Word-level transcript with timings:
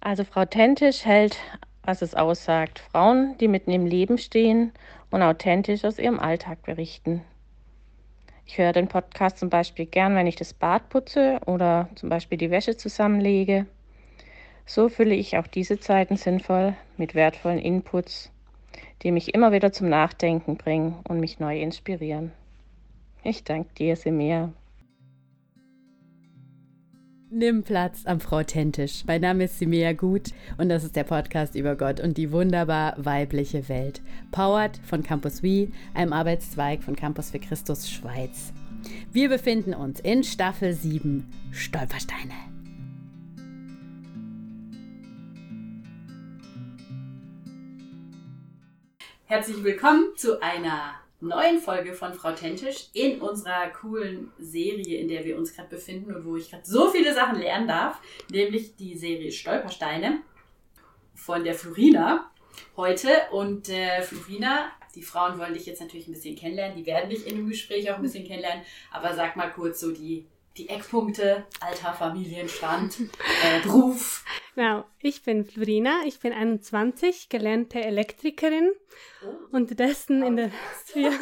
Also 0.00 0.24
Frau 0.24 0.46
Tentisch 0.46 1.04
hält, 1.04 1.36
was 1.82 2.00
es 2.00 2.14
aussagt, 2.14 2.78
Frauen, 2.78 3.36
die 3.38 3.48
mitten 3.48 3.70
im 3.70 3.84
Leben 3.84 4.16
stehen 4.16 4.72
und 5.10 5.22
authentisch 5.22 5.84
aus 5.84 5.98
ihrem 5.98 6.18
Alltag 6.18 6.62
berichten. 6.62 7.22
Ich 8.46 8.56
höre 8.56 8.72
den 8.72 8.88
Podcast 8.88 9.38
zum 9.38 9.50
Beispiel 9.50 9.84
gern, 9.84 10.16
wenn 10.16 10.26
ich 10.26 10.36
das 10.36 10.54
Bad 10.54 10.88
putze 10.88 11.38
oder 11.44 11.90
zum 11.96 12.08
Beispiel 12.08 12.38
die 12.38 12.50
Wäsche 12.50 12.76
zusammenlege. 12.78 13.66
So 14.64 14.88
fülle 14.88 15.14
ich 15.14 15.36
auch 15.36 15.46
diese 15.46 15.78
Zeiten 15.78 16.16
sinnvoll 16.16 16.74
mit 16.96 17.14
wertvollen 17.14 17.58
Inputs, 17.58 18.30
die 19.02 19.12
mich 19.12 19.34
immer 19.34 19.52
wieder 19.52 19.70
zum 19.70 19.90
Nachdenken 19.90 20.56
bringen 20.56 20.98
und 21.06 21.20
mich 21.20 21.40
neu 21.40 21.60
inspirieren. 21.60 22.32
Ich 23.22 23.44
danke 23.44 23.74
dir, 23.74 23.96
Semir. 23.96 24.52
Nimm 27.32 27.62
Platz 27.62 28.06
am 28.06 28.18
Frau 28.18 28.42
Tentisch. 28.42 29.04
Mein 29.06 29.20
Name 29.20 29.44
ist 29.44 29.60
Simea 29.60 29.92
Gut 29.92 30.30
und 30.58 30.68
das 30.68 30.82
ist 30.82 30.96
der 30.96 31.04
Podcast 31.04 31.54
über 31.54 31.76
Gott 31.76 32.00
und 32.00 32.18
die 32.18 32.32
wunderbar 32.32 32.94
weibliche 32.96 33.68
Welt. 33.68 34.02
Powered 34.32 34.78
von 34.78 35.04
Campus 35.04 35.40
We, 35.40 35.68
einem 35.94 36.12
Arbeitszweig 36.12 36.82
von 36.82 36.96
Campus 36.96 37.30
für 37.30 37.38
Christus 37.38 37.88
Schweiz. 37.88 38.52
Wir 39.12 39.28
befinden 39.28 39.74
uns 39.74 40.00
in 40.00 40.24
Staffel 40.24 40.72
7 40.72 41.24
Stolpersteine. 41.52 42.34
Herzlich 49.26 49.62
willkommen 49.62 50.06
zu 50.16 50.42
einer 50.42 50.94
neuen 51.20 51.58
Folge 51.58 51.94
von 51.94 52.14
Frau 52.14 52.32
Tentisch 52.32 52.88
in 52.94 53.20
unserer 53.20 53.68
coolen 53.68 54.32
Serie, 54.38 54.98
in 54.98 55.08
der 55.08 55.24
wir 55.24 55.36
uns 55.36 55.54
gerade 55.54 55.68
befinden 55.68 56.14
und 56.14 56.24
wo 56.24 56.36
ich 56.36 56.50
gerade 56.50 56.64
so 56.64 56.90
viele 56.90 57.14
Sachen 57.14 57.38
lernen 57.38 57.68
darf, 57.68 58.00
nämlich 58.30 58.76
die 58.76 58.96
Serie 58.96 59.30
Stolpersteine 59.30 60.22
von 61.14 61.44
der 61.44 61.54
Florina 61.54 62.30
heute. 62.76 63.08
Und 63.32 63.68
äh, 63.68 64.02
Florina, 64.02 64.72
die 64.94 65.02
Frauen 65.02 65.38
wollen 65.38 65.54
dich 65.54 65.66
jetzt 65.66 65.80
natürlich 65.80 66.08
ein 66.08 66.14
bisschen 66.14 66.36
kennenlernen, 66.36 66.76
die 66.76 66.86
werden 66.86 67.10
dich 67.10 67.26
in 67.26 67.36
dem 67.36 67.48
Gespräch 67.48 67.90
auch 67.90 67.96
ein 67.96 68.02
bisschen 68.02 68.26
kennenlernen, 68.26 68.64
aber 68.90 69.14
sag 69.14 69.36
mal 69.36 69.50
kurz 69.50 69.80
so 69.80 69.92
die 69.92 70.26
die 70.60 70.68
Eckpunkte, 70.68 71.46
Alter, 71.60 71.94
Familienstand, 71.94 73.00
äh, 73.00 73.60
Beruf. 73.62 74.24
Genau, 74.54 74.84
ich 75.00 75.22
bin 75.22 75.46
Florina, 75.46 76.02
ich 76.04 76.20
bin 76.20 76.32
21, 76.32 77.30
gelernte 77.30 77.82
Elektrikerin. 77.82 78.70
Oh. 79.24 79.56
Unterdessen, 79.56 80.22
in 80.22 80.36
der, 80.36 80.50
ja, 80.94 81.12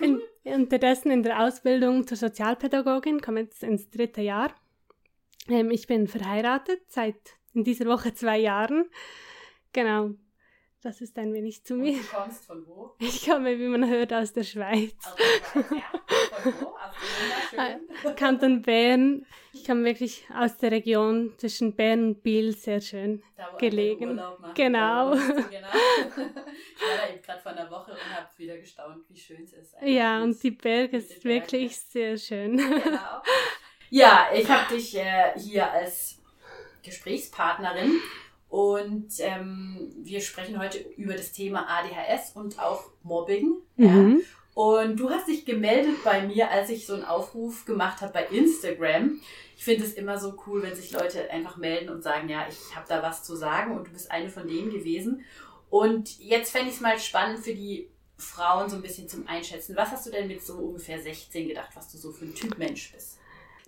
in, 0.00 0.20
unterdessen 0.44 1.12
in 1.12 1.22
der 1.22 1.40
Ausbildung 1.40 2.06
zur 2.06 2.16
Sozialpädagogin, 2.16 3.20
komme 3.20 3.40
jetzt 3.40 3.62
ins 3.62 3.90
dritte 3.90 4.22
Jahr. 4.22 4.52
Ähm, 5.48 5.70
ich 5.70 5.86
bin 5.86 6.08
verheiratet 6.08 6.80
seit 6.88 7.16
in 7.54 7.62
dieser 7.62 7.86
Woche 7.86 8.12
zwei 8.12 8.38
Jahren. 8.38 8.90
Genau, 9.72 10.10
das 10.82 11.00
ist 11.00 11.18
ein 11.18 11.32
wenig 11.32 11.64
zu 11.64 11.74
mir. 11.74 11.94
Und 11.94 12.02
du 12.02 12.16
kommst 12.16 12.46
von 12.46 12.66
wo? 12.66 12.94
Ich 12.98 13.26
komme, 13.26 13.58
wie 13.58 13.66
man 13.66 13.88
hört, 13.88 14.12
aus 14.12 14.32
der 14.32 14.44
Schweiz. 14.44 14.94
Aus 15.04 15.14
der 15.16 15.62
Schweiz, 15.62 15.70
ja. 15.72 16.00
Von 16.38 16.54
wo? 16.60 16.66
Aus 18.08 18.16
Kanton 18.16 18.62
Bern. 18.62 19.26
Ich 19.52 19.64
komme 19.64 19.84
wirklich 19.84 20.24
aus 20.32 20.56
der 20.58 20.70
Region 20.70 21.34
zwischen 21.36 21.74
Bern 21.74 22.04
und 22.04 22.22
Biel, 22.22 22.56
sehr 22.56 22.80
schön 22.80 23.22
da, 23.36 23.52
wo 23.52 23.56
gelegen. 23.56 24.10
Urlaub 24.10 24.38
machen. 24.38 24.54
Genau. 24.54 25.10
genau. 25.16 25.28
ich 25.50 26.16
war 26.16 26.96
da 26.96 27.12
eben 27.12 27.22
gerade 27.22 27.40
vor 27.40 27.52
einer 27.52 27.70
Woche 27.70 27.92
und 27.92 28.16
habe 28.16 28.28
wieder 28.36 28.56
gestaunt, 28.58 29.04
wie 29.08 29.18
schön 29.18 29.42
es 29.42 29.52
ist. 29.52 29.74
Ja, 29.82 30.22
und 30.22 30.40
die 30.42 30.52
Berge 30.52 30.98
ist 30.98 31.24
wirklich 31.24 31.76
sehr 31.76 32.16
schön. 32.16 32.56
Genau. 32.56 33.22
Ja, 33.90 34.28
ich 34.34 34.46
habe 34.46 34.74
dich 34.74 34.94
äh, 34.98 35.32
hier 35.38 35.70
als 35.72 36.18
Gesprächspartnerin 36.82 37.98
und 38.48 39.08
ähm, 39.18 39.92
wir 39.98 40.20
sprechen 40.20 40.58
heute 40.58 40.78
über 40.96 41.14
das 41.14 41.32
Thema 41.32 41.66
ADHS 41.68 42.32
und 42.34 42.58
auch 42.58 42.84
Mobbing. 43.02 43.56
Mhm. 43.76 43.86
Ja. 43.86 44.24
Und 44.54 44.96
du 44.98 45.10
hast 45.10 45.28
dich 45.28 45.44
gemeldet 45.44 46.02
bei 46.02 46.26
mir, 46.26 46.50
als 46.50 46.70
ich 46.70 46.86
so 46.86 46.94
einen 46.94 47.04
Aufruf 47.04 47.64
gemacht 47.64 48.00
habe 48.00 48.12
bei 48.12 48.26
Instagram. 48.26 49.20
Ich 49.56 49.64
finde 49.64 49.84
es 49.84 49.94
immer 49.94 50.18
so 50.18 50.34
cool, 50.46 50.62
wenn 50.62 50.74
sich 50.74 50.90
Leute 50.92 51.30
einfach 51.30 51.58
melden 51.58 51.90
und 51.90 52.02
sagen, 52.02 52.28
ja, 52.28 52.46
ich 52.48 52.74
habe 52.74 52.86
da 52.88 53.02
was 53.02 53.22
zu 53.22 53.36
sagen 53.36 53.76
und 53.76 53.86
du 53.86 53.92
bist 53.92 54.10
eine 54.10 54.30
von 54.30 54.48
denen 54.48 54.70
gewesen. 54.70 55.24
Und 55.70 56.18
jetzt 56.18 56.50
fände 56.50 56.70
ich 56.70 56.76
es 56.76 56.80
mal 56.80 56.98
spannend 56.98 57.40
für 57.40 57.54
die 57.54 57.90
Frauen 58.16 58.68
so 58.68 58.76
ein 58.76 58.82
bisschen 58.82 59.08
zum 59.08 59.28
Einschätzen. 59.28 59.76
Was 59.76 59.92
hast 59.92 60.06
du 60.06 60.10
denn 60.10 60.26
mit 60.26 60.42
so 60.42 60.54
ungefähr 60.54 61.00
16 61.00 61.48
gedacht, 61.48 61.70
was 61.74 61.92
du 61.92 61.98
so 61.98 62.10
für 62.10 62.24
ein 62.24 62.34
Typ 62.34 62.58
Mensch 62.58 62.92
bist? 62.92 63.18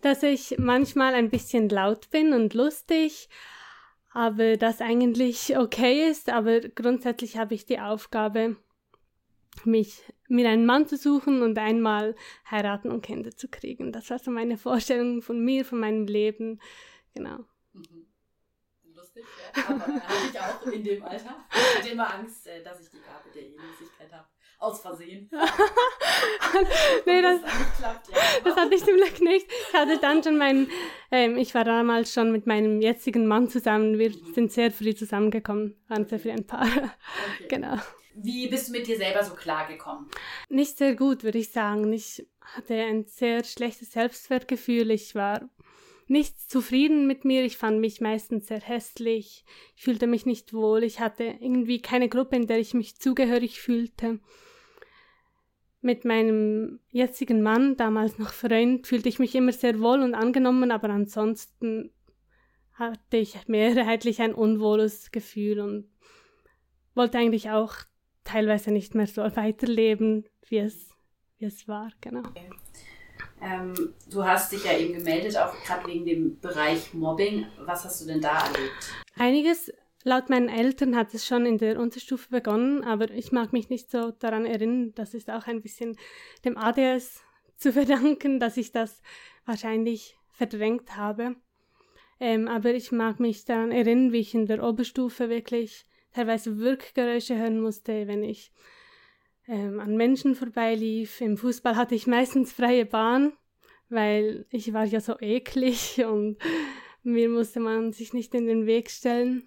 Dass 0.00 0.22
ich 0.22 0.56
manchmal 0.58 1.14
ein 1.14 1.30
bisschen 1.30 1.69
laut 1.69 2.10
bin 2.10 2.32
und 2.32 2.54
lustig 2.54 3.28
aber 4.10 4.56
das 4.56 4.81
eigentlich 4.81 5.56
okay 5.56 6.09
ist. 6.09 6.28
Aber 6.28 6.60
grundsätzlich 6.60 7.37
habe 7.37 7.54
ich 7.54 7.66
die 7.66 7.81
Aufgabe, 7.81 8.56
mich 9.65 10.03
mir 10.28 10.48
einen 10.48 10.66
Mann 10.66 10.87
zu 10.87 10.97
suchen 10.97 11.43
und 11.43 11.59
einmal 11.59 12.15
heiraten 12.50 12.91
und 12.91 13.03
Kinder 13.03 13.31
zu 13.32 13.49
kriegen. 13.49 13.93
Das 13.93 14.10
war 14.10 14.19
so 14.19 14.31
meine 14.31 14.56
Vorstellung 14.59 15.22
von 15.22 15.44
mir, 15.44 15.65
von 15.65 15.81
meinem 15.81 16.06
Leben. 16.06 16.60
Genau. 17.15 17.44
Mhm. 17.72 18.06
Lustig, 18.94 19.25
ja. 19.56 19.69
Aber 19.69 19.87
hatte 19.87 20.28
ich 20.32 20.41
auch 20.41 20.66
in 20.66 20.84
dem 20.84 21.03
Alter. 21.03 21.44
Ich 21.53 21.78
hatte 21.78 21.88
immer 21.91 22.15
Angst, 22.15 22.47
äh, 22.47 22.62
dass 22.62 22.81
ich 22.81 22.91
die 22.91 23.00
Gabe 23.00 23.28
der 23.34 23.43
Ehelosigkeit 23.43 24.12
habe 24.12 24.28
aus 24.60 24.81
Versehen. 24.81 25.28
nee, 27.06 27.22
das, 27.22 27.41
das, 27.43 27.78
klappt, 27.78 28.09
ja. 28.09 28.16
das 28.44 28.56
hatte 28.56 28.75
ich 28.75 28.84
zum 28.84 28.94
Glück 28.94 29.21
nicht. 29.21 29.47
Ich 29.69 29.75
hatte 29.75 29.98
dann 29.98 30.22
schon 30.22 30.37
meinen, 30.37 30.71
ähm, 31.10 31.37
ich 31.37 31.54
war 31.54 31.65
damals 31.65 32.12
schon 32.12 32.31
mit 32.31 32.47
meinem 32.47 32.81
jetzigen 32.81 33.26
Mann 33.26 33.49
zusammen. 33.49 33.99
Wir 33.99 34.10
mhm. 34.10 34.34
sind 34.34 34.53
sehr 34.53 34.70
früh 34.70 34.94
zusammengekommen, 34.94 35.76
waren 35.88 36.06
sehr 36.06 36.20
früh 36.20 36.31
ein 36.31 36.47
Paar. 36.47 36.66
Okay. 36.66 36.91
Genau. 37.49 37.76
Wie 38.15 38.49
bist 38.49 38.69
du 38.69 38.72
mit 38.72 38.87
dir 38.87 38.97
selber 38.97 39.22
so 39.22 39.34
klargekommen? 39.34 40.06
Nicht 40.49 40.78
sehr 40.78 40.94
gut, 40.94 41.25
würde 41.25 41.38
ich 41.38 41.53
sagen. 41.53 41.91
Ich 41.93 42.26
hatte 42.41 42.75
ein 42.75 43.06
sehr 43.06 43.44
schlechtes 43.44 43.93
Selbstwertgefühl. 43.93 44.91
Ich 44.91 45.15
war 45.15 45.49
nicht 46.06 46.50
zufrieden 46.50 47.06
mit 47.06 47.25
mir. 47.25 47.44
Ich 47.44 47.56
fand 47.56 47.81
mich 47.81 48.00
meistens 48.00 48.49
sehr 48.49 48.60
hässlich. 48.60 49.44
Ich 49.76 49.84
fühlte 49.84 50.06
mich 50.06 50.26
nicht 50.26 50.53
wohl. 50.53 50.82
Ich 50.82 51.00
hatte 51.00 51.25
irgendwie 51.25 51.81
keine 51.81 52.09
Gruppe, 52.09 52.37
in 52.37 52.47
der 52.47 52.59
ich 52.59 52.75
mich 52.75 52.97
zugehörig 52.97 53.60
fühlte. 53.60 54.19
Mit 55.82 56.04
meinem 56.04 56.80
jetzigen 56.91 57.42
Mann, 57.42 57.76
damals 57.76 58.18
noch 58.18 58.32
Freund, 58.32 58.86
fühlte 58.86 59.08
ich 59.08 59.18
mich 59.18 59.34
immer 59.34 59.52
sehr 59.52 59.80
wohl 59.80 60.02
und 60.02 60.14
angenommen, 60.14 60.70
aber 60.70 60.91
ansonsten 60.91 61.91
hatte 62.74 63.16
ich 63.16 63.36
mehrheitlich 63.48 64.20
ein 64.20 64.34
unwohles 64.34 65.10
Gefühl 65.10 65.60
und 65.60 65.88
wollte 66.94 67.19
eigentlich 67.19 67.50
auch 67.50 67.74
teilweise 68.24 68.72
nicht 68.72 68.94
mehr 68.94 69.06
so 69.06 69.22
weiterleben, 69.36 70.26
wie 70.48 70.58
es, 70.58 70.90
wie 71.38 71.46
es 71.46 71.66
war, 71.66 71.90
genau. 72.00 72.28
Okay. 72.28 72.50
Ähm, 73.42 73.94
du 74.10 74.24
hast 74.24 74.52
dich 74.52 74.64
ja 74.64 74.76
eben 74.76 74.94
gemeldet, 74.94 75.36
auch 75.36 75.54
gerade 75.64 75.86
wegen 75.86 76.04
dem 76.04 76.40
Bereich 76.40 76.92
Mobbing. 76.92 77.46
Was 77.60 77.84
hast 77.84 78.02
du 78.02 78.06
denn 78.06 78.20
da 78.20 78.46
erlebt? 78.46 78.92
Einiges. 79.16 79.72
Laut 80.03 80.31
meinen 80.31 80.49
Eltern 80.49 80.97
hat 80.97 81.12
es 81.12 81.27
schon 81.27 81.44
in 81.44 81.59
der 81.59 81.78
Unterstufe 81.78 82.31
begonnen, 82.31 82.83
aber 82.84 83.11
ich 83.11 83.33
mag 83.33 83.53
mich 83.53 83.69
nicht 83.69 83.91
so 83.91 84.12
daran 84.12 84.47
erinnern. 84.47 84.93
Das 84.94 85.12
ist 85.12 85.28
auch 85.31 85.47
ein 85.47 85.61
bisschen 85.61 85.97
dem 86.44 86.56
ADS 86.56 87.22
zu 87.56 87.72
verdanken, 87.75 88.41
dass 88.41 88.56
ich 88.56 88.72
das 88.72 89.03
wahrscheinlich 89.44 90.16
verdrängt 90.33 90.97
habe. 90.97 91.37
Ähm, 92.19 92.49
aber 92.49 92.75
ich 92.75 92.93
mag 92.93 93.21
mich 93.21 93.44
daran 93.44 93.72
erinnern, 93.72 94.12
wie 94.12 94.21
ich 94.21 94.34
in 94.34 94.47
der 94.47 94.62
Oberstufe 94.62 95.28
wirklich 95.28 95.87
teilweise 96.12 96.59
Wirkgeräusche 96.59 97.37
hören 97.37 97.61
musste, 97.61 98.06
wenn 98.06 98.22
ich 98.22 98.53
ähm, 99.49 99.81
an 99.81 99.97
Menschen 99.97 100.34
vorbeilief. 100.34 101.21
Im 101.21 101.37
Fußball 101.37 101.77
hatte 101.77 101.94
ich 101.94 102.06
meistens 102.06 102.53
freie 102.53 102.87
Bahn, 102.87 103.32
weil 103.88 104.47
ich 104.50 104.72
war 104.72 104.84
ja 104.84 105.00
so 105.00 105.19
eklig 105.21 106.03
und 106.06 106.38
mir 107.03 107.28
musste 107.28 107.61
man 107.61 107.93
sich 107.93 108.15
nicht 108.15 108.34
in 108.34 108.47
den 108.47 108.67
Weg 108.67 108.91
stellen. 108.91 109.46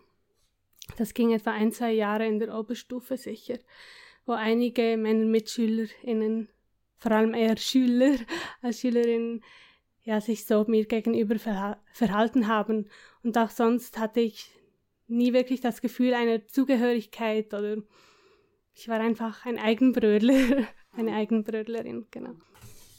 Das 0.97 1.13
ging 1.13 1.31
etwa 1.31 1.51
ein, 1.51 1.71
zwei 1.71 1.91
Jahre 1.93 2.27
in 2.27 2.39
der 2.39 2.57
Oberstufe 2.57 3.17
sicher, 3.17 3.57
wo 4.25 4.33
einige 4.33 4.97
meiner 4.97 5.25
MitschülerInnen, 5.25 6.49
vor 6.97 7.11
allem 7.11 7.33
eher 7.33 7.57
Schüler 7.57 8.15
als 8.61 8.79
Schülerinnen, 8.79 9.43
ja, 10.03 10.19
sich 10.19 10.45
so 10.45 10.65
mir 10.67 10.85
gegenüber 10.85 11.39
verha 11.39 11.81
verhalten 11.93 12.47
haben. 12.47 12.89
Und 13.23 13.37
auch 13.37 13.49
sonst 13.49 13.97
hatte 13.97 14.19
ich 14.19 14.51
nie 15.07 15.33
wirklich 15.33 15.61
das 15.61 15.81
Gefühl 15.81 16.13
einer 16.13 16.45
Zugehörigkeit 16.47 17.53
oder 17.53 17.77
ich 18.73 18.87
war 18.87 18.99
einfach 18.99 19.45
ein 19.45 19.59
Eigenbrödler, 19.59 20.67
eine 20.91 21.13
Eigenbrödlerin, 21.13 22.07
genau. 22.11 22.35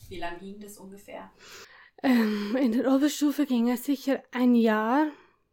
Wie 0.09 0.19
lange 0.19 0.39
ging 0.39 0.61
das 0.61 0.79
ungefähr? 0.79 1.31
Ähm, 2.03 2.57
in 2.61 2.73
der 2.73 2.93
Oberstufe 2.93 3.47
ging 3.47 3.71
es 3.71 3.85
sicher 3.85 4.23
ein 4.31 4.55
Jahr, 4.55 5.09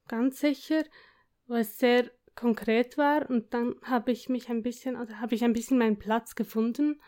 ganz 0.07 0.39
sicher, 0.39 0.83
wo 1.47 1.55
es 1.55 1.77
sehr 1.77 2.11
konkret 2.35 2.97
war 2.97 3.29
und 3.29 3.53
dann 3.53 3.75
habe 3.83 4.11
ich 4.11 4.29
mich 4.29 4.49
ein 4.49 4.63
bisschen, 4.63 4.95
oder 4.95 5.19
habe 5.19 5.35
ich 5.35 5.43
ein 5.43 5.53
bisschen 5.53 5.77
meinen 5.77 5.99
Platz 5.99 6.35
gefunden. 6.35 7.01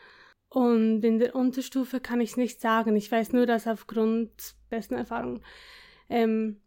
Und 0.50 1.04
in 1.04 1.18
der 1.18 1.36
Unterstufe 1.36 2.00
kann 2.00 2.22
ich 2.22 2.32
es 2.32 2.38
nicht 2.38 2.62
sagen. 2.62 2.96
Ich 2.96 3.12
weiß 3.12 3.34
nur, 3.34 3.48
dass 3.48 3.68
aufgrund 3.68 4.56
besten 4.70 4.94
Erfahrungen 4.94 5.44
ähm, 6.10 6.62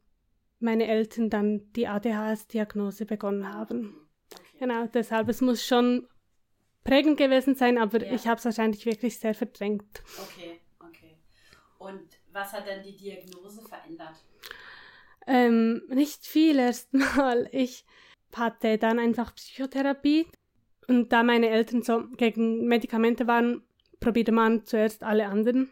meine 0.59 0.89
Eltern 0.89 1.31
dann 1.31 1.73
die 1.75 1.87
ADHS-Diagnose 1.87 3.07
begonnen 3.07 3.53
haben. 3.53 4.09
Okay. 4.33 4.59
Genau, 4.59 4.87
deshalb, 4.87 5.29
es 5.29 5.41
muss 5.41 5.65
schon 5.65 6.09
prägend 6.83 7.17
gewesen 7.17 7.55
sein, 7.55 7.79
aber 7.79 8.05
ja. 8.05 8.13
ich 8.13 8.27
habe 8.27 8.39
es 8.39 8.45
wahrscheinlich 8.45 8.87
wirklich 8.87 9.19
sehr 9.19 9.35
verdrängt. 9.35 10.03
Okay, 10.21 10.61
okay. 10.81 11.17
Und 11.79 12.19
was 12.33 12.53
hat 12.53 12.67
dann 12.67 12.83
die 12.83 12.97
Diagnose 12.97 13.63
verändert? 13.63 14.17
Ähm, 15.27 15.83
nicht 15.89 16.27
viel 16.27 16.59
erstmal. 16.59 17.49
Ich 17.53 17.85
hatte 18.39 18.79
dann 18.79 18.99
einfach 18.99 19.35
Psychotherapie 19.35 20.27
und 20.89 21.13
da 21.13 21.23
meine 21.23 21.49
Eltern 21.49 21.83
so 21.83 22.05
gegen 22.17 22.67
Medikamente 22.67 23.27
waren, 23.27 23.63
probierte 24.01 24.33
man 24.33 24.65
zuerst 24.65 25.03
alle 25.03 25.27
anderen 25.27 25.71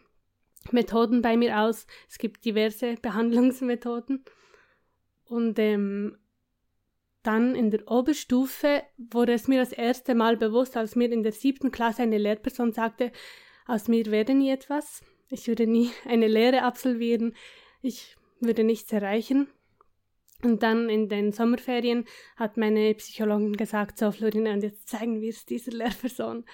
Methoden 0.73 1.23
bei 1.23 1.37
mir 1.37 1.61
aus. 1.61 1.87
Es 2.09 2.19
gibt 2.19 2.45
diverse 2.45 2.95
Behandlungsmethoden. 3.03 4.25
Und 5.27 5.59
ähm, 5.59 6.19
dann 7.23 7.55
in 7.55 7.71
der 7.71 7.91
Oberstufe 7.91 8.83
wurde 8.99 9.33
es 9.33 9.49
mir 9.49 9.59
das 9.59 9.73
erste 9.73 10.15
Mal 10.15 10.37
bewusst, 10.37 10.77
als 10.77 10.97
mir 10.97 11.11
in 11.11 11.23
der 11.23 11.33
siebten 11.33 11.71
Klasse 11.71 12.03
eine 12.03 12.19
Lehrperson 12.19 12.73
sagte, 12.73 13.13
aus 13.67 13.89
mir 13.89 14.07
werde 14.07 14.35
nie 14.35 14.51
etwas, 14.51 15.03
ich 15.31 15.49
würde 15.49 15.67
nie 15.67 15.91
eine 16.05 16.29
Lehre 16.29 16.63
absolvieren, 16.63 17.35
ich 17.81 18.17
würde 18.41 18.65
nichts 18.65 18.93
erreichen. 18.93 19.49
Und 20.43 20.63
dann 20.63 20.89
in 20.91 21.09
den 21.09 21.33
Sommerferien 21.33 22.05
hat 22.37 22.57
meine 22.57 22.95
Psychologin 22.95 23.57
gesagt, 23.57 23.99
so 23.99 24.11
Florina, 24.11 24.53
und 24.53 24.63
jetzt 24.63 24.89
zeigen 24.89 25.21
wir 25.21 25.31
es 25.31 25.47
dieser 25.47 25.73
Lehrperson. 25.73 26.45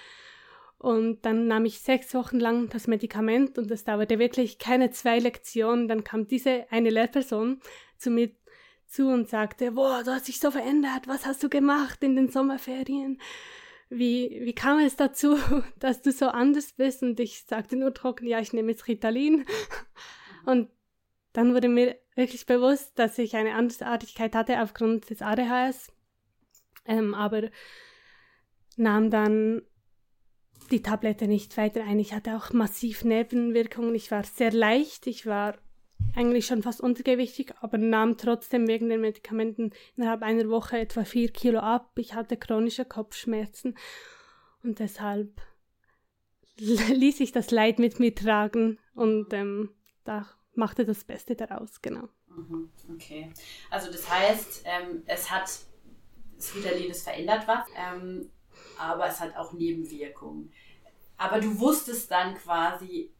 Und 0.77 1.25
dann 1.25 1.47
nahm 1.47 1.65
ich 1.65 1.79
sechs 1.79 2.13
Wochen 2.15 2.39
lang 2.39 2.69
das 2.69 2.87
Medikament 2.87 3.59
und 3.59 3.69
es 3.69 3.83
dauerte 3.83 4.17
wirklich 4.17 4.57
keine 4.57 4.89
zwei 4.89 5.19
Lektionen. 5.19 5.87
Dann 5.87 6.03
kam 6.03 6.27
diese 6.27 6.65
eine 6.71 6.89
Lehrperson 6.89 7.59
zu 7.97 8.09
mir 8.09 8.31
zu 8.87 9.07
und 9.07 9.29
sagte, 9.29 9.73
boah, 9.73 10.01
du 10.03 10.11
hast 10.11 10.27
dich 10.27 10.39
so 10.39 10.51
verändert, 10.51 11.07
was 11.07 11.25
hast 11.25 11.43
du 11.43 11.49
gemacht 11.49 12.03
in 12.03 12.15
den 12.15 12.29
Sommerferien? 12.29 13.21
Wie, 13.89 14.41
wie 14.43 14.53
kam 14.53 14.79
es 14.79 14.95
dazu, 14.95 15.37
dass 15.79 16.01
du 16.01 16.11
so 16.11 16.27
anders 16.27 16.73
bist? 16.73 17.03
Und 17.03 17.19
ich 17.19 17.43
sagte 17.43 17.75
nur 17.75 17.93
trocken, 17.93 18.25
ja, 18.25 18.39
ich 18.39 18.51
nehme 18.51 18.71
jetzt 18.71 18.87
Ritalin. 18.87 19.45
Und 20.45 20.69
dann 21.33 21.53
wurde 21.53 21.69
mir 21.69 21.95
wirklich 22.15 22.45
bewusst, 22.45 22.97
dass 22.99 23.17
ich 23.17 23.35
eine 23.35 23.55
Andersartigkeit 23.55 24.35
hatte 24.35 24.61
aufgrund 24.61 25.09
des 25.09 25.21
ADHS. 25.21 25.91
Ähm, 26.85 27.13
aber 27.13 27.49
nahm 28.77 29.09
dann 29.09 29.61
die 30.71 30.81
Tablette 30.81 31.27
nicht 31.27 31.55
weiter 31.57 31.83
ein. 31.83 31.99
Ich 31.99 32.13
hatte 32.13 32.35
auch 32.35 32.51
massiv 32.53 33.03
Nebenwirkungen. 33.03 33.95
Ich 33.95 34.11
war 34.11 34.23
sehr 34.23 34.51
leicht. 34.51 35.07
Ich 35.07 35.25
war 35.25 35.57
eigentlich 36.15 36.45
schon 36.45 36.63
fast 36.63 36.81
untergewichtig, 36.81 37.53
aber 37.61 37.77
nahm 37.77 38.17
trotzdem 38.17 38.67
wegen 38.67 38.89
den 38.89 39.01
Medikamenten 39.01 39.71
innerhalb 39.95 40.23
einer 40.23 40.49
Woche 40.49 40.79
etwa 40.79 41.03
vier 41.05 41.29
Kilo 41.31 41.59
ab. 41.59 41.91
Ich 41.97 42.13
hatte 42.13 42.37
chronische 42.37 42.85
Kopfschmerzen 42.85 43.75
und 44.63 44.79
deshalb 44.79 45.41
ließ 46.57 47.19
ich 47.19 47.31
das 47.31 47.51
Leid 47.51 47.79
mit 47.79 47.99
mir 47.99 48.13
tragen 48.13 48.79
und 48.93 49.33
ähm, 49.33 49.69
da 50.03 50.27
machte 50.53 50.85
das 50.85 51.03
Beste 51.03 51.35
daraus, 51.35 51.81
genau. 51.81 52.07
Mhm, 52.27 52.69
okay. 52.93 53.31
Also 53.69 53.91
das 53.91 54.09
heißt, 54.09 54.63
ähm, 54.65 55.03
es 55.05 55.29
hat 55.31 55.49
das 56.35 56.55
Ritalin, 56.55 56.91
es 56.91 57.03
verändert 57.03 57.47
was. 57.47 57.65
Ähm, 57.77 58.29
aber 58.77 59.07
es 59.07 59.19
hat 59.19 59.35
auch 59.35 59.53
Nebenwirkungen. 59.53 60.51
Aber 61.17 61.39
du 61.39 61.59
wusstest 61.59 62.09
dann 62.09 62.35
quasi, 62.35 63.11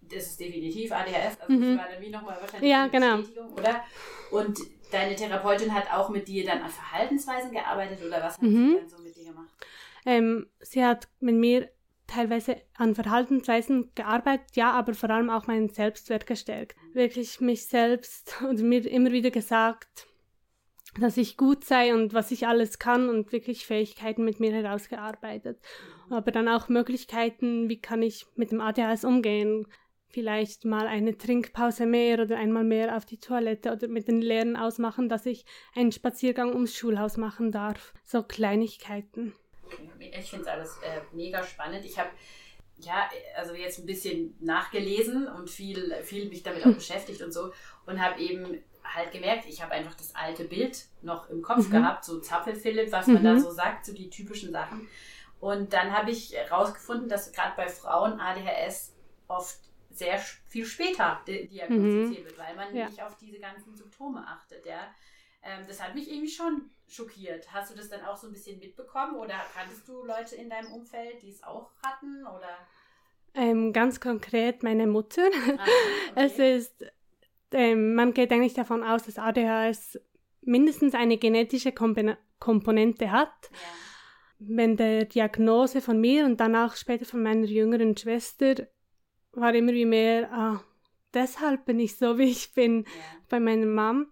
das 0.00 0.26
ist 0.28 0.40
definitiv 0.40 0.92
ADHS, 0.92 1.40
also 1.40 1.52
mhm. 1.52 1.76
das 1.76 1.84
war 1.84 1.92
dann 1.92 2.02
wie 2.02 2.10
nochmal 2.10 2.40
wahrscheinlich 2.40 2.70
ja, 2.70 2.86
genau. 2.86 3.18
Bestätigung, 3.18 3.52
oder? 3.52 3.84
Und 4.30 4.58
deine 4.90 5.14
Therapeutin 5.14 5.74
hat 5.74 5.92
auch 5.92 6.08
mit 6.08 6.26
dir 6.26 6.44
dann 6.44 6.62
an 6.62 6.70
Verhaltensweisen 6.70 7.52
gearbeitet 7.52 8.04
oder 8.04 8.22
was 8.22 8.34
hat 8.34 8.42
mhm. 8.42 8.70
sie 8.70 8.76
dann 8.78 8.88
so 8.88 8.98
mit 8.98 9.14
dir 9.14 9.24
gemacht? 9.24 9.48
Ähm, 10.06 10.48
sie 10.60 10.84
hat 10.84 11.08
mit 11.20 11.34
mir 11.34 11.70
teilweise 12.10 12.56
an 12.76 12.94
Verhaltensweisen 12.94 13.90
gearbeitet, 13.94 14.56
ja, 14.56 14.72
aber 14.72 14.94
vor 14.94 15.10
allem 15.10 15.30
auch 15.30 15.46
meinen 15.46 15.68
Selbstwert 15.68 16.26
gestärkt. 16.26 16.76
Wirklich 16.92 17.40
mich 17.40 17.66
selbst 17.66 18.36
und 18.48 18.62
mir 18.62 18.86
immer 18.86 19.12
wieder 19.12 19.30
gesagt, 19.30 20.06
dass 20.98 21.16
ich 21.16 21.36
gut 21.36 21.64
sei 21.64 21.94
und 21.94 22.12
was 22.14 22.32
ich 22.32 22.48
alles 22.48 22.80
kann 22.80 23.08
und 23.08 23.32
wirklich 23.32 23.64
Fähigkeiten 23.64 24.24
mit 24.24 24.40
mir 24.40 24.52
herausgearbeitet. 24.52 25.60
Aber 26.08 26.32
dann 26.32 26.48
auch 26.48 26.68
Möglichkeiten, 26.68 27.68
wie 27.68 27.80
kann 27.80 28.02
ich 28.02 28.26
mit 28.34 28.50
dem 28.50 28.60
ADHS 28.60 29.04
umgehen? 29.04 29.66
Vielleicht 30.08 30.64
mal 30.64 30.88
eine 30.88 31.16
Trinkpause 31.16 31.86
mehr 31.86 32.20
oder 32.20 32.36
einmal 32.36 32.64
mehr 32.64 32.96
auf 32.96 33.06
die 33.06 33.18
Toilette 33.18 33.70
oder 33.70 33.86
mit 33.86 34.08
den 34.08 34.20
Lehrern 34.20 34.56
ausmachen, 34.56 35.08
dass 35.08 35.24
ich 35.26 35.44
einen 35.76 35.92
Spaziergang 35.92 36.52
ums 36.52 36.74
Schulhaus 36.74 37.16
machen 37.16 37.52
darf. 37.52 37.94
So 38.02 38.24
Kleinigkeiten. 38.24 39.34
Ich 39.98 40.30
finde 40.30 40.44
es 40.44 40.48
alles 40.48 40.78
äh, 40.82 41.00
mega 41.12 41.42
spannend. 41.44 41.84
Ich 41.84 41.98
habe 41.98 42.10
ja, 42.78 43.08
also 43.36 43.54
jetzt 43.54 43.78
ein 43.78 43.86
bisschen 43.86 44.36
nachgelesen 44.40 45.28
und 45.28 45.50
viel, 45.50 45.94
viel 46.02 46.28
mich 46.28 46.42
damit 46.42 46.64
auch 46.64 46.74
beschäftigt 46.74 47.22
und 47.22 47.32
so 47.32 47.52
und 47.86 48.00
habe 48.00 48.20
eben 48.20 48.62
halt 48.82 49.12
gemerkt, 49.12 49.46
ich 49.46 49.62
habe 49.62 49.72
einfach 49.72 49.94
das 49.94 50.14
alte 50.14 50.44
Bild 50.44 50.86
noch 51.02 51.28
im 51.28 51.42
Kopf 51.42 51.68
mhm. 51.68 51.72
gehabt, 51.72 52.04
so 52.04 52.20
Zappel-Philipp, 52.20 52.90
was 52.90 53.06
man 53.06 53.22
da 53.22 53.34
mhm. 53.34 53.40
so 53.40 53.50
sagt, 53.50 53.86
so 53.86 53.92
die 53.92 54.10
typischen 54.10 54.52
Sachen. 54.52 54.88
Und 55.38 55.72
dann 55.72 55.92
habe 55.92 56.10
ich 56.10 56.34
herausgefunden, 56.34 57.08
dass 57.08 57.32
gerade 57.32 57.54
bei 57.56 57.68
Frauen 57.68 58.20
ADHS 58.20 58.94
oft 59.28 59.58
sehr 59.90 60.18
viel 60.18 60.66
später 60.66 61.20
diagnostiziert 61.26 62.24
mhm. 62.24 62.26
wird, 62.26 62.38
weil 62.38 62.56
man 62.56 62.74
ja. 62.74 62.86
nicht 62.86 63.02
auf 63.02 63.16
diese 63.16 63.38
ganzen 63.38 63.74
Symptome 63.74 64.26
achtet. 64.26 64.64
Ja. 64.66 64.92
Ähm, 65.42 65.64
das 65.66 65.82
hat 65.82 65.94
mich 65.94 66.10
irgendwie 66.10 66.30
schon 66.30 66.70
schockiert. 66.92 67.52
Hast 67.52 67.70
du 67.70 67.76
das 67.76 67.88
dann 67.88 68.02
auch 68.02 68.16
so 68.16 68.26
ein 68.26 68.32
bisschen 68.32 68.58
mitbekommen 68.58 69.16
oder 69.16 69.34
kanntest 69.54 69.86
du 69.88 70.04
Leute 70.04 70.36
in 70.36 70.50
deinem 70.50 70.72
Umfeld, 70.72 71.22
die 71.22 71.30
es 71.30 71.42
auch 71.42 71.70
hatten? 71.82 72.26
Oder? 72.26 72.58
Ähm, 73.34 73.72
ganz 73.72 74.00
konkret 74.00 74.62
meine 74.62 74.86
Mutter. 74.86 75.22
Ah, 75.58 75.64
okay. 76.10 76.24
Es 76.26 76.38
ist 76.38 76.84
ähm, 77.52 77.94
man 77.94 78.14
geht 78.14 78.32
eigentlich 78.32 78.54
davon 78.54 78.82
aus, 78.82 79.04
dass 79.04 79.18
ADHS 79.18 80.00
mindestens 80.42 80.94
eine 80.94 81.18
genetische 81.18 81.72
Kompon 81.72 82.16
Komponente 82.38 83.12
hat. 83.12 83.50
Ja. 83.50 83.58
Wenn 84.38 84.76
der 84.78 85.04
Diagnose 85.04 85.82
von 85.82 86.00
mir 86.00 86.24
und 86.24 86.40
dann 86.40 86.56
auch 86.56 86.74
später 86.74 87.04
von 87.04 87.22
meiner 87.22 87.44
jüngeren 87.44 87.94
Schwester 87.94 88.66
war 89.32 89.54
immer 89.54 89.72
wie 89.72 89.84
mehr, 89.84 90.32
ah, 90.32 90.64
deshalb 91.12 91.66
bin 91.66 91.78
ich 91.78 91.96
so, 91.96 92.16
wie 92.16 92.30
ich 92.30 92.54
bin 92.54 92.84
ja. 92.84 92.90
bei 93.28 93.40
meiner 93.40 93.66
Mom. 93.66 94.06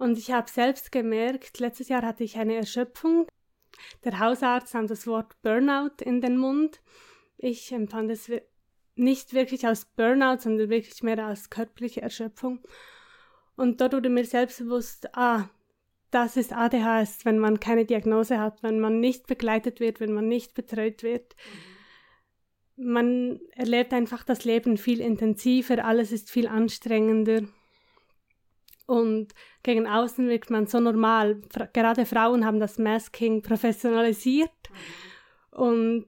Und 0.00 0.16
ich 0.16 0.30
habe 0.30 0.50
selbst 0.50 0.92
gemerkt, 0.92 1.58
letztes 1.58 1.90
Jahr 1.90 2.00
hatte 2.00 2.24
ich 2.24 2.38
eine 2.38 2.54
Erschöpfung. 2.54 3.26
Der 4.02 4.18
Hausarzt 4.18 4.72
nahm 4.72 4.86
das 4.86 5.06
Wort 5.06 5.34
Burnout 5.42 6.02
in 6.02 6.22
den 6.22 6.38
Mund. 6.38 6.80
Ich 7.36 7.70
empfand 7.70 8.10
es 8.10 8.32
nicht 8.94 9.34
wirklich 9.34 9.66
als 9.66 9.84
Burnout, 9.84 10.38
sondern 10.38 10.70
wirklich 10.70 11.02
mehr 11.02 11.22
als 11.22 11.50
körperliche 11.50 12.00
Erschöpfung. 12.00 12.60
Und 13.56 13.82
dort 13.82 13.92
wurde 13.92 14.08
mir 14.08 14.24
selbst 14.24 14.60
bewusst, 14.60 15.14
ah, 15.14 15.50
das 16.10 16.38
ist 16.38 16.54
ADHS, 16.54 17.26
wenn 17.26 17.38
man 17.38 17.60
keine 17.60 17.84
Diagnose 17.84 18.40
hat, 18.40 18.62
wenn 18.62 18.80
man 18.80 19.00
nicht 19.00 19.26
begleitet 19.26 19.80
wird, 19.80 20.00
wenn 20.00 20.14
man 20.14 20.28
nicht 20.28 20.54
betreut 20.54 21.02
wird. 21.02 21.36
Man 22.76 23.38
erlebt 23.52 23.92
einfach 23.92 24.24
das 24.24 24.46
Leben 24.46 24.78
viel 24.78 25.02
intensiver, 25.02 25.84
alles 25.84 26.10
ist 26.10 26.30
viel 26.30 26.48
anstrengender. 26.48 27.42
Und 28.90 29.34
gegen 29.62 29.86
außen 29.86 30.28
wirkt 30.28 30.50
man 30.50 30.66
so 30.66 30.80
normal. 30.80 31.40
Gerade 31.72 32.04
Frauen 32.06 32.44
haben 32.44 32.58
das 32.58 32.76
Masking 32.76 33.40
professionalisiert. 33.40 34.50
Mhm. 34.68 35.58
Und 35.60 36.06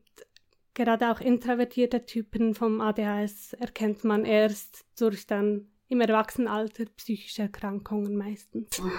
gerade 0.75 1.13
auch 1.13 1.21
introvertierte 1.21 2.05
Typen 2.07 2.57
vom 2.57 2.81
ADHS 2.81 3.53
erkennt 3.53 4.03
man 4.03 4.25
erst 4.25 4.85
durch 4.99 5.29
dann 5.29 5.69
im 5.87 6.01
Erwachsenenalter 6.01 6.87
psychische 6.97 7.43
Erkrankungen 7.43 8.17
meistens. 8.17 8.81
Mhm. 8.81 8.91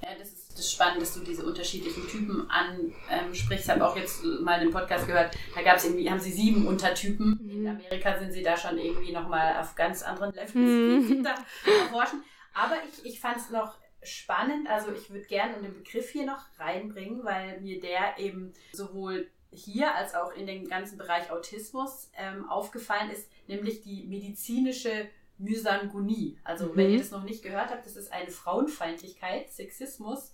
Ja, 0.00 0.10
das 0.20 0.28
ist, 0.28 0.56
das 0.56 0.72
spannend, 0.72 1.02
dass 1.02 1.14
du 1.14 1.24
diese 1.24 1.44
unterschiedlichen 1.44 2.06
Typen 2.06 2.48
ansprichst. 2.48 3.64
Ich 3.64 3.70
habe 3.70 3.84
auch 3.84 3.96
jetzt 3.96 4.22
mal 4.42 4.60
einen 4.60 4.70
Podcast 4.70 5.08
gehört, 5.08 5.36
da 5.56 5.62
gab 5.62 5.78
es 5.78 5.86
irgendwie, 5.86 6.08
haben 6.08 6.20
sie 6.20 6.30
sieben 6.30 6.68
Untertypen. 6.68 7.40
Mhm. 7.42 7.50
In 7.50 7.66
Amerika 7.66 8.16
sind 8.16 8.32
sie 8.32 8.44
da 8.44 8.56
schon 8.56 8.78
irgendwie 8.78 9.10
nochmal 9.10 9.56
auf 9.60 9.74
ganz 9.74 10.04
anderen 10.04 10.32
Levels, 10.34 10.54
mhm. 10.54 11.26
erforschen. 11.26 12.22
Aber 12.56 12.76
ich, 12.88 13.04
ich 13.04 13.20
fand 13.20 13.36
es 13.36 13.50
noch 13.50 13.76
spannend, 14.02 14.68
also 14.68 14.90
ich 14.92 15.10
würde 15.10 15.26
gerne 15.26 15.60
den 15.60 15.74
Begriff 15.74 16.08
hier 16.10 16.24
noch 16.24 16.42
reinbringen, 16.58 17.22
weil 17.24 17.60
mir 17.60 17.80
der 17.80 18.18
eben 18.18 18.54
sowohl 18.72 19.28
hier 19.50 19.94
als 19.94 20.14
auch 20.14 20.32
in 20.32 20.46
den 20.46 20.66
ganzen 20.68 20.96
Bereich 20.96 21.30
Autismus 21.30 22.10
ähm, 22.16 22.48
aufgefallen 22.48 23.10
ist, 23.10 23.28
nämlich 23.46 23.82
die 23.82 24.06
medizinische 24.06 25.08
Mysangonie. 25.38 26.38
Also 26.44 26.68
mhm. 26.68 26.76
wenn 26.76 26.92
ihr 26.92 26.98
das 26.98 27.10
noch 27.10 27.24
nicht 27.24 27.42
gehört 27.42 27.68
habt, 27.70 27.84
das 27.84 27.96
ist 27.96 28.10
eine 28.10 28.30
Frauenfeindlichkeit, 28.30 29.52
Sexismus, 29.52 30.32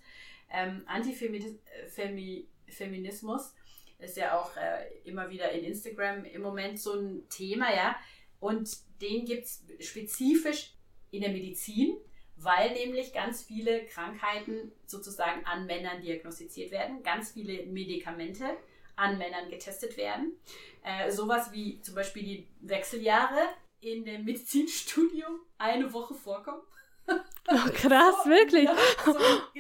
ähm, 0.51 0.85
Antifeminismus, 0.87 3.55
ist 3.99 4.17
ja 4.17 4.39
auch 4.39 4.57
äh, 4.57 4.93
immer 5.05 5.29
wieder 5.31 5.51
in 5.51 5.65
Instagram 5.65 6.25
im 6.25 6.43
Moment 6.43 6.79
so 6.81 6.95
ein 6.95 7.29
Thema, 7.29 7.75
ja. 7.75 7.97
Und 8.39 8.77
den 9.01 9.25
gibt 9.25 9.45
es 9.45 9.65
spezifisch 9.81 10.75
in 11.11 11.23
der 11.23 11.31
Medizin, 11.31 11.97
weil 12.45 12.73
nämlich 12.73 13.13
ganz 13.13 13.43
viele 13.43 13.85
Krankheiten 13.87 14.73
sozusagen 14.87 15.45
an 15.45 15.67
Männern 15.67 16.01
diagnostiziert 16.01 16.71
werden, 16.71 17.03
ganz 17.03 17.33
viele 17.33 17.67
Medikamente 17.67 18.57
an 18.97 19.19
Männern 19.19 19.49
getestet 19.49 19.97
werden. 19.97 20.37
Äh, 20.83 21.11
sowas 21.11 21.53
wie 21.53 21.81
zum 21.81 21.95
Beispiel 21.95 22.23
die 22.23 22.49
Wechseljahre 22.61 23.49
in 23.81 24.05
dem 24.05 24.25
Medizinstudium 24.25 25.41
eine 25.59 25.93
Woche 25.93 26.15
vorkommen. 26.15 26.63
Oh, 27.09 27.71
krass, 27.75 28.15
so, 28.23 28.31
wirklich. 28.31 28.65
Ja, 28.65 28.77
so 29.05 29.13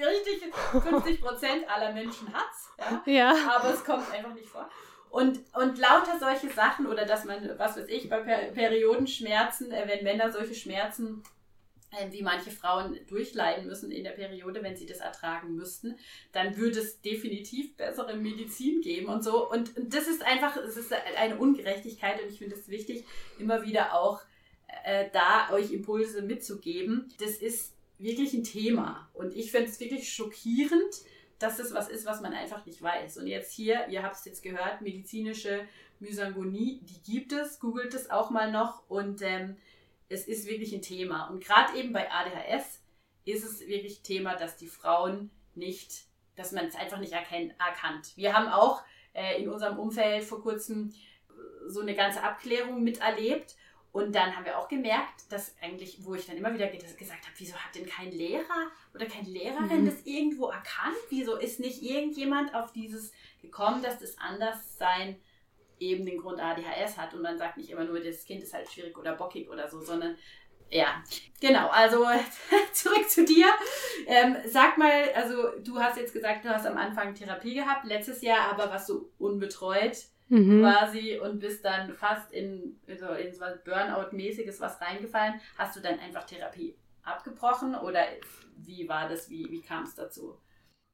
richtig 0.08 0.54
50 0.70 1.20
Prozent 1.20 1.68
aller 1.68 1.92
Menschen 1.92 2.32
hat 2.32 2.46
es. 2.52 2.68
Ja? 2.78 3.02
ja. 3.06 3.56
Aber 3.56 3.74
es 3.74 3.84
kommt 3.84 4.08
einfach 4.12 4.32
nicht 4.34 4.48
vor. 4.48 4.70
Und, 5.10 5.40
und 5.54 5.76
lauter 5.78 6.18
solche 6.18 6.48
Sachen, 6.48 6.86
oder 6.86 7.04
dass 7.04 7.24
man, 7.24 7.58
was 7.58 7.76
weiß 7.76 7.88
ich, 7.88 8.08
bei 8.08 8.20
per 8.20 8.52
Periodenschmerzen, 8.52 9.70
äh, 9.72 9.86
wenn 9.86 10.04
Männer 10.04 10.30
solche 10.30 10.54
Schmerzen 10.54 11.22
wie 12.10 12.22
manche 12.22 12.50
Frauen 12.50 12.98
durchleiden 13.06 13.66
müssen 13.66 13.90
in 13.90 14.04
der 14.04 14.12
Periode, 14.12 14.62
wenn 14.62 14.76
sie 14.76 14.86
das 14.86 14.98
ertragen 14.98 15.54
müssten, 15.54 15.96
dann 16.32 16.56
würde 16.56 16.80
es 16.80 17.00
definitiv 17.00 17.76
bessere 17.76 18.16
Medizin 18.16 18.80
geben 18.80 19.06
und 19.08 19.22
so. 19.22 19.50
Und, 19.50 19.76
und 19.76 19.94
das 19.94 20.08
ist 20.08 20.22
einfach, 20.22 20.56
es 20.56 20.76
ist 20.76 20.92
eine 20.92 21.36
Ungerechtigkeit 21.36 22.22
und 22.22 22.30
ich 22.30 22.38
finde 22.38 22.56
es 22.56 22.68
wichtig, 22.68 23.04
immer 23.38 23.62
wieder 23.64 23.94
auch 23.94 24.22
äh, 24.84 25.10
da 25.12 25.50
euch 25.52 25.72
Impulse 25.72 26.22
mitzugeben. 26.22 27.12
Das 27.18 27.36
ist 27.36 27.74
wirklich 27.98 28.32
ein 28.34 28.44
Thema 28.44 29.08
und 29.12 29.36
ich 29.36 29.50
finde 29.50 29.68
es 29.68 29.78
wirklich 29.78 30.12
schockierend, 30.12 30.94
dass 31.38 31.56
das 31.56 31.74
was 31.74 31.88
ist, 31.88 32.06
was 32.06 32.20
man 32.20 32.32
einfach 32.32 32.64
nicht 32.66 32.80
weiß. 32.80 33.18
Und 33.18 33.26
jetzt 33.26 33.52
hier, 33.52 33.88
ihr 33.88 34.02
habt 34.02 34.16
es 34.16 34.24
jetzt 34.24 34.42
gehört, 34.42 34.80
medizinische 34.80 35.66
Mysangonie, 36.00 36.80
die 36.82 37.12
gibt 37.12 37.32
es, 37.32 37.60
googelt 37.60 37.94
es 37.94 38.10
auch 38.10 38.30
mal 38.30 38.50
noch 38.50 38.88
und 38.88 39.22
ähm, 39.22 39.56
es 40.12 40.26
ist 40.26 40.46
wirklich 40.46 40.72
ein 40.74 40.82
Thema. 40.82 41.28
Und 41.28 41.42
gerade 41.42 41.76
eben 41.78 41.92
bei 41.92 42.10
ADHS 42.10 42.80
ist 43.24 43.44
es 43.44 43.66
wirklich 43.66 44.02
Thema, 44.02 44.36
dass 44.36 44.56
die 44.56 44.66
Frauen 44.66 45.30
nicht, 45.54 46.04
dass 46.36 46.52
man 46.52 46.66
es 46.66 46.74
einfach 46.74 46.98
nicht 46.98 47.12
erkennt, 47.12 47.54
erkannt. 47.58 48.12
Wir 48.16 48.34
haben 48.34 48.48
auch 48.48 48.82
äh, 49.12 49.42
in 49.42 49.48
unserem 49.48 49.78
Umfeld 49.78 50.24
vor 50.24 50.42
kurzem 50.42 50.92
so 51.66 51.80
eine 51.80 51.94
ganze 51.94 52.22
Abklärung 52.22 52.82
miterlebt 52.82 53.56
und 53.92 54.14
dann 54.14 54.34
haben 54.34 54.46
wir 54.46 54.58
auch 54.58 54.68
gemerkt, 54.68 55.30
dass 55.30 55.54
eigentlich, 55.60 56.04
wo 56.04 56.14
ich 56.14 56.26
dann 56.26 56.38
immer 56.38 56.54
wieder 56.54 56.66
gesagt 56.68 57.26
habe, 57.26 57.34
wieso 57.36 57.54
hat 57.54 57.74
denn 57.74 57.86
kein 57.86 58.10
Lehrer 58.10 58.70
oder 58.94 59.04
keine 59.04 59.28
Lehrerin 59.28 59.82
mhm. 59.82 59.86
das 59.86 60.06
irgendwo 60.06 60.46
erkannt? 60.46 60.96
Wieso 61.10 61.36
ist 61.36 61.60
nicht 61.60 61.82
irgendjemand 61.82 62.54
auf 62.54 62.72
dieses 62.72 63.12
gekommen, 63.42 63.82
dass 63.82 63.98
das 63.98 64.16
Anderssein 64.18 65.20
eben 65.90 66.06
den 66.06 66.18
Grund 66.18 66.40
ADHS 66.40 66.96
hat 66.96 67.14
und 67.14 67.22
man 67.22 67.38
sagt 67.38 67.56
nicht 67.56 67.70
immer 67.70 67.84
nur, 67.84 68.00
das 68.00 68.24
Kind 68.24 68.42
ist 68.42 68.54
halt 68.54 68.70
schwierig 68.70 68.96
oder 68.96 69.14
bockig 69.14 69.48
oder 69.50 69.68
so, 69.68 69.80
sondern 69.80 70.16
ja, 70.70 71.02
genau. 71.38 71.68
Also 71.68 71.98
zurück 72.72 73.08
zu 73.08 73.24
dir. 73.24 73.46
Ähm, 74.06 74.36
sag 74.46 74.78
mal, 74.78 75.10
also 75.14 75.50
du 75.62 75.78
hast 75.78 75.98
jetzt 75.98 76.14
gesagt, 76.14 76.44
du 76.44 76.48
hast 76.48 76.66
am 76.66 76.78
Anfang 76.78 77.14
Therapie 77.14 77.54
gehabt, 77.54 77.84
letztes 77.84 78.22
Jahr 78.22 78.50
aber 78.50 78.70
warst 78.70 78.88
du 78.88 79.10
unbetreut 79.18 79.98
mhm. 80.28 80.60
quasi 80.60 81.20
und 81.22 81.40
bist 81.40 81.64
dann 81.64 81.92
fast 81.92 82.32
in, 82.32 82.80
also 82.88 83.08
in 83.08 83.34
so 83.34 83.40
was 83.40 83.62
Burnout-mäßiges 83.64 84.60
was 84.60 84.80
reingefallen. 84.80 85.40
Hast 85.58 85.76
du 85.76 85.80
dann 85.80 85.98
einfach 86.00 86.24
Therapie 86.24 86.74
abgebrochen 87.02 87.74
oder 87.74 88.04
wie 88.56 88.88
war 88.88 89.08
das? 89.08 89.28
Wie, 89.28 89.50
wie 89.50 89.60
kam 89.60 89.84
es 89.84 89.94
dazu? 89.94 90.38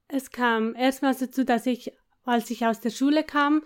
Es 0.09 0.31
kam 0.31 0.75
erstmal 0.75 1.15
dazu, 1.15 1.45
dass 1.45 1.67
ich, 1.67 1.93
als 2.25 2.51
ich 2.51 2.67
aus 2.67 2.81
der 2.81 2.91
Schule 2.91 3.23
kam, 3.23 3.63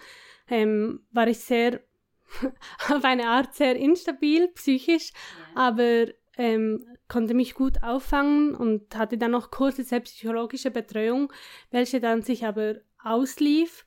ähm, 0.48 1.06
war 1.10 1.28
ich 1.28 1.38
sehr, 1.40 1.80
auf 2.88 3.04
eine 3.04 3.28
Art 3.28 3.54
sehr 3.54 3.76
instabil, 3.76 4.48
psychisch, 4.48 5.12
ja. 5.54 5.62
aber 5.68 6.06
ähm, 6.36 6.86
konnte 7.08 7.34
mich 7.34 7.54
gut 7.54 7.82
auffangen 7.82 8.54
und 8.54 8.96
hatte 8.96 9.18
dann 9.18 9.32
noch 9.32 9.50
kurze 9.50 9.84
selbstpsychologische 9.84 10.70
Betreuung, 10.70 11.32
welche 11.70 12.00
dann 12.00 12.22
sich 12.22 12.46
aber 12.46 12.76
auslief 13.02 13.84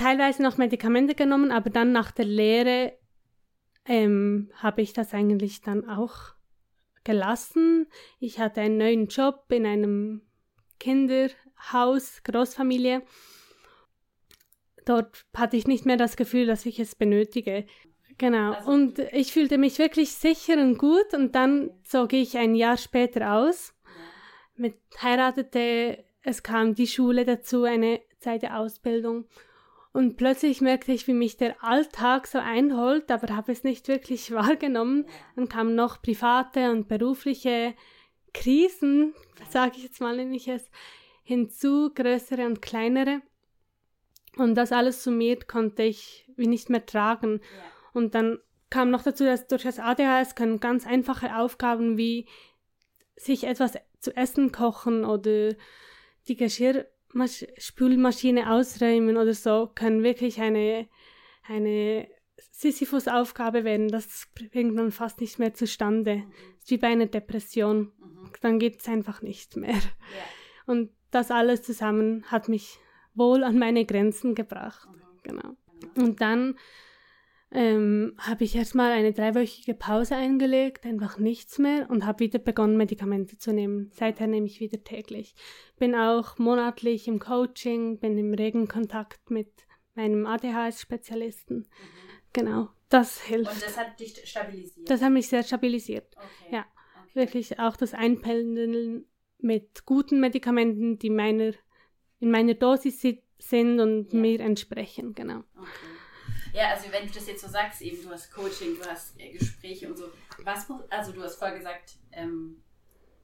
teilweise 0.00 0.42
noch 0.42 0.56
Medikamente 0.56 1.14
genommen, 1.14 1.52
aber 1.52 1.68
dann 1.68 1.92
nach 1.92 2.10
der 2.10 2.24
Lehre 2.24 2.94
ähm, 3.84 4.50
habe 4.54 4.80
ich 4.80 4.94
das 4.94 5.12
eigentlich 5.12 5.60
dann 5.60 5.86
auch 5.88 6.34
gelassen. 7.04 7.86
Ich 8.18 8.38
hatte 8.40 8.62
einen 8.62 8.78
neuen 8.78 9.08
Job 9.08 9.44
in 9.50 9.66
einem 9.66 10.22
Kinderhaus, 10.78 12.22
Großfamilie. 12.24 13.02
Dort 14.90 15.24
hatte 15.36 15.56
ich 15.56 15.68
nicht 15.68 15.86
mehr 15.86 15.96
das 15.96 16.16
Gefühl, 16.16 16.46
dass 16.46 16.66
ich 16.66 16.80
es 16.80 16.96
benötige. 16.96 17.64
Genau. 18.18 18.54
Also, 18.54 18.70
und 18.72 18.98
ich 18.98 19.32
fühlte 19.32 19.56
mich 19.56 19.78
wirklich 19.78 20.10
sicher 20.10 20.54
und 20.54 20.78
gut. 20.78 21.14
Und 21.14 21.36
dann 21.36 21.70
zog 21.84 22.12
ich 22.12 22.36
ein 22.36 22.56
Jahr 22.56 22.76
später 22.76 23.34
aus. 23.34 23.72
Mit 24.56 24.74
heiratete, 25.00 26.02
es 26.24 26.42
kam 26.42 26.74
die 26.74 26.88
Schule 26.88 27.24
dazu, 27.24 27.62
eine 27.62 28.00
Zeit 28.18 28.42
der 28.42 28.58
Ausbildung. 28.58 29.26
Und 29.92 30.16
plötzlich 30.16 30.60
merkte 30.60 30.90
ich, 30.90 31.06
wie 31.06 31.12
mich 31.12 31.36
der 31.36 31.62
Alltag 31.62 32.26
so 32.26 32.38
einholt, 32.38 33.12
aber 33.12 33.36
habe 33.36 33.52
es 33.52 33.62
nicht 33.62 33.86
wirklich 33.86 34.30
wahrgenommen. 34.32 35.06
Dann 35.36 35.48
kamen 35.48 35.76
noch 35.76 36.02
private 36.02 36.72
und 36.72 36.88
berufliche 36.88 37.74
Krisen, 38.34 39.14
sage 39.50 39.74
ich 39.76 39.84
jetzt 39.84 40.00
mal 40.00 40.16
nämlich 40.16 40.48
es, 40.48 40.68
hinzu, 41.22 41.92
größere 41.94 42.44
und 42.46 42.60
kleinere. 42.60 43.22
Und 44.40 44.54
das 44.54 44.72
alles 44.72 45.04
summiert 45.04 45.48
konnte 45.48 45.82
ich 45.82 46.26
wie 46.34 46.46
nicht 46.46 46.70
mehr 46.70 46.86
tragen. 46.86 47.42
Und 47.92 48.14
dann 48.14 48.38
kam 48.70 48.90
noch 48.90 49.02
dazu, 49.02 49.24
dass 49.24 49.46
durch 49.46 49.64
das 49.64 49.78
ADHS 49.78 50.34
können 50.34 50.60
ganz 50.60 50.86
einfache 50.86 51.36
Aufgaben 51.36 51.98
wie 51.98 52.26
sich 53.16 53.44
etwas 53.44 53.74
zu 53.98 54.16
essen 54.16 54.50
kochen 54.50 55.04
oder 55.04 55.54
die 56.26 56.36
Geschirr 56.36 56.86
Masch 57.12 57.44
Spülmaschine 57.58 58.50
ausräumen 58.50 59.18
oder 59.18 59.34
so, 59.34 59.70
kann 59.74 60.02
wirklich 60.02 60.40
eine, 60.40 60.88
eine 61.46 62.08
Sisyphus-Aufgabe 62.52 63.64
werden. 63.64 63.88
Das 63.88 64.26
bringt 64.34 64.74
man 64.74 64.90
fast 64.90 65.20
nicht 65.20 65.38
mehr 65.38 65.52
zustande. 65.52 66.16
Mhm. 66.16 66.32
ist 66.60 66.70
wie 66.70 66.78
bei 66.78 66.86
einer 66.86 67.06
Depression. 67.06 67.92
Mhm. 67.98 68.32
Dann 68.40 68.58
geht 68.58 68.80
es 68.80 68.88
einfach 68.88 69.20
nicht 69.20 69.56
mehr. 69.56 69.70
Yeah. 69.74 69.82
Und 70.64 70.92
das 71.10 71.30
alles 71.30 71.60
zusammen 71.60 72.24
hat 72.30 72.48
mich 72.48 72.78
wohl 73.14 73.44
an 73.44 73.58
meine 73.58 73.84
Grenzen 73.84 74.34
gebracht. 74.34 74.88
Genau. 75.22 75.56
Und 75.96 76.20
dann 76.20 76.56
ähm, 77.52 78.14
habe 78.18 78.44
ich 78.44 78.54
erstmal 78.54 78.92
eine 78.92 79.12
dreiwöchige 79.12 79.74
Pause 79.74 80.14
eingelegt, 80.14 80.86
einfach 80.86 81.18
nichts 81.18 81.58
mehr 81.58 81.90
und 81.90 82.06
habe 82.06 82.20
wieder 82.20 82.38
begonnen, 82.38 82.76
Medikamente 82.76 83.38
zu 83.38 83.52
nehmen. 83.52 83.90
Seither 83.92 84.28
nehme 84.28 84.46
ich 84.46 84.60
wieder 84.60 84.82
täglich. 84.84 85.34
Bin 85.78 85.94
auch 85.94 86.38
monatlich 86.38 87.08
im 87.08 87.18
Coaching, 87.18 87.98
bin 87.98 88.16
im 88.16 88.34
regen 88.34 88.68
Kontakt 88.68 89.30
mit 89.30 89.50
meinem 89.94 90.26
ADHS-Spezialisten. 90.26 91.58
Mhm. 91.58 91.66
Genau, 92.32 92.68
das 92.88 93.20
hilft. 93.22 93.52
Und 93.52 93.62
das 93.62 93.78
hat 93.78 93.98
dich 93.98 94.16
stabilisiert? 94.24 94.88
Das 94.88 95.02
hat 95.02 95.12
mich 95.12 95.28
sehr 95.28 95.42
stabilisiert. 95.42 96.14
Okay. 96.16 96.54
Ja, 96.54 96.60
okay. 96.60 97.14
wirklich 97.14 97.58
auch 97.58 97.76
das 97.76 97.94
Einpendeln 97.94 99.06
mit 99.38 99.84
guten 99.86 100.20
Medikamenten, 100.20 100.98
die 100.98 101.10
meiner, 101.10 101.52
in 102.20 102.30
meiner 102.30 102.54
Dosis 102.54 103.00
sind 103.38 103.80
und 103.80 104.12
ja. 104.12 104.18
mir 104.18 104.40
entsprechen, 104.40 105.14
genau. 105.14 105.42
Okay. 105.56 105.90
Ja, 106.52 106.70
also 106.70 106.90
wenn 106.90 107.06
du 107.06 107.12
das 107.12 107.26
jetzt 107.26 107.42
so 107.42 107.48
sagst, 107.48 107.80
eben 107.80 108.02
du 108.02 108.10
hast 108.10 108.32
Coaching, 108.32 108.76
du 108.76 108.88
hast 108.88 109.18
äh, 109.20 109.30
Gespräche 109.32 109.88
und 109.88 109.96
so. 109.96 110.06
Was 110.42 110.68
muss, 110.68 110.82
also 110.90 111.12
du 111.12 111.22
hast 111.22 111.36
vorher 111.36 111.56
gesagt, 111.56 111.96
ähm, 112.12 112.62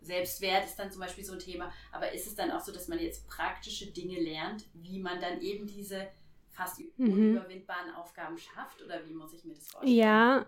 Selbstwert 0.00 0.64
ist 0.64 0.76
dann 0.76 0.90
zum 0.90 1.00
Beispiel 1.00 1.24
so 1.24 1.32
ein 1.32 1.38
Thema, 1.38 1.72
aber 1.90 2.12
ist 2.12 2.26
es 2.26 2.36
dann 2.36 2.50
auch 2.52 2.60
so, 2.60 2.72
dass 2.72 2.88
man 2.88 3.00
jetzt 3.00 3.26
praktische 3.26 3.90
Dinge 3.90 4.20
lernt, 4.20 4.66
wie 4.74 5.00
man 5.00 5.20
dann 5.20 5.40
eben 5.40 5.66
diese 5.66 6.06
fast 6.50 6.80
mhm. 6.96 7.12
unüberwindbaren 7.12 7.94
Aufgaben 7.94 8.38
schafft 8.38 8.82
oder 8.82 9.06
wie 9.06 9.12
muss 9.12 9.32
ich 9.34 9.44
mir 9.44 9.54
das 9.54 9.68
vorstellen? 9.68 9.96
Ja, 9.96 10.46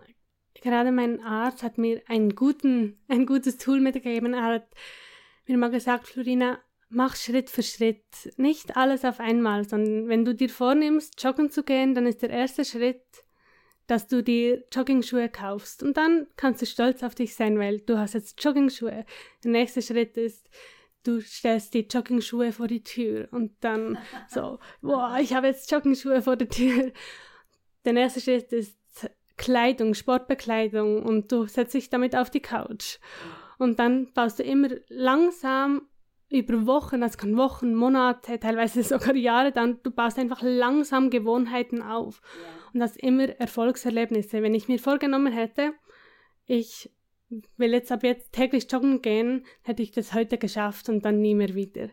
gerade 0.55 0.91
mein 0.91 1.21
Arzt 1.21 1.61
hat 1.61 1.77
mir 1.77 2.01
einen 2.07 2.35
guten, 2.35 2.99
ein 3.07 3.25
gutes 3.25 3.57
Tool 3.57 3.81
mitgegeben. 3.81 4.33
Er 4.33 4.43
hat 4.43 4.67
mir 5.45 5.57
mal 5.57 5.71
gesagt, 5.71 6.07
Florina, 6.07 6.59
mach 6.89 7.15
Schritt 7.15 7.49
für 7.49 7.63
Schritt. 7.63 8.03
Nicht 8.37 8.75
alles 8.75 9.05
auf 9.05 9.19
einmal, 9.19 9.67
sondern 9.67 10.07
wenn 10.09 10.25
du 10.25 10.35
dir 10.35 10.49
vornimmst, 10.49 11.21
joggen 11.23 11.49
zu 11.49 11.63
gehen, 11.63 11.93
dann 11.93 12.05
ist 12.05 12.21
der 12.21 12.31
erste 12.31 12.65
Schritt, 12.65 13.03
dass 13.87 14.07
du 14.07 14.21
dir 14.21 14.63
Joggingschuhe 14.71 15.29
kaufst. 15.29 15.81
Und 15.83 15.97
dann 15.97 16.27
kannst 16.35 16.61
du 16.61 16.65
stolz 16.65 17.03
auf 17.03 17.15
dich 17.15 17.35
sein, 17.35 17.57
weil 17.57 17.79
du 17.79 17.97
hast 17.97 18.13
jetzt 18.13 18.43
Joggingschuhe. 18.43 19.05
Der 19.43 19.51
nächste 19.51 19.81
Schritt 19.81 20.17
ist, 20.17 20.49
du 21.03 21.21
stellst 21.21 21.73
die 21.73 21.87
Joggingschuhe 21.89 22.51
vor 22.51 22.67
die 22.67 22.83
Tür 22.83 23.29
und 23.31 23.53
dann 23.61 23.97
so, 24.27 24.59
boah, 24.81 25.17
ich 25.21 25.33
habe 25.33 25.47
jetzt 25.47 25.71
Joggingschuhe 25.71 26.21
vor 26.21 26.35
der 26.35 26.49
Tür. 26.49 26.91
Der 27.85 27.93
nächste 27.93 28.21
Schritt 28.21 28.51
ist 28.51 28.77
Kleidung, 29.37 29.93
Sportbekleidung 29.93 31.01
und 31.01 31.31
du 31.31 31.47
setzt 31.47 31.73
dich 31.73 31.89
damit 31.89 32.15
auf 32.15 32.29
die 32.29 32.41
Couch. 32.41 32.97
Und 33.57 33.79
dann 33.79 34.11
baust 34.13 34.39
du 34.39 34.43
immer 34.43 34.69
langsam 34.89 35.87
über 36.29 36.67
Wochen, 36.67 37.01
das 37.01 37.17
kann 37.17 37.37
Wochen, 37.37 37.73
Monate, 37.73 38.39
teilweise 38.39 38.83
sogar 38.83 39.15
Jahre 39.15 39.51
dann, 39.51 39.81
du 39.83 39.91
baust 39.91 40.19
einfach 40.19 40.41
langsam 40.41 41.09
Gewohnheiten 41.09 41.81
auf. 41.81 42.21
Ja. 42.23 42.71
Und 42.73 42.79
das 42.79 42.95
immer 42.95 43.29
Erfolgserlebnisse. 43.29 44.43
Wenn 44.43 44.53
ich 44.53 44.67
mir 44.67 44.79
vorgenommen 44.79 45.33
hätte, 45.33 45.73
ich 46.45 46.91
will 47.57 47.73
jetzt 47.73 47.91
ab 47.91 48.03
jetzt 48.03 48.33
täglich 48.33 48.71
joggen 48.71 49.01
gehen, 49.01 49.45
hätte 49.61 49.83
ich 49.83 49.91
das 49.91 50.13
heute 50.13 50.37
geschafft 50.37 50.89
und 50.89 51.03
dann 51.05 51.19
nie 51.19 51.35
mehr 51.35 51.55
wieder. 51.55 51.89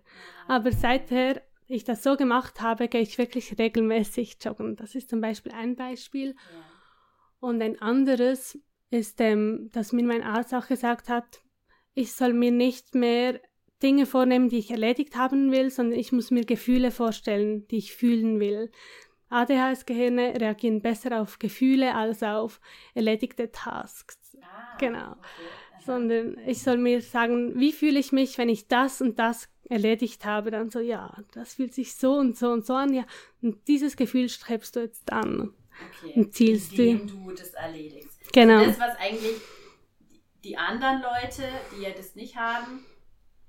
Aber 0.49 0.73
seither 0.73 1.43
ich 1.67 1.85
das 1.85 2.03
so 2.03 2.17
gemacht 2.17 2.61
habe, 2.61 2.89
gehe 2.89 3.01
ich 3.01 3.19
wirklich 3.19 3.59
regelmäßig 3.59 4.37
joggen. 4.43 4.77
Das 4.77 4.95
ist 4.95 5.11
zum 5.11 5.21
Beispiel 5.21 5.53
ein 5.53 5.77
Beispiel. 5.77 6.29
Ja. 6.29 6.35
Und 7.41 7.61
ein 7.61 7.81
anderes 7.81 8.59
ist, 8.91 9.21
ähm, 9.21 9.69
dass 9.73 9.93
mir 9.93 10.05
mein 10.05 10.23
Arzt 10.23 10.55
auch 10.55 10.69
gesagt 10.69 11.09
hat, 11.09 11.43
ich 11.95 12.13
soll 12.13 12.33
mir 12.33 12.53
nicht 12.53 12.95
mehr 12.95 13.41
Dinge 13.87 14.05
vornehmen, 14.05 14.49
die 14.49 14.59
ich 14.59 14.73
erledigt 14.73 15.15
haben 15.15 15.53
will, 15.53 15.71
sondern 15.71 15.97
ich 15.97 16.11
muss 16.11 16.33
mir 16.33 16.45
Gefühle 16.45 16.91
vorstellen, 16.91 17.69
die 17.69 17.77
ich 17.77 17.95
fühlen 17.95 18.41
will. 18.41 18.73
ADHS-Gehirne 19.29 20.41
reagieren 20.41 20.83
besser 20.83 21.21
auf 21.21 21.39
Gefühle 21.39 21.95
als 21.95 22.21
auf 22.25 22.61
erledigte 22.95 23.53
Tasks. 23.53 24.37
Ah, 24.43 24.77
genau. 24.79 25.13
Okay. 25.13 25.85
Sondern 25.85 26.37
ich 26.47 26.63
soll 26.63 26.79
mir 26.79 27.01
sagen, 27.01 27.53
wie 27.61 27.71
fühle 27.71 28.01
ich 28.01 28.11
mich, 28.11 28.39
wenn 28.39 28.49
ich 28.49 28.67
das 28.67 29.01
und 29.01 29.21
das 29.21 29.49
erledigt 29.69 30.25
habe, 30.25 30.51
dann 30.51 30.69
so, 30.71 30.81
ja, 30.81 31.17
das 31.33 31.55
fühlt 31.55 31.73
sich 31.73 31.95
so 31.95 32.15
und 32.15 32.37
so 32.37 32.51
und 32.51 32.67
so 32.67 32.75
an, 32.75 32.93
ja, 32.93 33.05
und 33.41 33.69
dieses 33.69 33.97
Gefühl 33.97 34.29
strebst 34.29 34.75
du 34.75 34.81
jetzt 34.81 35.13
an. 35.13 35.55
Okay. 36.03 36.13
Und 36.17 36.35
zielst 36.35 36.73
indem 36.73 37.07
du. 37.07 37.31
du 37.31 37.37
das 37.37 37.55
erledigst. 37.55 38.33
Genau. 38.33 38.63
Und 38.63 38.67
das, 38.67 38.81
was 38.81 38.97
eigentlich 38.99 39.37
die 40.43 40.57
anderen 40.57 41.03
Leute, 41.03 41.45
die 41.77 41.83
ja 41.83 41.91
das 41.91 42.17
nicht 42.17 42.35
haben, 42.37 42.85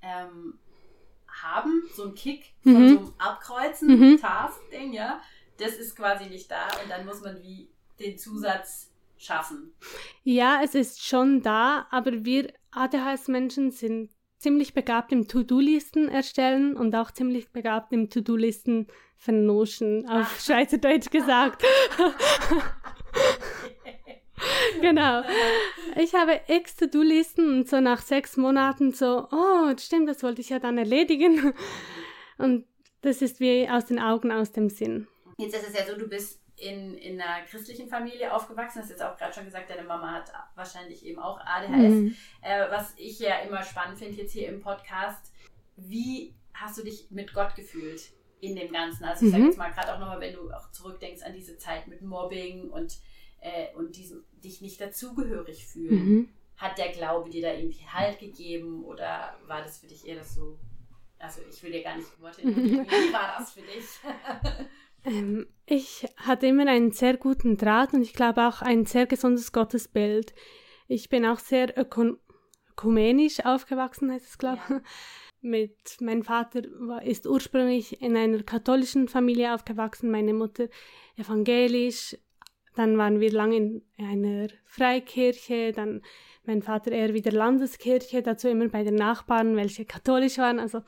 ähm, 0.02 0.58
haben, 1.42 1.82
so 1.94 2.04
ein 2.04 2.14
Kick 2.14 2.52
von 2.62 2.72
mhm. 2.72 2.88
so 2.88 2.98
einem 2.98 3.12
Abkreuzen, 3.18 3.88
mhm. 3.88 4.20
Task-Ding, 4.20 4.92
ja, 4.92 5.20
das 5.58 5.74
ist 5.74 5.96
quasi 5.96 6.28
nicht 6.28 6.50
da 6.50 6.66
und 6.82 6.90
dann 6.90 7.04
muss 7.04 7.20
man 7.20 7.42
wie 7.42 7.68
den 7.98 8.18
Zusatz 8.18 8.90
schaffen. 9.16 9.72
Ja, 10.22 10.60
es 10.62 10.74
ist 10.74 11.04
schon 11.04 11.42
da, 11.42 11.86
aber 11.90 12.24
wir 12.24 12.52
ADHS-Menschen 12.70 13.70
sind 13.70 14.10
ziemlich 14.38 14.72
begabt 14.72 15.12
im 15.12 15.26
To-Do-Listen 15.26 16.08
erstellen 16.08 16.76
und 16.76 16.94
auch 16.94 17.10
ziemlich 17.10 17.50
begabt 17.50 17.92
im 17.92 18.08
To-Do-Listen 18.08 18.86
vernoschen, 19.16 20.08
auf 20.08 20.32
ah. 20.32 20.40
Schweizerdeutsch 20.40 21.10
gesagt. 21.10 21.64
genau. 24.80 25.22
Ich 25.96 26.14
habe 26.14 26.40
x 26.46 26.76
To-Do-Listen 26.76 27.58
und 27.58 27.68
so 27.68 27.80
nach 27.80 28.02
sechs 28.02 28.36
Monaten 28.36 28.92
so, 28.92 29.28
oh, 29.30 29.74
stimmt, 29.78 30.08
das 30.08 30.22
wollte 30.22 30.40
ich 30.40 30.50
ja 30.50 30.58
dann 30.58 30.78
erledigen. 30.78 31.54
Und 32.38 32.66
das 33.02 33.20
ist 33.20 33.40
wie 33.40 33.68
aus 33.68 33.86
den 33.86 33.98
Augen, 33.98 34.30
aus 34.30 34.52
dem 34.52 34.70
Sinn. 34.70 35.08
Jetzt 35.38 35.56
ist 35.56 35.68
es 35.68 35.76
ja 35.76 35.84
so, 35.86 35.98
du 35.98 36.08
bist 36.08 36.40
in, 36.56 36.96
in 36.98 37.20
einer 37.20 37.44
christlichen 37.46 37.88
Familie 37.88 38.32
aufgewachsen. 38.32 38.78
Das 38.78 38.86
ist 38.86 38.98
jetzt 38.98 39.02
auch 39.02 39.16
gerade 39.16 39.32
schon 39.32 39.44
gesagt, 39.44 39.70
deine 39.70 39.84
Mama 39.86 40.12
hat 40.12 40.32
wahrscheinlich 40.54 41.04
eben 41.04 41.18
auch 41.18 41.40
ADHS. 41.40 41.94
Mhm. 41.94 42.16
Äh, 42.42 42.70
was 42.70 42.94
ich 42.96 43.18
ja 43.18 43.38
immer 43.40 43.62
spannend 43.62 43.98
finde 43.98 44.16
jetzt 44.16 44.32
hier 44.32 44.48
im 44.48 44.60
Podcast, 44.60 45.32
wie 45.76 46.34
hast 46.54 46.78
du 46.78 46.82
dich 46.82 47.10
mit 47.10 47.32
Gott 47.32 47.54
gefühlt 47.54 48.10
in 48.40 48.56
dem 48.56 48.72
Ganzen? 48.72 49.04
Also 49.04 49.26
ich 49.26 49.32
mhm. 49.32 49.36
sage 49.36 49.46
jetzt 49.46 49.58
mal 49.58 49.70
gerade 49.70 49.94
auch 49.94 49.98
nochmal, 50.00 50.20
wenn 50.20 50.34
du 50.34 50.50
auch 50.50 50.70
zurückdenkst 50.72 51.22
an 51.22 51.32
diese 51.32 51.56
Zeit 51.58 51.86
mit 51.86 52.02
Mobbing 52.02 52.70
und, 52.70 52.98
äh, 53.40 53.74
und 53.74 53.96
diesem, 53.96 54.24
dich 54.32 54.60
nicht 54.60 54.80
dazugehörig 54.80 55.66
fühlen. 55.66 56.08
Mhm. 56.08 56.28
Hat 56.56 56.76
der 56.78 56.90
Glaube 56.90 57.30
dir 57.30 57.42
da 57.42 57.54
irgendwie 57.54 57.86
Halt 57.86 58.18
gegeben 58.18 58.84
oder 58.84 59.38
war 59.46 59.62
das 59.62 59.78
für 59.78 59.86
dich 59.86 60.06
eher 60.06 60.16
das 60.16 60.34
so, 60.34 60.58
also 61.18 61.40
ich 61.48 61.62
will 61.62 61.70
dir 61.70 61.82
gar 61.82 61.96
nicht 61.96 62.20
Worte, 62.20 62.42
wie 62.44 63.12
war 63.12 63.36
das 63.38 63.52
für 63.52 63.62
dich? 63.62 63.84
Ähm, 65.04 65.46
ich 65.66 66.06
hatte 66.16 66.46
immer 66.46 66.66
einen 66.66 66.92
sehr 66.92 67.16
guten 67.16 67.56
Draht 67.56 67.92
und 67.92 68.02
ich 68.02 68.12
glaube 68.12 68.46
auch 68.46 68.62
ein 68.62 68.84
sehr 68.84 69.06
gesundes 69.06 69.52
Gottesbild. 69.52 70.34
Ich 70.86 71.08
bin 71.08 71.26
auch 71.26 71.38
sehr 71.38 71.74
ökumenisch 71.78 73.44
aufgewachsen, 73.44 74.10
heißt 74.10 74.26
es, 74.26 74.38
glaube 74.38 74.60
ich. 74.64 74.70
Ja. 74.70 74.80
Mit, 75.40 75.78
mein 76.00 76.24
Vater 76.24 76.62
war, 76.80 77.04
ist 77.04 77.24
ursprünglich 77.24 78.02
in 78.02 78.16
einer 78.16 78.42
katholischen 78.42 79.06
Familie 79.06 79.54
aufgewachsen, 79.54 80.10
meine 80.10 80.34
Mutter 80.34 80.66
evangelisch. 81.16 82.18
Dann 82.78 82.96
waren 82.96 83.18
wir 83.18 83.32
lange 83.32 83.56
in 83.56 83.82
einer 83.98 84.46
Freikirche, 84.64 85.72
dann 85.72 86.00
mein 86.46 86.62
Vater 86.62 86.92
eher 86.92 87.12
wieder 87.12 87.32
Landeskirche, 87.32 88.22
dazu 88.22 88.46
immer 88.46 88.68
bei 88.68 88.84
den 88.84 88.94
Nachbarn, 88.94 89.56
welche 89.56 89.84
katholisch 89.84 90.38
waren. 90.38 90.60
Also 90.60 90.82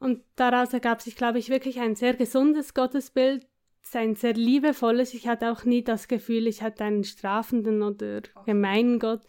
und 0.00 0.24
daraus 0.34 0.72
ergab 0.72 1.00
sich, 1.00 1.14
glaube 1.14 1.38
ich, 1.38 1.50
wirklich 1.50 1.78
ein 1.78 1.94
sehr 1.94 2.14
gesundes 2.14 2.74
Gottesbild, 2.74 3.46
ein 3.92 4.16
sehr 4.16 4.32
liebevolles. 4.32 5.14
Ich 5.14 5.28
hatte 5.28 5.52
auch 5.52 5.64
nie 5.64 5.84
das 5.84 6.08
Gefühl, 6.08 6.48
ich 6.48 6.62
hatte 6.62 6.82
einen 6.82 7.04
strafenden 7.04 7.80
oder 7.80 8.22
gemeinen 8.44 8.98
Gott. 8.98 9.22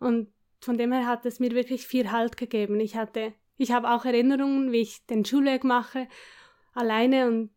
Und 0.00 0.28
von 0.60 0.76
dem 0.76 0.92
her 0.92 1.06
hat 1.06 1.24
es 1.24 1.40
mir 1.40 1.52
wirklich 1.52 1.86
viel 1.86 2.12
Halt 2.12 2.36
gegeben. 2.36 2.80
Ich 2.80 2.96
hatte, 2.96 3.32
ich 3.56 3.72
habe 3.72 3.90
auch 3.90 4.04
Erinnerungen, 4.04 4.72
wie 4.72 4.82
ich 4.82 5.06
den 5.06 5.24
Schulweg 5.24 5.64
mache, 5.64 6.06
alleine 6.74 7.28
und 7.28 7.53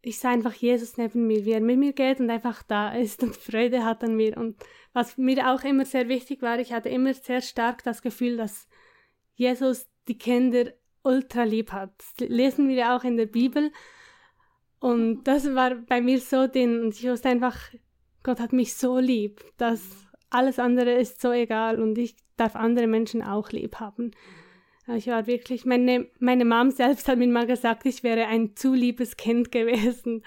ich 0.00 0.18
sah 0.18 0.30
einfach 0.30 0.54
Jesus 0.54 0.96
neben 0.96 1.26
mir, 1.26 1.44
wie 1.44 1.52
er 1.52 1.60
mit 1.60 1.78
mir 1.78 1.92
geht 1.92 2.20
und 2.20 2.30
einfach 2.30 2.62
da 2.62 2.94
ist 2.94 3.22
und 3.22 3.36
Freude 3.36 3.84
hat 3.84 4.04
an 4.04 4.16
mir. 4.16 4.36
Und 4.36 4.56
was 4.92 5.18
mir 5.18 5.52
auch 5.52 5.64
immer 5.64 5.84
sehr 5.84 6.08
wichtig 6.08 6.42
war, 6.42 6.58
ich 6.58 6.72
hatte 6.72 6.88
immer 6.88 7.14
sehr 7.14 7.40
stark 7.40 7.82
das 7.82 8.02
Gefühl, 8.02 8.36
dass 8.36 8.68
Jesus 9.34 9.88
die 10.06 10.18
Kinder 10.18 10.72
ultra 11.02 11.44
lieb 11.44 11.72
hat. 11.72 11.92
Das 11.98 12.28
lesen 12.28 12.68
wir 12.68 12.94
auch 12.94 13.04
in 13.04 13.16
der 13.16 13.26
Bibel. 13.26 13.72
Und 14.80 15.24
das 15.24 15.54
war 15.54 15.74
bei 15.74 16.00
mir 16.00 16.20
so 16.20 16.46
den, 16.46 16.82
und 16.82 16.94
ich 16.94 17.08
wusste 17.08 17.28
einfach, 17.28 17.58
Gott 18.22 18.40
hat 18.40 18.52
mich 18.52 18.74
so 18.74 18.98
lieb, 18.98 19.42
dass 19.56 19.82
alles 20.30 20.58
andere 20.58 20.92
ist 20.92 21.20
so 21.20 21.32
egal 21.32 21.80
und 21.80 21.98
ich 21.98 22.16
darf 22.36 22.54
andere 22.54 22.86
Menschen 22.86 23.22
auch 23.22 23.50
lieb 23.50 23.76
haben. 23.80 24.12
Ich 24.96 25.06
war 25.06 25.26
wirklich, 25.26 25.64
meine, 25.64 26.08
meine 26.18 26.44
Mom 26.44 26.70
selbst 26.70 27.08
hat 27.08 27.18
mir 27.18 27.28
mal 27.28 27.46
gesagt, 27.46 27.84
ich 27.84 28.02
wäre 28.02 28.26
ein 28.26 28.56
zu 28.56 28.72
liebes 28.72 29.16
Kind 29.16 29.52
gewesen. 29.52 30.24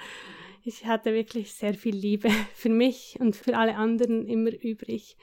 Ich 0.63 0.86
hatte 0.86 1.13
wirklich 1.13 1.54
sehr 1.54 1.74
viel 1.74 1.95
Liebe 1.95 2.30
für 2.54 2.69
mich 2.69 3.17
und 3.19 3.36
für 3.36 3.58
alle 3.58 3.76
anderen 3.76 4.28
immer 4.28 4.52
übrig. 4.52 5.17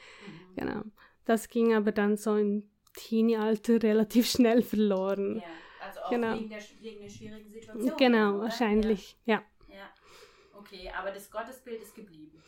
Genau. 0.57 0.83
Das 1.24 1.48
ging 1.48 1.74
aber 1.74 1.92
dann 1.92 2.16
so 2.16 2.35
in 2.35 2.68
Teenie-Alter 2.94 3.83
relativ 3.83 4.29
schnell 4.29 4.62
verloren. 4.62 5.37
Ja, 5.37 5.42
also 5.87 6.01
auch 6.01 6.11
genau. 6.11 6.35
wegen, 6.35 6.48
der, 6.48 6.59
wegen 6.81 7.01
der 7.01 7.09
schwierigen 7.09 7.51
Situation. 7.51 7.96
Genau, 7.96 8.31
oder? 8.31 8.40
wahrscheinlich, 8.40 9.16
ja. 9.24 9.42
ja. 9.68 9.77
Ja, 9.77 9.90
okay, 10.59 10.90
aber 10.98 11.12
das 11.12 11.31
Gottesbild 11.31 11.81
ist 11.81 11.94
geblieben. 11.94 12.42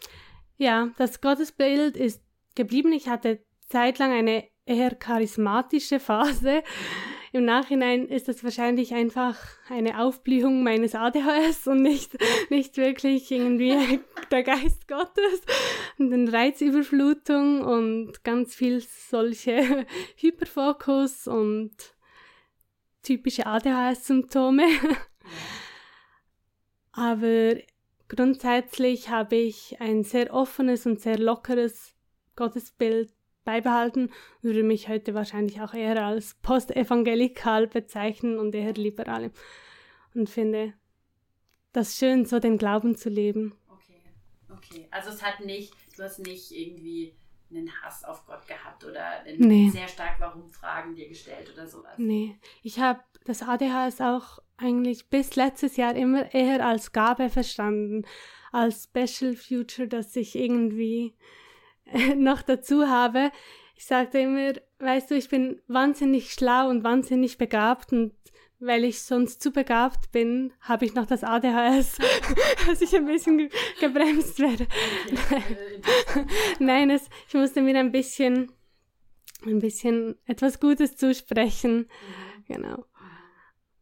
Ja, 0.57 0.91
das 0.99 1.21
Gottesbild 1.21 1.97
ist 1.97 2.23
geblieben. 2.57 2.93
Ich 2.93 3.09
hatte 3.09 3.45
zeitlang 3.69 4.13
eine 4.13 4.45
eher 4.71 4.95
charismatische 4.95 6.01
Phase. 6.01 6.63
Im 7.33 7.45
Nachhinein 7.45 8.07
ist 8.07 8.29
das 8.29 8.43
wahrscheinlich 8.43 8.95
einfach 8.95 9.37
eine 9.69 10.01
Aufblühung 10.01 10.65
meines 10.65 10.95
ADHS 10.95 11.69
und 11.69 11.83
nicht, 11.83 12.17
nicht 12.51 12.77
wirklich 12.77 13.31
irgendwie 13.31 14.01
der 14.31 14.43
Geist 14.43 14.89
Gottes 14.89 15.43
und 15.99 16.13
eine 16.13 16.33
Reizüberflutung 16.33 17.63
und 17.63 18.25
ganz 18.25 18.55
viel 18.55 18.81
solche 18.81 19.87
Hyperfokus 20.17 21.29
und 21.29 21.73
typische 23.03 23.47
ADHS-Symptome. 23.47 24.65
Aber 26.93 27.55
grundsätzlich 28.09 29.09
habe 29.09 29.37
ich 29.37 29.81
ein 29.81 30.03
sehr 30.03 30.35
offenes 30.35 30.85
und 30.85 31.01
sehr 31.01 31.19
lockeres 31.19 31.95
Gottesbild 32.35 33.13
beibehalten, 33.51 34.11
würde 34.43 34.63
mich 34.63 34.89
heute 34.89 35.13
wahrscheinlich 35.15 35.61
auch 35.61 35.75
eher 35.75 36.05
als 36.05 36.35
postevangelikal 36.35 37.67
bezeichnen 37.67 38.39
und 38.39 38.55
eher 38.55 38.75
liberal. 38.75 39.33
Und 40.15 40.31
finde 40.31 40.75
das 41.73 41.97
schön, 41.97 42.27
so 42.27 42.39
den 42.39 42.59
Glauben 42.59 42.97
zu 42.97 43.09
leben. 43.09 43.55
Okay, 43.69 44.01
okay. 44.51 44.89
Also 44.93 45.11
es 45.11 45.23
hat 45.23 45.45
nicht, 45.45 45.75
du 45.97 46.05
hast 46.05 46.21
nicht 46.21 46.53
irgendwie 46.53 47.17
einen 47.51 47.71
Hass 47.83 48.05
auf 48.05 48.25
Gott 48.27 48.47
gehabt 48.47 48.85
oder 48.85 49.25
nee. 49.37 49.69
sehr 49.71 49.89
stark 49.89 50.21
Warum-Fragen 50.21 50.95
dir 50.95 51.09
gestellt 51.09 51.51
oder 51.53 51.67
sowas. 51.67 51.95
Nee, 51.97 52.39
ich 52.63 52.79
habe 52.79 53.01
das 53.25 53.43
ADHS 53.43 54.01
auch 54.01 54.39
eigentlich 54.57 55.09
bis 55.09 55.35
letztes 55.35 55.77
Jahr 55.77 55.97
immer 55.97 56.33
eher 56.33 56.65
als 56.65 56.93
Gabe 56.93 57.29
verstanden, 57.29 58.07
als 58.53 58.85
Special 58.85 59.35
Future, 59.35 59.89
dass 59.89 60.15
ich 60.15 60.37
irgendwie 60.37 61.17
noch 62.17 62.43
dazu 62.43 62.89
habe. 62.89 63.31
Ich 63.77 63.87
sagte 63.87 64.19
immer, 64.19 64.53
weißt 64.79 65.11
du, 65.11 65.15
ich 65.15 65.29
bin 65.29 65.61
wahnsinnig 65.67 66.33
schlau 66.33 66.69
und 66.69 66.85
wahnsinnig 66.85 67.39
begabt 67.39 67.93
und 67.93 68.13
weil 68.59 68.85
ich 68.85 69.01
sonst 69.01 69.43
zu 69.43 69.53
begabt 69.53 70.13
bin, 70.13 70.53
habe 70.61 70.85
ich 70.85 70.95
noch 70.95 71.07
das 71.07 71.25
ADHS, 71.25 71.97
dass 72.67 72.83
ich 72.83 72.95
ein 72.95 73.07
bisschen 73.07 73.49
gebremst 73.81 74.39
werde. 74.39 74.67
Nein, 76.59 76.91
es, 76.91 77.09
ich 77.29 77.35
musste 77.35 77.63
mir 77.63 77.79
ein 77.79 77.91
bisschen, 77.91 78.53
ein 79.47 79.61
bisschen 79.61 80.17
etwas 80.27 80.61
Gutes 80.61 80.97
zusprechen. 80.97 81.79
Mhm. 81.79 82.45
Genau. 82.47 82.85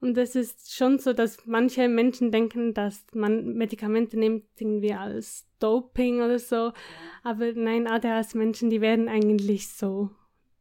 Und 0.01 0.16
es 0.16 0.37
ist 0.37 0.73
schon 0.73 1.01
so, 1.01 1.12
dass 1.12 1.44
manche 1.44 1.88
Menschen 1.88 2.31
denken, 2.31 2.73
dass 2.73 3.05
man 3.12 3.55
Medikamente 3.55 4.16
nimmt 4.16 4.44
irgendwie 4.59 4.94
als 4.94 5.48
Doping 5.59 6.21
oder 6.23 6.38
so. 6.38 6.73
Aber 7.23 7.53
nein, 7.53 7.87
ADHS-Menschen, 7.87 8.71
die 8.71 8.81
werden 8.81 9.09
eigentlich 9.09 9.68
so 9.68 10.11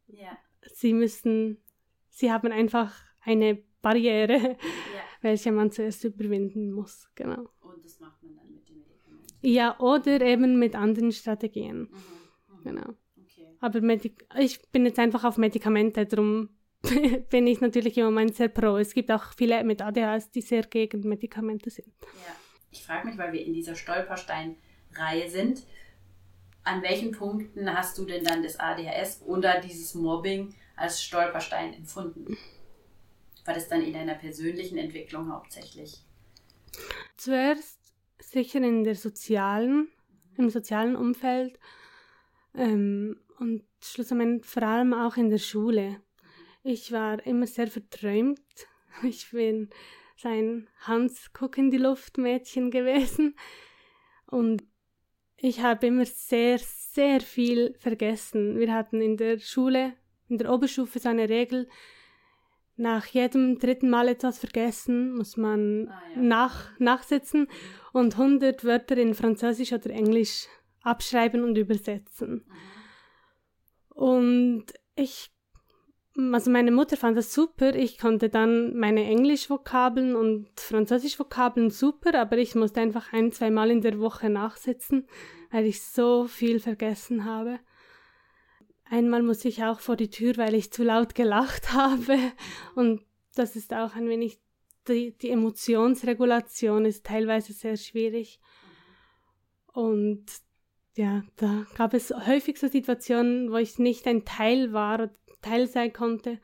Ja. 0.08 0.36
Sie 0.72 0.92
müssen, 0.92 1.58
sie 2.08 2.30
haben 2.30 2.52
einfach 2.52 2.94
eine 3.22 3.58
Barriere, 3.82 4.38
ja. 4.38 4.56
welche 5.20 5.52
man 5.52 5.70
zuerst 5.70 6.04
überwinden 6.04 6.72
muss. 6.72 7.08
Genau. 7.14 7.48
Und 7.60 7.84
das 7.84 8.00
macht 8.00 8.22
man 8.22 8.36
dann 8.36 8.52
mit 8.52 8.68
dem 8.68 8.78
Medikament. 8.78 9.32
Ja, 9.42 9.78
oder 9.80 10.20
eben 10.20 10.58
mit 10.58 10.74
anderen 10.74 11.12
Strategien. 11.12 11.80
Mhm. 11.80 11.88
Mhm. 11.88 12.64
Genau. 12.64 12.94
Okay. 13.22 13.56
Aber 13.60 13.80
Medik 13.80 14.26
ich 14.38 14.60
bin 14.70 14.84
jetzt 14.84 14.98
einfach 14.98 15.24
auf 15.24 15.36
Medikamente, 15.38 16.06
darum 16.06 16.50
bin 17.30 17.46
ich 17.46 17.60
natürlich 17.60 17.98
im 17.98 18.06
Moment 18.06 18.36
sehr 18.36 18.48
pro. 18.48 18.76
Es 18.76 18.94
gibt 18.94 19.10
auch 19.10 19.32
viele 19.36 19.64
mit 19.64 19.82
ADHS, 19.82 20.30
die 20.30 20.42
sehr 20.42 20.62
gegen 20.62 21.00
Medikamente 21.08 21.70
sind. 21.70 21.92
Ja. 22.02 22.34
Ich 22.70 22.84
frage 22.84 23.06
mich, 23.08 23.18
weil 23.18 23.32
wir 23.32 23.44
in 23.44 23.52
dieser 23.52 23.74
Stolperstein-Reihe 24.92 25.30
sind, 25.30 25.62
an 26.64 26.82
welchen 26.82 27.12
Punkten 27.12 27.72
hast 27.72 27.96
du 27.98 28.04
denn 28.04 28.24
dann 28.24 28.42
das 28.42 28.58
ADHS 28.58 29.22
oder 29.22 29.60
dieses 29.60 29.94
Mobbing 29.94 30.54
als 30.76 31.02
Stolperstein 31.02 31.74
empfunden? 31.74 32.36
War 33.44 33.54
das 33.54 33.68
dann 33.68 33.82
in 33.82 33.94
deiner 33.94 34.14
persönlichen 34.14 34.76
Entwicklung 34.76 35.32
hauptsächlich? 35.32 36.02
Zuerst 37.16 37.78
sicher 38.20 38.58
in 38.58 38.84
der 38.84 38.94
sozialen, 38.94 39.88
im 40.36 40.50
sozialen 40.50 40.96
Umfeld 40.96 41.58
ähm, 42.54 43.18
und 43.38 43.64
schlussendlich 43.80 44.44
vor 44.44 44.64
allem 44.64 44.92
auch 44.92 45.16
in 45.16 45.30
der 45.30 45.38
Schule. 45.38 46.02
Ich 46.62 46.92
war 46.92 47.24
immer 47.26 47.46
sehr 47.46 47.68
verträumt. 47.68 48.40
Ich 49.02 49.30
bin 49.30 49.70
sein 50.16 50.68
Hans 50.80 51.32
Guck 51.32 51.56
in 51.56 51.70
die 51.70 51.78
Luft 51.78 52.18
Mädchen 52.18 52.72
gewesen 52.72 53.36
und 54.26 54.64
ich 55.40 55.60
habe 55.60 55.86
immer 55.86 56.04
sehr, 56.04 56.58
sehr 56.58 57.20
viel 57.20 57.74
vergessen. 57.78 58.58
Wir 58.58 58.72
hatten 58.74 59.00
in 59.00 59.16
der 59.16 59.38
Schule, 59.38 59.94
in 60.28 60.38
der 60.38 60.52
Oberstufe 60.52 60.98
so 60.98 61.08
eine 61.08 61.28
Regel, 61.28 61.68
nach 62.76 63.06
jedem 63.06 63.58
dritten 63.58 63.90
Mal 63.90 64.08
etwas 64.08 64.38
vergessen, 64.38 65.14
muss 65.14 65.36
man 65.36 65.88
Ah, 65.88 66.02
ja. 66.14 66.20
nach, 66.22 66.78
nachsitzen 66.78 67.48
und 67.92 68.14
100 68.14 68.64
Wörter 68.64 68.96
in 68.96 69.14
Französisch 69.14 69.72
oder 69.72 69.90
Englisch 69.90 70.46
abschreiben 70.82 71.42
und 71.42 71.58
übersetzen. 71.58 72.44
Und 73.90 74.66
ich, 74.94 75.30
also 76.32 76.50
meine 76.50 76.72
Mutter 76.72 76.96
fand 76.96 77.16
das 77.16 77.32
super. 77.32 77.76
Ich 77.76 77.98
konnte 77.98 78.28
dann 78.28 78.76
meine 78.76 79.04
Englisch-Vokabeln 79.04 80.16
und 80.16 80.48
Französisch-Vokabeln 80.58 81.70
super, 81.70 82.18
aber 82.18 82.38
ich 82.38 82.56
musste 82.56 82.80
einfach 82.80 83.12
ein, 83.12 83.30
zwei 83.30 83.50
Mal 83.50 83.70
in 83.70 83.82
der 83.82 84.00
Woche 84.00 84.28
nachsitzen, 84.28 85.06
weil 85.52 85.64
ich 85.64 85.80
so 85.82 86.26
viel 86.26 86.58
vergessen 86.58 87.24
habe. 87.24 87.60
Einmal 88.90 89.22
musste 89.22 89.48
ich 89.48 89.62
auch 89.62 89.78
vor 89.78 89.94
die 89.94 90.10
Tür, 90.10 90.36
weil 90.38 90.54
ich 90.54 90.72
zu 90.72 90.82
laut 90.82 91.14
gelacht 91.14 91.72
habe. 91.72 92.18
Und 92.74 93.04
das 93.36 93.54
ist 93.54 93.72
auch 93.72 93.94
ein 93.94 94.08
wenig, 94.08 94.40
die, 94.88 95.16
die 95.16 95.30
Emotionsregulation 95.30 96.84
ist 96.84 97.06
teilweise 97.06 97.52
sehr 97.52 97.76
schwierig. 97.76 98.40
Und 99.72 100.24
ja, 100.96 101.22
da 101.36 101.64
gab 101.76 101.94
es 101.94 102.10
häufig 102.10 102.58
so 102.58 102.66
Situationen, 102.66 103.52
wo 103.52 103.56
ich 103.56 103.78
nicht 103.78 104.08
ein 104.08 104.24
Teil 104.24 104.72
war 104.72 105.10
Teil 105.48 105.66
sein 105.66 105.92
konnte 105.92 106.38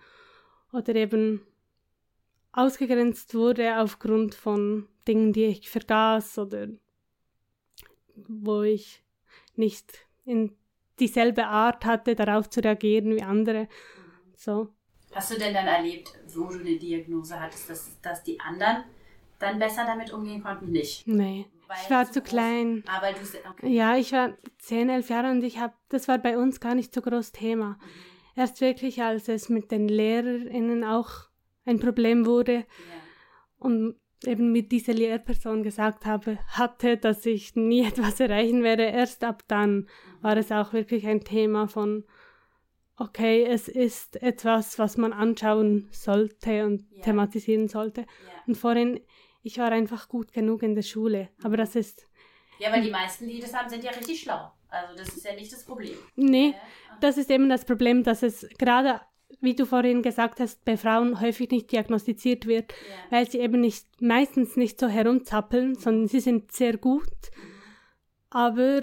oder 0.73 0.95
eben 0.95 1.47
ausgegrenzt 2.53 3.35
wurde 3.35 3.79
aufgrund 3.79 4.35
von 4.35 4.89
Dingen, 5.07 5.33
die 5.33 5.45
ich 5.45 5.69
vergaß 5.71 6.39
oder 6.39 6.69
wo 8.29 8.63
ich 8.63 9.03
nicht 9.57 10.07
in 10.25 10.57
dieselbe 11.01 11.47
Art 11.47 11.85
hatte, 11.85 12.15
darauf 12.15 12.49
zu 12.49 12.61
reagieren 12.61 13.15
wie 13.17 13.23
andere. 13.23 13.69
So. 14.37 14.69
Hast 15.13 15.33
du 15.33 15.39
denn 15.39 15.55
dann 15.55 15.67
erlebt, 15.67 16.13
wo 16.29 16.47
du 16.49 16.61
eine 16.61 16.77
Diagnose 16.77 17.39
hattest, 17.39 17.71
dass, 17.71 18.01
dass 18.01 18.23
die 18.23 18.39
anderen 18.41 18.85
dann 19.39 19.59
besser 19.59 19.85
damit 19.85 20.13
umgehen 20.13 20.43
konnten? 20.43 20.71
Nicht. 20.71 21.07
Nee, 21.07 21.47
Weil 21.67 21.77
ich 21.83 21.91
war 21.91 22.11
zu 22.11 22.21
groß- 22.21 22.23
klein. 22.23 22.85
Aber 22.89 23.13
du 23.13 23.19
okay. 23.51 23.69
Ja, 23.69 23.97
ich 23.97 24.13
war 24.13 24.37
10, 24.59 24.89
11 24.89 25.11
Jahre 25.11 25.31
und 25.31 25.43
ich 25.43 25.59
habe, 25.59 25.75
das 25.89 26.09
war 26.09 26.19
bei 26.19 26.39
uns 26.39 26.61
gar 26.61 26.75
nicht 26.75 26.95
so 26.95 27.01
groß 27.03 27.33
Thema. 27.33 27.79
Erst 28.37 28.61
wirklich, 28.61 29.03
als 29.03 29.29
es 29.29 29.49
mit 29.49 29.71
den 29.71 29.89
LehrerInnen 29.89 30.85
auch 30.85 31.11
ein 31.65 31.79
Problem 31.79 32.27
wurde 32.27 32.55
Ja. 32.55 32.65
und 33.59 33.97
eben 34.27 34.53
mit 34.53 34.73
dieser 34.73 34.95
Lehrperson 34.95 35.63
gesagt 35.63 36.07
habe, 36.07 36.39
hatte, 36.49 36.97
dass 36.97 37.25
ich 37.27 37.55
nie 37.57 37.83
etwas 37.87 38.21
erreichen 38.21 38.63
werde, 38.63 38.85
erst 38.85 39.23
ab 39.25 39.43
dann 39.49 39.89
war 40.23 40.37
es 40.37 40.51
auch 40.51 40.73
wirklich 40.73 41.07
ein 41.07 41.23
Thema 41.25 41.69
von, 41.69 42.05
okay, 42.97 43.45
es 43.45 43.69
ist 43.69 44.23
etwas, 44.23 44.79
was 44.79 44.97
man 44.97 45.13
anschauen 45.13 45.89
sollte 45.91 46.65
und 46.67 46.85
Ja. 46.91 47.03
thematisieren 47.03 47.69
sollte. 47.69 48.03
Ja. 48.03 48.07
Und 48.47 48.57
vorhin, 48.57 49.01
ich 49.43 49.59
war 49.59 49.71
einfach 49.73 50.09
gut 50.09 50.33
genug 50.33 50.63
in 50.63 50.75
der 50.75 50.83
Schule, 50.83 51.29
aber 51.43 51.57
das 51.57 51.77
ist, 51.77 52.07
ja, 52.59 52.73
weil 52.73 52.83
die 52.83 52.91
meisten, 52.91 53.27
die 53.27 53.41
das 53.41 53.53
haben, 53.53 53.69
sind 53.69 53.83
ja 53.85 53.91
richtig 53.91 54.21
schlau. 54.21 54.51
Also 54.75 54.97
das 54.97 55.09
ist 55.17 55.25
ja 55.25 55.35
nicht 55.35 55.53
das 55.53 55.65
Problem. 55.65 55.97
nee, 56.17 56.49
Ja. 56.51 56.99
das 57.01 57.17
ist 57.19 57.31
eben 57.31 57.49
das 57.49 57.65
Problem, 57.65 58.03
dass 58.03 58.23
es 58.23 58.47
gerade, 58.59 59.01
wie 59.41 59.55
du 59.55 59.67
vorhin 59.67 60.03
gesagt 60.03 60.41
hast, 60.41 60.65
bei 60.65 60.77
Frauen 60.77 61.21
häufig 61.21 61.51
nicht 61.51 61.71
diagnostiziert 61.73 62.47
wird, 62.47 62.73
Ja. 62.73 63.17
weil 63.17 63.31
sie 63.31 63.39
eben 63.39 63.61
nicht, 63.61 63.87
meistens 64.01 64.57
nicht 64.57 64.81
so 64.81 64.89
herumzappeln, 64.89 65.75
sondern 65.77 66.09
sie 66.09 66.21
sind 66.21 66.53
sehr 66.53 66.77
gut, 66.77 67.09
aber 68.31 68.83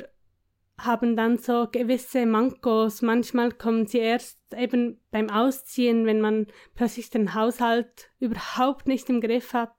haben 0.78 1.16
dann 1.16 1.38
so 1.38 1.68
gewisse 1.72 2.26
Mankos. 2.26 3.02
Manchmal 3.04 3.52
kommen 3.52 3.86
sie 3.86 4.00
erst 4.00 4.40
eben 4.56 5.00
beim 5.12 5.30
Ausziehen, 5.30 6.06
wenn 6.08 6.22
man 6.22 6.48
plötzlich 6.74 7.10
den 7.12 7.36
Haushalt 7.36 8.10
überhaupt 8.20 8.88
nicht 8.88 9.08
im 9.10 9.22
Griff 9.22 9.54
hat, 9.54 9.76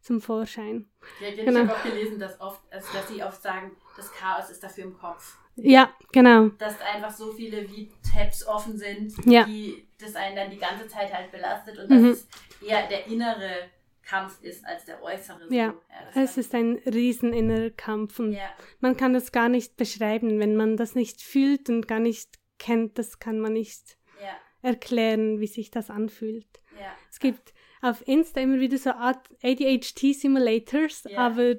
zum 0.00 0.20
Vorschein. 0.20 0.88
Ja, 1.20 1.28
ich 1.28 1.36
Genau. 1.44 1.60
habe 1.60 1.74
auch 1.74 1.82
gelesen, 1.82 2.18
dass, 2.18 2.40
oft, 2.40 2.60
also 2.70 2.86
dass 2.92 3.08
sie 3.08 3.22
oft 3.22 3.40
sagen, 3.42 3.72
das 3.96 4.12
Chaos 4.12 4.50
ist 4.50 4.62
dafür 4.62 4.84
im 4.84 4.98
Kopf. 4.98 5.36
Ja, 5.56 5.90
genau. 6.12 6.48
Dass 6.58 6.78
einfach 6.82 7.10
so 7.10 7.32
viele 7.32 7.68
wie 7.70 7.90
Tabs 8.12 8.46
offen 8.46 8.76
sind, 8.76 9.12
Ja. 9.24 9.44
die 9.44 9.86
das 9.98 10.14
einen 10.14 10.36
dann 10.36 10.50
die 10.50 10.58
ganze 10.58 10.86
Zeit 10.86 11.12
halt 11.14 11.30
belastet 11.32 11.78
und 11.78 11.88
Mhm. 11.90 12.08
dass 12.10 12.18
es 12.18 12.28
eher 12.68 12.86
der 12.88 13.06
innere 13.06 13.70
Kampf 14.02 14.40
ist 14.42 14.64
als 14.66 14.84
der 14.84 15.02
äußere. 15.02 15.48
So. 15.48 15.54
Ja, 15.54 15.74
Es 16.14 16.36
ist 16.36 16.54
ein 16.54 16.80
riesen 16.84 17.32
innerer 17.32 17.70
Kampf 17.70 18.18
und 18.20 18.32
ja, 18.34 18.50
man 18.80 18.96
kann 18.96 19.14
das 19.14 19.32
gar 19.32 19.48
nicht 19.48 19.76
beschreiben. 19.76 20.38
Wenn 20.38 20.54
man 20.56 20.76
das 20.76 20.94
nicht 20.94 21.22
fühlt 21.22 21.68
und 21.70 21.88
gar 21.88 21.98
nicht 22.00 22.38
kennt, 22.58 22.98
das 22.98 23.18
kann 23.18 23.40
man 23.40 23.54
nicht 23.54 23.96
ja, 24.22 24.36
erklären, 24.62 25.40
wie 25.40 25.46
sich 25.46 25.70
das 25.70 25.88
anfühlt. 25.90 26.46
ja. 26.78 26.94
Es 27.10 27.18
gibt 27.18 27.54
auf 27.90 28.06
Insta 28.06 28.40
immer 28.40 28.60
wieder 28.60 28.78
so 28.78 28.90
ADHD-Simulators, 28.90 31.04
Ja. 31.10 31.18
aber 31.18 31.56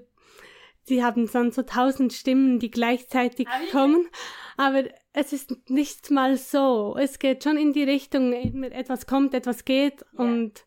die 0.89 1.03
haben 1.03 1.29
dann 1.31 1.51
so 1.51 1.63
tausend 1.63 2.13
Stimmen, 2.13 2.59
die 2.59 2.71
gleichzeitig 2.71 3.47
Ah, 3.47 3.55
wirklich? 3.59 3.71
kommen. 3.71 4.07
Aber 4.55 4.83
es 5.13 5.33
ist 5.33 5.69
nicht 5.69 6.09
mal 6.11 6.37
so. 6.37 6.95
Es 6.97 7.19
geht 7.19 7.43
schon 7.43 7.57
in 7.57 7.73
die 7.73 7.83
Richtung, 7.83 8.31
etwas 8.33 9.05
kommt, 9.05 9.33
etwas 9.33 9.65
geht. 9.65 10.01
Ja. 10.13 10.19
Und 10.23 10.65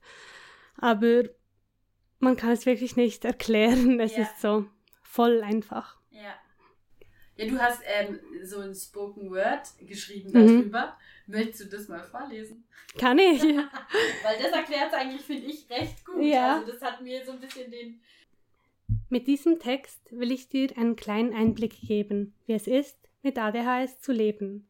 aber 0.76 1.24
man 2.18 2.36
kann 2.36 2.50
es 2.50 2.66
wirklich 2.66 2.96
nicht 2.96 3.24
erklären. 3.24 3.98
Es 4.00 4.16
Ja. 4.16 4.22
ist 4.24 4.40
so 4.40 4.66
voll 5.02 5.42
einfach. 5.42 5.98
Ja. 7.44 7.50
Du 7.50 7.58
hast 7.58 7.80
ähm, 7.86 8.18
so 8.42 8.60
ein 8.60 8.74
Spoken 8.74 9.30
Word 9.30 9.62
geschrieben 9.86 10.30
Mhm. 10.32 10.32
darüber. 10.46 10.96
Möchtest 11.26 11.60
du 11.72 11.76
das 11.76 11.88
mal 11.88 12.02
vorlesen? 12.02 12.64
Kann 12.98 13.18
ich? 13.18 13.42
Weil 13.42 14.38
das 14.42 14.52
erklärt 14.52 14.88
es 14.88 14.94
eigentlich, 14.94 15.22
finde 15.22 15.46
ich, 15.46 15.68
recht 15.70 16.04
gut. 16.04 16.22
Ja. 16.24 16.56
Also 16.56 16.72
das 16.72 16.82
hat 16.82 17.00
mir 17.02 17.24
so 17.24 17.32
ein 17.32 17.40
bisschen 17.40 17.70
den... 17.70 18.00
Mit 19.08 19.26
diesem 19.26 19.58
Text 19.58 20.00
will 20.10 20.32
ich 20.32 20.48
dir 20.48 20.76
einen 20.76 20.96
kleinen 20.96 21.32
Einblick 21.34 21.80
geben, 21.80 22.34
wie 22.46 22.54
es 22.54 22.66
ist, 22.66 22.96
mit 23.22 23.38
ADHS 23.38 24.00
zu 24.00 24.12
leben. 24.12 24.68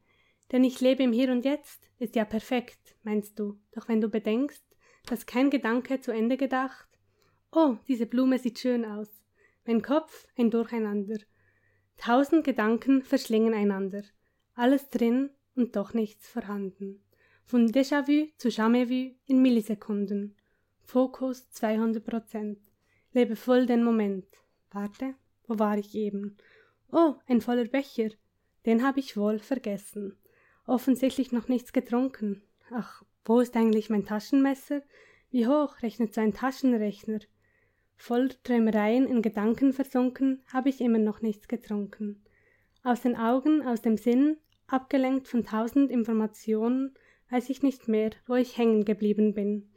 Denn 0.53 0.65
ich 0.65 0.81
lebe 0.81 1.03
im 1.03 1.13
Hier 1.13 1.31
und 1.31 1.45
Jetzt, 1.45 1.89
ist 1.99 2.17
ja 2.17 2.25
perfekt, 2.25 2.97
meinst 3.03 3.39
du. 3.39 3.59
Doch 3.73 3.89
wenn 3.89 4.01
du 4.01 4.09
bedenkst, 4.09 4.65
dass 5.07 5.27
kein 5.27 5.51
Gedanke 5.51 6.01
zu 6.01 6.11
Ende 6.11 6.37
gedacht, 6.37 6.89
oh, 7.53 7.77
diese 7.89 8.07
Blume 8.07 8.39
sieht 8.39 8.59
schön 8.59 8.85
aus. 8.85 9.09
Mein 9.67 9.83
Kopf 9.83 10.27
ein 10.37 10.51
Durcheinander. 10.51 11.19
Tausend 12.01 12.45
Gedanken 12.45 13.03
verschlingen 13.03 13.53
einander. 13.53 14.03
Alles 14.55 14.89
drin 14.89 15.29
und 15.55 15.77
doch 15.77 15.93
nichts 15.93 16.27
vorhanden. 16.27 17.05
Von 17.45 17.71
Déjà-vu 17.71 18.31
zu 18.39 18.49
Jamais-vu 18.49 19.15
in 19.27 19.43
Millisekunden. 19.43 20.35
Fokus 20.83 21.51
200 21.51 22.03
Prozent. 22.03 22.59
Lebe 23.13 23.37
voll 23.37 23.67
den 23.67 23.85
Moment. 23.85 24.25
Warte, 24.71 25.15
wo 25.47 25.59
war 25.59 25.77
ich 25.77 25.95
eben? 25.95 26.39
Oh, 26.91 27.17
ein 27.27 27.43
voller 27.43 27.67
Becher. 27.67 28.09
Den 28.65 28.83
habe 28.83 29.01
ich 29.01 29.19
wohl 29.19 29.39
vergessen. 29.39 30.17
Offensichtlich 30.67 31.33
noch 31.33 31.49
nichts 31.49 31.75
getrunken. 31.75 32.41
Ach, 32.71 33.03
wo 33.27 33.41
ist 33.41 33.55
eigentlich 33.57 33.91
mein 33.91 34.07
Taschenmesser? 34.07 34.81
Wie 35.31 35.47
hoch 35.47 35.83
rechnet 35.83 36.15
so 36.15 36.23
ein 36.23 36.33
Taschenrechner? 36.33 37.19
Voll 38.03 38.31
Träumereien 38.45 39.07
in 39.07 39.21
Gedanken 39.21 39.75
versunken, 39.75 40.43
habe 40.51 40.71
ich 40.71 40.81
immer 40.81 40.99
noch 40.99 41.21
nichts 41.21 41.49
getrunken. 41.49 42.25
Aus 42.83 43.03
den 43.03 43.15
Augen, 43.15 43.61
aus 43.61 43.83
dem 43.83 43.99
Sinn, 43.99 44.39
abgelenkt 44.67 45.29
von 45.29 45.45
tausend 45.45 45.91
Informationen, 45.91 46.95
weiß 47.29 47.51
ich 47.51 47.63
nicht 47.63 47.89
mehr, 47.89 48.13
wo 48.27 48.37
ich 48.37 48.57
hängen 48.57 48.87
geblieben 48.87 49.35
bin. 49.35 49.71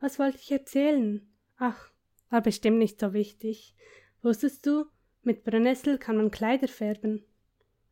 Was 0.00 0.18
wollte 0.18 0.38
ich 0.40 0.50
erzählen? 0.50 1.28
Ach, 1.58 1.90
war 2.30 2.40
bestimmt 2.40 2.78
nicht 2.78 2.98
so 2.98 3.12
wichtig. 3.12 3.74
Wusstest 4.22 4.64
du, 4.64 4.86
mit 5.22 5.44
Brennnessel 5.44 5.98
kann 5.98 6.16
man 6.16 6.30
Kleider 6.30 6.68
färben. 6.68 7.26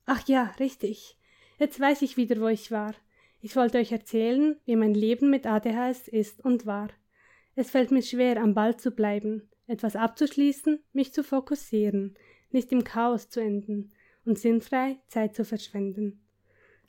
Ach 0.07 0.27
ja, 0.27 0.55
richtig. 0.59 1.19
Jetzt 1.59 1.79
weiß 1.79 2.01
ich 2.01 2.17
wieder, 2.17 2.41
wo 2.41 2.49
ich 2.49 2.71
war. 2.71 2.95
Ich 3.43 3.55
wollte 3.55 3.77
euch 3.77 3.93
erzählen, 3.93 4.57
wie 4.65 4.77
mein 4.77 4.95
Leben 4.95 5.29
mit 5.29 5.47
ADHS 5.47 6.09
ist 6.09 6.43
und 6.43 6.65
war. 6.65 6.89
Es 7.55 7.71
fällt 7.71 7.91
mir 7.91 8.03
schwer, 8.03 8.41
am 8.41 8.55
Ball 8.55 8.79
zu 8.79 8.91
bleiben, 8.91 9.51
etwas 9.67 9.97
abzuschließen, 9.97 10.83
mich 10.93 11.13
zu 11.13 11.23
fokussieren, 11.23 12.15
nicht 12.51 12.71
im 12.73 12.85
Chaos 12.85 13.29
zu 13.29 13.41
enden 13.41 13.91
und 14.25 14.39
sinnfrei 14.39 14.99
Zeit 15.09 15.35
zu 15.35 15.45
verschwenden. 15.45 16.21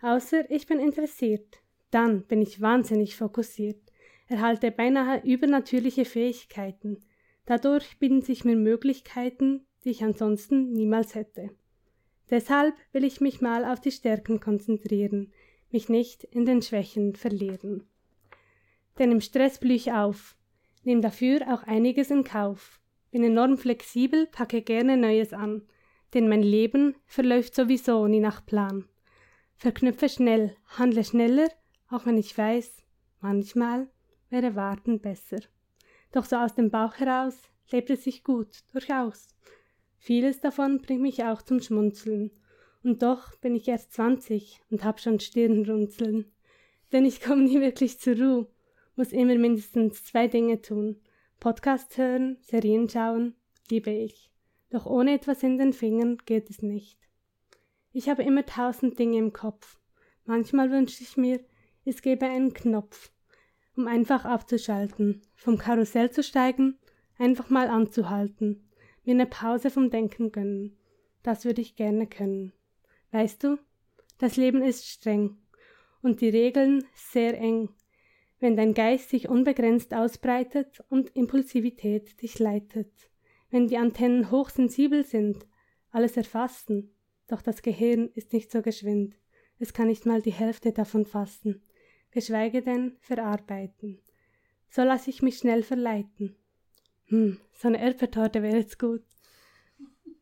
Außer 0.02 0.50
ich 0.52 0.68
bin 0.68 0.80
interessiert, 0.80 1.60
dann 1.92 2.24
bin 2.24 2.42
ich 2.42 2.62
wahnsinnig 2.62 3.16
fokussiert, 3.16 3.80
erhalte 4.28 4.72
beinahe 4.72 5.22
übernatürliche 5.24 6.06
Fähigkeiten. 6.06 7.00
Dadurch 7.46 8.00
bieten 8.00 8.22
sich 8.22 8.44
mir 8.44 8.56
Möglichkeiten, 8.56 9.66
die 9.84 9.92
ich 9.92 10.04
ansonsten 10.04 10.72
niemals 10.72 11.16
hätte. 11.16 11.50
Deshalb 12.30 12.76
will 12.92 13.04
ich 13.04 13.22
mich 13.22 13.40
mal 13.40 13.66
auf 13.66 13.80
die 13.80 13.92
Stärken 13.92 14.40
konzentrieren, 14.40 15.32
mich 15.72 15.90
nicht 15.90 16.24
in 16.24 16.46
den 16.46 16.62
Schwächen 16.62 17.16
verlieren. 17.16 17.88
Denn 18.98 19.12
im 19.12 19.22
Stress 19.22 19.60
blühe 19.60 19.76
ich 19.76 19.92
auf, 19.92 20.36
nehme 20.86 21.02
dafür 21.02 21.54
auch 21.54 21.64
einiges 21.64 22.12
in 22.12 22.24
Kauf, 22.24 22.80
bin 23.12 23.24
enorm 23.24 23.58
flexibel, 23.58 24.28
packe 24.28 24.62
gerne 24.62 24.98
Neues 24.98 25.34
an, 25.34 25.64
denn 26.14 26.30
mein 26.30 26.44
Leben 26.44 26.96
verläuft 27.06 27.56
sowieso 27.56 28.08
nie 28.08 28.20
nach 28.20 28.46
Plan. 28.46 28.88
Verknüpfe 29.56 30.10
schnell, 30.10 30.56
handle 30.66 31.04
schneller, 31.04 31.50
auch 31.90 32.06
wenn 32.06 32.18
ich 32.18 32.38
weiß, 32.38 32.84
manchmal 33.22 33.90
wäre 34.30 34.56
Warten 34.56 35.00
besser. 35.00 35.40
Doch 36.12 36.26
so 36.26 36.36
aus 36.36 36.56
dem 36.56 36.72
Bauch 36.72 36.96
heraus 36.96 37.36
lebt 37.72 37.90
es 37.90 38.04
sich 38.04 38.24
gut, 38.24 38.60
durchaus. 38.72 39.28
Vieles 39.98 40.40
davon 40.40 40.82
bringt 40.82 41.02
mich 41.02 41.24
auch 41.24 41.42
zum 41.42 41.60
Schmunzeln. 41.62 42.32
Und 42.84 43.02
doch 43.02 43.36
bin 43.38 43.56
ich 43.56 43.68
erst 43.68 43.94
zwanzig 43.94 44.62
und 44.70 44.84
hab 44.84 45.00
schon 45.00 45.20
Stirnrunzeln. 45.20 46.32
Denn 46.92 47.06
ich 47.06 47.22
komme 47.22 47.44
nie 47.44 47.60
wirklich 47.60 48.00
zur 48.00 48.16
Ruhe, 48.16 48.48
muss 48.96 49.12
immer 49.12 49.36
mindestens 49.36 50.04
zwei 50.04 50.28
Dinge 50.28 50.62
tun. 50.62 51.02
Podcast 51.40 51.98
hören, 51.98 52.38
Serien 52.42 52.90
schauen, 52.90 53.36
liebe 53.70 53.92
ich. 53.92 54.32
Doch 54.70 54.86
ohne 54.86 55.14
etwas 55.14 55.44
in 55.44 55.58
den 55.58 55.74
Fingern 55.74 56.18
geht 56.26 56.50
es 56.50 56.62
nicht. 56.62 57.00
Ich 57.92 58.10
habe 58.10 58.24
immer 58.24 58.46
tausend 58.46 59.00
Dinge 59.00 59.18
im 59.18 59.32
Kopf. 59.32 59.80
Manchmal 60.26 60.72
wünsche 60.72 61.04
ich 61.04 61.18
mir, 61.18 61.40
es 61.86 62.02
gäbe 62.02 62.26
einen 62.26 62.54
Knopf, 62.54 63.12
um 63.76 63.88
einfach 63.88 64.26
abzuschalten, 64.26 65.22
vom 65.36 65.58
Karussell 65.58 66.10
zu 66.10 66.24
steigen, 66.24 66.78
einfach 67.18 67.50
mal 67.50 67.68
anzuhalten, 67.68 68.68
mir 69.04 69.14
eine 69.14 69.28
Pause 69.28 69.70
vom 69.70 69.92
Denken 69.92 70.32
gönnen. 70.32 70.78
Das 71.24 71.46
würde 71.46 71.62
ich 71.62 71.76
gerne 71.76 72.08
können. 72.08 72.54
Weißt 73.12 73.44
du, 73.44 73.60
das 74.18 74.36
Leben 74.36 74.62
ist 74.62 74.88
streng 74.88 75.38
und 76.02 76.22
die 76.22 76.30
Regeln 76.30 76.84
sehr 76.96 77.38
eng, 77.40 77.70
wenn 78.46 78.56
dein 78.56 78.76
Geist 78.76 79.10
sich 79.10 79.28
unbegrenzt 79.28 79.92
ausbreitet 79.92 80.84
und 80.90 81.10
Impulsivität 81.16 82.22
dich 82.22 82.38
leitet, 82.38 82.92
wenn 83.50 83.68
die 83.68 83.78
Antennen 83.78 84.30
hochsensibel 84.30 85.04
sind, 85.04 85.48
alles 85.90 86.16
erfassen, 86.16 86.94
doch 87.28 87.42
das 87.42 87.64
Gehirn 87.64 88.12
ist 88.14 88.34
nicht 88.34 88.52
so 88.52 88.62
geschwind, 88.62 89.16
es 89.58 89.74
kann 89.74 89.88
nicht 89.88 90.06
mal 90.06 90.22
die 90.22 90.32
Hälfte 90.32 90.74
davon 90.74 91.08
fassen, 91.08 91.64
geschweige 92.12 92.62
denn 92.62 92.98
verarbeiten. 93.00 94.00
So 94.70 94.84
lasse 94.84 95.10
ich 95.10 95.24
mich 95.24 95.40
schnell 95.40 95.64
verleiten. 95.64 96.36
Hm, 97.06 97.40
so 97.52 97.68
eine 97.68 97.82
Erdbeertorte 97.82 98.44
wäre 98.44 98.58
jetzt 98.58 98.78
gut. 98.78 99.02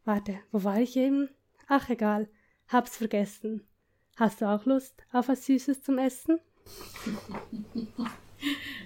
Warte, 0.05 0.39
wo 0.53 0.63
war 0.63 0.79
ich 0.79 0.95
eben? 0.95 1.27
Ach 1.67 1.89
egal, 1.89 2.29
hab's 2.69 2.95
vergessen. 2.95 3.67
Hast 4.15 4.39
du 4.39 4.45
auch 4.45 4.63
Lust 4.65 5.05
auf 5.11 5.27
was 5.27 5.45
Süßes 5.45 5.83
zum 5.83 5.97
Essen? 5.97 6.39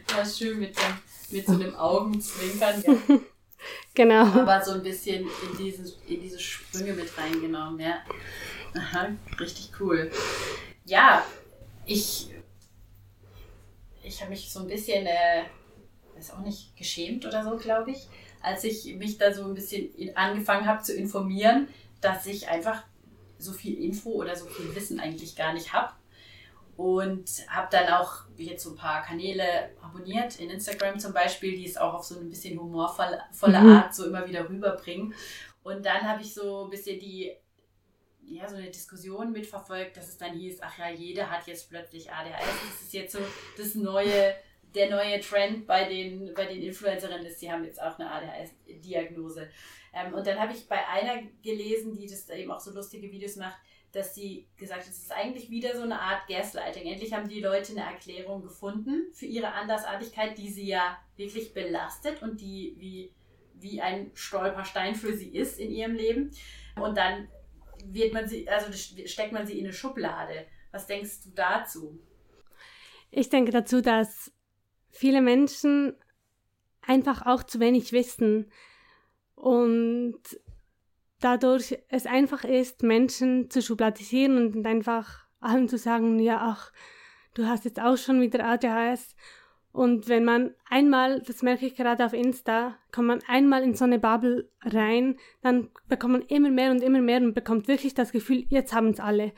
Das 0.08 0.30
ist 0.30 0.40
schön 0.40 0.60
mit, 0.60 0.76
dem, 0.78 0.98
mit 1.32 1.46
so 1.46 1.54
einem 1.54 1.76
Augenzwinkern. 1.76 2.84
Ja. 2.86 3.20
genau. 3.94 4.24
Aber 4.24 4.64
so 4.64 4.72
ein 4.72 4.84
bisschen 4.84 5.24
in, 5.24 5.58
dieses, 5.58 5.98
in 6.08 6.22
diese 6.22 6.40
Sprünge 6.40 6.94
mit 6.94 7.16
reingenommen, 7.18 7.80
ja. 7.80 7.98
Aha, 8.76 9.10
richtig 9.40 9.72
cool. 9.80 10.12
Ja, 10.86 11.26
ich, 11.86 12.30
ich 14.04 14.22
habe 14.22 14.32
mich 14.32 14.50
so 14.50 14.62
ein 14.62 14.68
bisschen, 14.68 15.06
äh, 15.06 15.44
weiß 16.16 16.32
auch 16.32 16.40
nicht, 16.40 16.76
geschämt 16.78 17.26
oder 17.26 17.44
so, 17.44 17.58
glaube 17.58 17.92
ich, 17.92 18.08
als 18.42 18.64
ich 18.64 18.96
mich 18.96 19.18
da 19.18 19.34
so 19.34 19.44
ein 19.44 19.56
bisschen 19.56 19.90
angefangen 20.16 20.66
habe 20.66 20.84
zu 20.84 20.96
informieren, 20.96 21.68
dass 22.02 22.26
ich 22.26 22.48
einfach 22.48 22.84
so 23.40 23.52
viel 23.52 23.78
Info 23.84 24.12
oder 24.12 24.36
so 24.36 24.46
viel 24.46 24.74
Wissen 24.76 25.00
eigentlich 25.00 25.36
gar 25.36 25.54
nicht 25.54 25.74
habe. 25.74 25.94
Und 26.78 27.28
habe 27.50 27.68
dann 27.72 27.88
auch 27.88 28.26
jetzt 28.38 28.64
so 28.64 28.70
ein 28.70 28.76
paar 28.76 29.02
Kanäle 29.02 29.72
abonniert, 29.82 30.40
in 30.40 30.52
Instagram 30.52 31.00
zum 31.00 31.12
Beispiel, 31.12 31.56
die 31.56 31.66
es 31.66 31.76
auch 31.76 31.96
auf 31.96 32.04
so 32.04 32.20
ein 32.20 32.30
bisschen 32.30 32.60
humorvolle 32.60 33.24
mhm. 33.42 33.70
Art 33.70 33.96
so 33.96 34.06
immer 34.06 34.28
wieder 34.28 34.48
rüberbringen. 34.48 35.14
Und 35.64 35.86
dann 35.86 36.04
habe 36.04 36.22
ich 36.22 36.34
so 36.34 36.66
ein 36.66 36.70
bisschen 36.70 37.00
die, 37.00 37.36
ja, 38.28 38.48
so 38.48 38.56
eine 38.56 38.70
Diskussion 38.70 39.32
mitverfolgt, 39.32 39.98
dass 39.98 40.08
es 40.08 40.18
dann 40.18 40.34
hieß, 40.34 40.60
ach 40.62 40.78
ja, 40.78 40.90
jeder 40.90 41.30
hat 41.30 41.48
jetzt 41.48 41.70
plötzlich 41.70 42.12
ADHS. 42.12 42.46
Das 42.46 42.82
ist 42.84 42.94
jetzt 42.94 43.14
so 43.14 43.20
das 43.58 43.74
neue, 43.74 44.36
der 44.76 44.90
neue 44.92 45.20
Trend 45.20 45.66
bei 45.66 45.86
den, 45.86 46.34
bei 46.36 46.46
den 46.46 46.62
Influencerinnen 46.62 47.26
ist, 47.26 47.40
sie 47.40 47.52
haben 47.52 47.64
jetzt 47.64 47.82
auch 47.82 47.98
eine 47.98 48.12
ADHS-Diagnose. 48.12 49.50
Ähm, 49.94 50.14
und 50.14 50.28
dann 50.28 50.40
habe 50.40 50.54
ich 50.54 50.68
bei 50.68 50.86
einer 50.88 51.24
gelesen, 51.42 51.96
die 51.96 52.08
das 52.08 52.30
eben 52.30 52.52
auch 52.52 52.60
so 52.60 52.72
lustige 52.72 53.12
Videos 53.12 53.36
macht, 53.38 53.58
dass 53.92 54.14
sie 54.14 54.48
gesagt 54.58 54.82
hat, 54.82 54.90
es 54.90 55.00
ist 55.00 55.12
eigentlich 55.12 55.50
wieder 55.50 55.76
so 55.76 55.84
eine 55.84 56.00
Art 56.00 56.28
Gaslighting. 56.28 56.86
Endlich 56.86 57.14
haben 57.14 57.30
die 57.30 57.40
Leute 57.40 57.72
eine 57.72 57.82
Erklärung 57.82 58.42
gefunden 58.42 59.08
für 59.14 59.26
ihre 59.26 59.54
Andersartigkeit, 59.54 60.38
die 60.38 60.50
sie 60.50 60.68
ja 60.68 60.98
wirklich 61.16 61.54
belastet 61.54 62.22
und 62.22 62.42
die 62.42 62.76
wie, 62.78 63.14
wie 63.54 63.82
ein 63.82 64.12
Stolperstein 64.14 64.94
für 64.96 65.14
sie 65.14 65.30
ist 65.30 65.60
in 65.60 65.72
ihrem 65.72 65.96
Leben. 65.96 66.32
Und 66.76 66.98
dann 66.98 67.28
wird 67.86 68.14
man 68.14 68.28
sie, 68.28 68.48
also 68.50 68.72
steckt 68.74 69.32
man 69.32 69.48
sie 69.48 69.58
in 69.58 69.66
eine 69.66 69.74
Schublade. 69.74 70.46
Was 70.72 70.86
denkst 70.86 71.24
du 71.24 71.30
dazu? 71.32 72.00
Ich 73.10 73.30
denke 73.30 73.52
dazu, 73.52 73.82
dass 73.82 74.32
viele 74.90 75.22
Menschen 75.22 75.96
einfach 76.82 77.26
auch 77.26 77.44
zu 77.44 77.60
wenig 77.60 77.94
wissen 77.94 78.52
und 79.36 80.20
dadurch 81.20 81.78
es 81.90 82.06
einfach 82.06 82.44
ist, 82.44 82.84
Menschen 82.84 83.50
zu 83.50 83.62
schubladisieren 83.62 84.38
und 84.38 84.66
einfach 84.66 85.26
allen 85.40 85.68
zu 85.70 85.78
sagen, 85.78 86.20
ja, 86.20 86.40
ach, 86.42 86.72
du 87.34 87.46
hast 87.48 87.66
jetzt 87.66 87.80
auch 87.80 87.98
schon 87.98 88.22
wieder 88.22 88.46
ADHS. 88.46 89.16
Und 89.72 90.08
wenn 90.08 90.26
man 90.26 90.56
einmal, 90.68 91.22
das 91.22 91.44
merke 91.44 91.68
ich 91.68 91.76
gerade 91.76 92.04
auf 92.04 92.14
Insta, 92.14 92.80
kommt 92.92 93.10
man 93.10 93.22
einmal 93.28 93.62
in 93.62 93.76
so 93.76 93.86
eine 93.86 94.00
Bubble 94.00 94.50
rein, 94.64 95.18
dann 95.42 95.70
bekommt 95.88 96.14
man 96.14 96.22
immer 96.24 96.50
mehr 96.50 96.72
und 96.72 96.82
immer 96.82 97.02
mehr 97.02 97.22
und 97.22 97.36
bekommt 97.36 97.68
wirklich 97.68 97.94
das 97.94 98.12
Gefühl, 98.12 98.46
jetzt 98.50 98.74
haben 98.74 98.90
es 98.90 99.00
alle. 99.00 99.34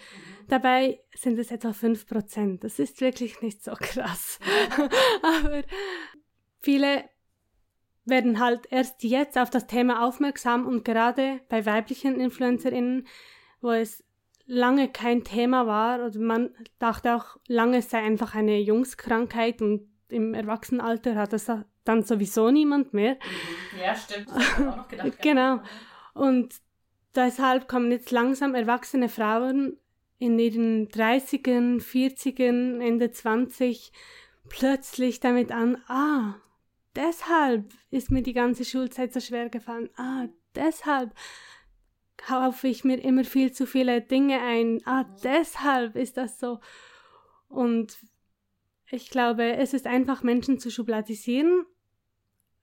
Dabei 0.48 1.02
sind 1.14 1.38
es 1.40 1.52
etwa 1.52 1.72
5%. 1.72 2.62
Das 2.62 2.80
ist 2.80 3.02
wirklich 3.02 3.42
nicht 3.42 3.66
so 3.66 3.74
krass. 3.74 4.40
Aber 5.22 5.64
viele 6.62 7.04
werden 8.10 8.40
halt 8.40 8.68
erst 8.72 9.04
jetzt 9.04 9.38
auf 9.38 9.50
das 9.50 9.68
Thema 9.68 10.06
aufmerksam 10.06 10.66
und 10.66 10.86
gerade 10.86 11.40
bei 11.50 11.66
weiblichen 11.66 12.20
InfluencerInnen, 12.20 13.08
wo 13.62 13.72
es 13.72 14.04
lange 14.46 14.90
kein 14.90 15.24
Thema 15.24 15.68
war 15.68 16.06
oder 16.06 16.20
man 16.20 16.50
dachte 16.80 17.16
auch 17.16 17.38
lange 17.48 17.78
es 17.78 17.90
sei 17.90 18.00
einfach 18.00 18.34
eine 18.36 18.60
Jungskrankheit 18.60 19.62
und 19.62 19.88
im 20.10 20.34
Erwachsenenalter 20.34 21.16
hat 21.16 21.34
es 21.34 21.52
dann 21.84 22.04
sowieso 22.04 22.50
niemand 22.50 22.94
mehr. 22.94 23.14
Mhm. 23.14 23.80
Ja, 23.80 23.96
stimmt. 23.96 24.30
Das 24.30 24.38
ich 24.38 24.68
auch 24.68 24.78
noch 24.78 24.88
gedacht. 24.88 25.18
genau. 25.22 25.62
Und 26.14 26.56
deshalb 27.16 27.68
kommen 27.68 27.92
jetzt 27.92 28.12
langsam 28.12 28.56
erwachsene 28.56 29.08
Frauen 29.08 29.78
in 30.18 30.38
ihren 30.38 30.90
30ern, 30.90 31.80
40ern, 31.80 32.82
Ende 32.82 33.12
20 33.12 33.92
plötzlich 34.50 35.20
damit 35.20 35.52
an, 35.52 35.78
ah, 35.88 36.36
deshalb 36.96 37.74
ist 37.90 38.12
mir 38.12 38.22
die 38.22 38.34
ganze 38.34 38.66
Schulzeit 38.66 39.14
so 39.14 39.20
schwer 39.20 39.50
gefallen. 39.50 39.90
Ah, 39.96 40.28
deshalb 40.56 41.14
kaufe 42.18 42.68
ich 42.68 42.84
mir 42.84 43.02
immer 43.02 43.24
viel 43.24 43.52
zu 43.52 43.66
viele 43.66 44.02
Dinge 44.02 44.42
ein. 44.42 44.82
Ah, 44.86 45.06
deshalb 45.24 45.96
ist 45.96 46.18
das 46.18 46.40
so. 46.40 46.60
Und 47.48 47.98
ich 48.92 49.10
glaube, 49.10 49.54
es 49.54 49.74
ist 49.74 49.88
einfach, 49.88 50.24
Menschen 50.24 50.60
zu 50.60 50.72
schubladisieren, 50.72 51.66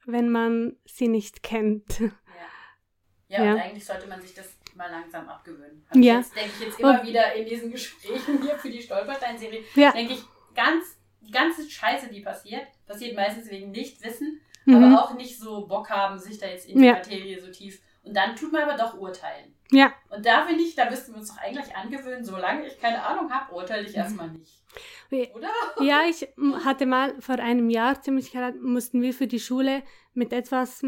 wenn 0.05 0.31
man 0.31 0.77
sie 0.85 1.09
nicht 1.09 1.43
kennt. 1.43 2.01
Ja, 2.01 3.39
ja, 3.39 3.45
ja. 3.45 3.53
und 3.55 3.61
eigentlich 3.61 3.85
sollte 3.85 4.07
man 4.07 4.21
sich 4.21 4.35
das 4.35 4.57
mal 4.77 4.91
langsam 4.91 5.29
abgewöhnen. 5.29 5.85
ja. 5.95 6.19
Jetzt 6.19 6.37
denke 6.37 6.51
ich 6.59 6.67
jetzt 6.67 6.79
immer 6.79 7.01
oh. 7.03 7.07
wieder 7.07 7.35
in 7.35 7.47
diesen 7.49 7.73
Gesprächen 7.73 8.43
hier 8.43 8.57
für 8.59 8.71
die 8.71 8.81
Stolperstein-Serie, 8.81 9.65
ja. 9.75 9.91
denke 9.93 10.13
ich 10.15 10.23
ganz 10.55 10.99
die 11.27 11.33
ganze 11.33 11.69
Scheiße, 11.69 12.09
die 12.09 12.21
passiert, 12.21 12.67
passiert 12.87 13.17
meistens 13.17 13.51
wegen 13.51 13.71
Nichtwissen, 13.71 14.41
mhm. 14.65 14.83
aber 14.83 15.03
auch 15.03 15.15
nicht 15.15 15.39
so 15.39 15.67
Bock 15.67 15.91
haben, 15.91 16.19
sich 16.19 16.39
da 16.39 16.47
jetzt 16.47 16.69
in 16.69 16.79
die 16.79 16.87
ja. 16.87 16.93
Materie 16.93 17.41
so 17.41 17.51
tief. 17.51 17.81
Und 18.03 18.17
dann 18.17 18.37
tut 18.37 18.53
man 18.53 18.63
aber 18.63 18.77
doch 18.77 18.97
urteilen. 18.99 19.53
Ja. 19.73 19.93
Und 20.11 20.25
da 20.25 20.47
finde 20.47 20.63
ich, 20.63 20.77
da 20.77 20.89
müssten 20.89 21.13
wir 21.13 21.19
uns 21.19 21.35
doch 21.35 21.43
eigentlich 21.43 21.75
angewöhnen, 21.75 22.25
solange 22.25 22.67
ich 22.67 22.81
keine 22.81 23.03
Ahnung 23.03 23.33
habe, 23.33 23.53
urteile 23.53 23.87
ich 23.87 23.97
erstmal 23.97 24.31
nicht. 24.31 24.63
Oder? 25.11 25.51
Ja, 25.81 26.03
ich 26.09 26.29
hatte 26.65 26.87
mal 26.87 27.21
vor 27.21 27.37
einem 27.37 27.69
Jahr 27.69 28.01
ziemlich 28.01 28.31
gerade, 28.31 28.57
mussten 28.59 29.03
wir 29.03 29.13
für 29.13 29.27
die 29.27 29.41
Schule 29.41 29.83
mit 30.15 30.33
etwas 30.33 30.83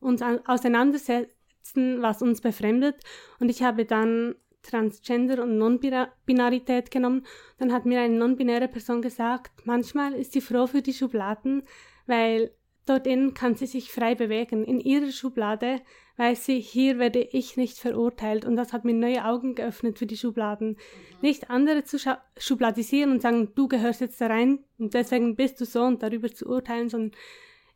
uns 0.00 0.22
auseinandersetzen, 0.22 2.00
was 2.00 2.22
uns 2.22 2.40
befremdet. 2.40 2.96
Und 3.38 3.50
ich 3.50 3.62
habe 3.62 3.84
dann 3.84 4.34
Transgender 4.62 5.42
und 5.42 5.58
Non-Binarität 5.58 6.90
genommen. 6.90 7.26
Dann 7.58 7.72
hat 7.72 7.86
mir 7.86 8.00
eine 8.00 8.16
non-binäre 8.16 8.68
Person 8.68 9.02
gesagt, 9.02 9.66
manchmal 9.66 10.14
ist 10.14 10.32
sie 10.32 10.40
froh 10.40 10.66
für 10.66 10.82
die 10.82 10.94
Schubladen, 10.94 11.62
weil 12.06 12.52
dort 12.86 13.06
innen 13.06 13.34
kann 13.34 13.54
sie 13.54 13.66
sich 13.66 13.92
frei 13.92 14.14
bewegen. 14.14 14.64
In 14.64 14.80
ihrer 14.80 15.12
Schublade 15.12 15.80
weiß 16.16 16.46
sie, 16.46 16.60
hier 16.60 16.98
werde 16.98 17.20
ich 17.20 17.56
nicht 17.56 17.78
verurteilt. 17.78 18.44
Und 18.44 18.56
das 18.56 18.72
hat 18.72 18.84
mir 18.84 18.94
neue 18.94 19.24
Augen 19.24 19.54
geöffnet 19.54 19.98
für 19.98 20.06
die 20.06 20.16
Schubladen. 20.16 20.70
Mhm. 20.70 20.76
Nicht 21.20 21.50
andere 21.50 21.84
zu 21.84 21.98
schubladisieren 22.36 23.12
und 23.12 23.22
sagen, 23.22 23.52
du 23.54 23.68
gehörst 23.68 24.00
jetzt 24.00 24.20
da 24.20 24.26
rein 24.26 24.60
und 24.78 24.94
deswegen 24.94 25.36
bist 25.36 25.60
du 25.60 25.64
so 25.64 25.82
und 25.82 26.02
darüber 26.02 26.32
zu 26.32 26.46
urteilen, 26.46 26.88
sondern 26.88 27.12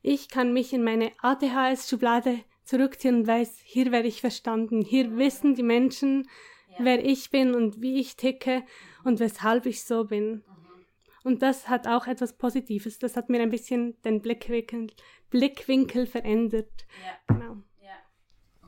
ich 0.03 0.29
kann 0.29 0.53
mich 0.53 0.73
in 0.73 0.85
meine 0.85 1.11
ADHS-Schublade 1.23 2.41
zurückziehen 2.65 3.17
und 3.17 3.27
weiß, 3.27 3.61
hier 3.65 3.91
werde 3.93 4.09
ich 4.09 4.21
verstanden. 4.21 4.83
Hier 4.83 5.17
wissen 5.17 5.55
die 5.55 5.63
Menschen, 5.63 6.29
ja. 6.79 6.85
wer 6.85 7.05
ich 7.05 7.31
bin 7.31 7.55
und 7.55 7.81
wie 7.81 8.01
ich 8.01 8.17
ticke 8.17 8.65
und 9.05 9.21
weshalb 9.21 9.67
ich 9.67 9.85
so 9.85 10.05
bin. 10.05 10.33
Mhm. 10.33 10.43
Und 11.25 11.43
das 11.43 11.69
hat 11.69 11.89
auch 11.89 12.07
etwas 12.07 12.39
Positives. 12.39 12.99
Das 12.99 13.17
hat 13.17 13.29
mir 13.29 13.41
ein 13.41 13.51
bisschen 13.51 14.01
den 14.03 14.23
Blickwinkel, 14.23 14.89
Blickwinkel 15.31 16.07
verändert. 16.07 16.87
Ja. 17.05 17.35
Genau. 17.35 17.57
Ja. 17.83 17.97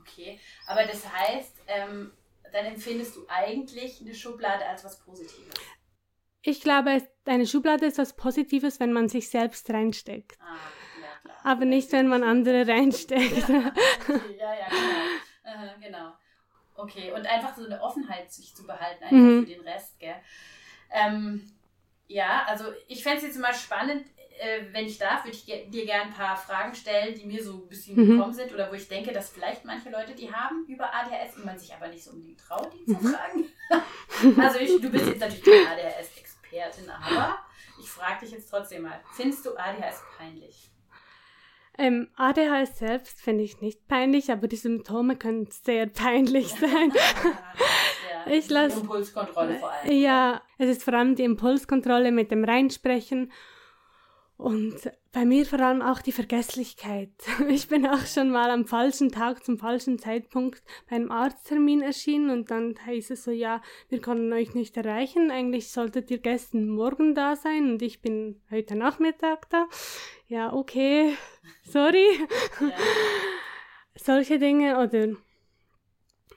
Okay. 0.01 0.41
Aber 0.67 0.85
das 0.85 1.11
heißt, 1.13 1.63
ähm, 1.69 2.13
dann 2.53 2.67
empfindest 2.67 3.17
du 3.17 3.27
eigentlich 3.29 4.01
eine 4.01 4.15
Schublade 4.15 4.65
als 4.67 4.85
was 4.85 4.99
Positives. 4.99 5.55
Ich 6.43 6.61
glaube, 6.61 7.03
eine 7.27 7.47
Schublade 7.47 7.87
ist 7.87 7.99
was 7.99 8.17
Positives, 8.17 8.81
wenn 8.81 8.93
man 8.93 9.09
sich 9.09 9.29
selbst 9.29 9.69
reinsteckt. 9.71 10.39
Ah, 10.41 10.57
ja. 11.03 11.33
Aber 11.45 11.65
nicht, 11.65 11.93
wenn 11.93 12.09
man 12.09 12.23
andere 12.23 12.67
reinsteckt. 12.67 13.49
ja, 13.49 13.73
ja, 14.55 14.69
genau. 14.69 14.97
Uh, 15.45 15.81
genau. 15.81 16.13
Okay, 16.79 17.11
und 17.11 17.27
einfach 17.27 17.57
so 17.57 17.65
eine 17.65 17.83
Offenheit 17.83 18.31
sich 18.31 18.55
zu 18.55 18.65
behalten, 18.65 19.03
einfach 19.03 19.17
mhm. 19.17 19.41
für 19.41 19.53
den 19.53 19.63
Rest, 19.63 19.99
gell? 19.99 20.15
Ähm, 20.93 21.51
ja, 22.07 22.45
also 22.47 22.67
ich 22.87 23.03
fände 23.03 23.19
es 23.19 23.25
jetzt 23.25 23.41
mal 23.41 23.53
spannend, 23.53 24.07
äh, 24.39 24.61
wenn 24.71 24.87
ich 24.87 24.97
darf, 24.97 25.25
würde 25.25 25.37
ich 25.37 25.45
dir 25.45 25.85
gerne 25.85 26.05
ein 26.05 26.15
paar 26.15 26.37
Fragen 26.37 26.73
stellen, 26.77 27.17
die 27.17 27.27
mir 27.27 27.43
so 27.43 27.55
ein 27.55 27.69
bisschen 27.69 27.97
mhm. 27.97 28.13
gekommen 28.13 28.33
sind 28.33 28.55
oder 28.55 28.71
wo 28.71 28.75
ich 28.75 28.87
denke, 28.87 29.13
dass 29.13 29.31
vielleicht 29.31 29.65
manche 29.65 29.91
Leute 29.91 30.15
die 30.15 30.33
haben 30.33 30.65
über 30.69 30.95
ADHS 30.95 31.37
und 31.37 31.47
man 31.47 31.59
sich 31.59 31.75
aber 31.75 31.89
nicht 31.89 32.05
so 32.05 32.13
unbedingt 32.13 32.39
traut, 32.39 32.73
die 32.73 32.93
mhm. 32.93 33.01
zu 33.01 33.09
fragen. 33.09 33.45
also 34.41 34.61
ich, 34.61 34.81
du 34.81 34.89
bist 34.89 35.09
jetzt 35.09 35.21
natürlich 35.21 35.45
keine 35.45 35.71
ADHS-Expertin, 35.71 36.89
aber 36.91 37.39
ich 37.81 37.91
frage 37.91 38.21
dich 38.21 38.31
jetzt 38.31 38.49
trotzdem 38.49 38.83
mal, 38.83 39.01
findest 39.17 39.45
du 39.45 39.57
ADHS 39.57 40.05
peinlich? 40.17 40.71
Ähm, 41.79 42.09
ADHS 42.17 42.79
selbst 42.79 43.21
finde 43.21 43.45
ich 43.45 43.61
nicht 43.61 43.87
peinlich, 43.87 44.33
aber 44.33 44.49
die 44.49 44.57
Symptome 44.57 45.17
können 45.17 45.49
sehr 45.51 45.87
peinlich 45.87 46.49
sein. 46.49 46.93
ja, 46.93 48.27
ich 48.33 48.51
lasse 48.51 48.81
Impulskontrolle 48.81 49.55
vor 49.61 49.71
allem. 49.71 49.93
Ja, 49.93 50.43
es 50.59 50.69
ist 50.69 50.83
vor 50.83 50.95
allem 50.95 51.15
die 51.15 51.23
Impulskontrolle 51.23 52.11
mit 52.11 52.33
dem 52.33 52.43
Reinsprechen 52.43 53.31
und 54.39 54.93
bei 55.13 55.25
mir 55.25 55.45
vor 55.47 55.59
allem 55.59 55.83
auch 55.83 56.01
die 56.01 56.13
Vergesslichkeit. 56.13 57.11
Ich 57.49 57.67
bin 57.67 57.87
auch 57.87 58.07
schon 58.07 58.31
mal 58.31 58.51
am 58.51 58.67
falschen 58.67 59.11
Tag 59.11 59.45
zum 59.45 59.59
falschen 59.59 59.99
Zeitpunkt 59.99 60.63
bei 60.89 60.95
einem 60.97 61.11
Arzttermin 61.11 61.83
erschienen 61.83 62.31
und 62.31 62.51
dann 62.51 62.77
hieß 62.87 63.11
es 63.11 63.25
so, 63.25 63.33
ja, 63.33 63.61
wir 63.89 64.01
konnten 64.01 64.33
euch 64.33 64.55
nicht 64.55 64.77
erreichen. 64.77 65.33
Eigentlich 65.33 65.73
solltet 65.73 66.11
ihr 66.13 66.19
gestern 66.19 66.69
Morgen 66.69 67.17
da 67.17 67.35
sein 67.35 67.71
und 67.73 67.83
ich 67.83 68.01
bin 68.01 68.41
heute 68.51 68.77
Nachmittag 68.77 69.51
da. 69.51 69.67
Ja, 70.29 70.53
okay, 70.53 71.15
sorry. 71.65 72.07
Ja. 72.61 72.71
Solche 73.97 74.39
Dinge 74.39 74.79
oder 74.79 75.17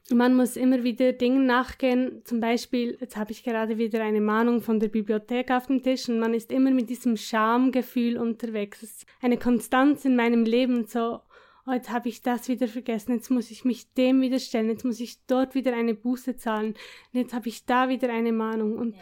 man 0.10 0.34
muss 0.34 0.56
immer 0.56 0.84
wieder 0.84 1.12
Dingen 1.12 1.46
nachgehen. 1.46 2.22
Zum 2.24 2.40
Beispiel, 2.40 2.98
jetzt 3.02 3.18
habe 3.18 3.34
ich 3.34 3.44
gerade 3.44 3.78
wieder 3.78 4.02
eine 4.02 4.22
Mahnung 4.22 4.62
von 4.62 4.80
der 4.80 4.88
Bibliothek 4.88 5.52
auf 5.52 5.68
dem 5.68 5.84
Tisch 5.84 6.08
und 6.08 6.20
man 6.20 6.34
ist 6.34 6.54
immer 6.54 6.72
mit 6.72 6.90
diesem 6.90 7.18
Schamgefühl 7.18 8.18
unterwegs. 8.18 8.82
Es 8.82 8.92
ist 8.92 9.06
eine 9.22 9.38
Konstanz 9.38 10.06
in 10.06 10.16
meinem 10.16 10.46
Leben, 10.46 10.86
so, 10.86 11.20
oh, 11.68 11.72
jetzt 11.72 11.92
habe 11.92 12.08
ich 12.08 12.22
das 12.22 12.48
wieder 12.48 12.70
vergessen, 12.70 13.16
jetzt 13.16 13.30
muss 13.30 13.52
ich 13.52 13.66
mich 13.66 13.94
dem 13.94 14.22
wieder 14.22 14.40
stellen, 14.40 14.70
jetzt 14.70 14.86
muss 14.86 15.02
ich 15.02 15.26
dort 15.26 15.54
wieder 15.54 15.76
eine 15.76 15.96
Buße 15.96 16.38
zahlen, 16.38 16.76
jetzt 17.12 17.34
habe 17.34 17.50
ich 17.50 17.66
da 17.66 17.90
wieder 17.90 18.10
eine 18.10 18.32
Mahnung 18.32 18.78
und 18.78 18.96
ja. 18.96 19.02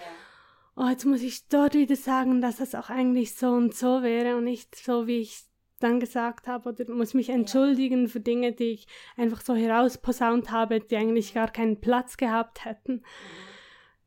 Oh, 0.79 0.87
jetzt 0.87 1.05
muss 1.05 1.21
ich 1.21 1.47
dort 1.49 1.73
wieder 1.73 1.97
sagen, 1.97 2.41
dass 2.41 2.61
es 2.61 2.73
auch 2.73 2.89
eigentlich 2.89 3.35
so 3.35 3.49
und 3.49 3.75
so 3.75 4.01
wäre 4.01 4.37
und 4.37 4.45
nicht 4.45 4.75
so, 4.75 5.07
wie 5.07 5.19
ich 5.19 5.43
dann 5.79 5.99
gesagt 5.99 6.47
habe 6.47 6.69
oder 6.69 6.91
muss 6.93 7.13
mich 7.13 7.29
entschuldigen 7.29 8.07
für 8.07 8.21
Dinge, 8.21 8.53
die 8.53 8.71
ich 8.71 8.87
einfach 9.17 9.41
so 9.41 9.55
herausposaunt 9.55 10.51
habe, 10.51 10.79
die 10.79 10.95
eigentlich 10.95 11.33
gar 11.33 11.51
keinen 11.51 11.79
Platz 11.81 12.17
gehabt 12.17 12.65
hätten. 12.65 12.93
Mhm. 12.93 13.03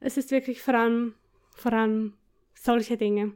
Es 0.00 0.16
ist 0.16 0.30
wirklich 0.30 0.62
vor 0.62 0.74
allem, 0.74 1.14
vor 1.54 1.72
allem 1.74 2.14
solche 2.54 2.96
Dinge. 2.96 3.26
Mhm. 3.26 3.34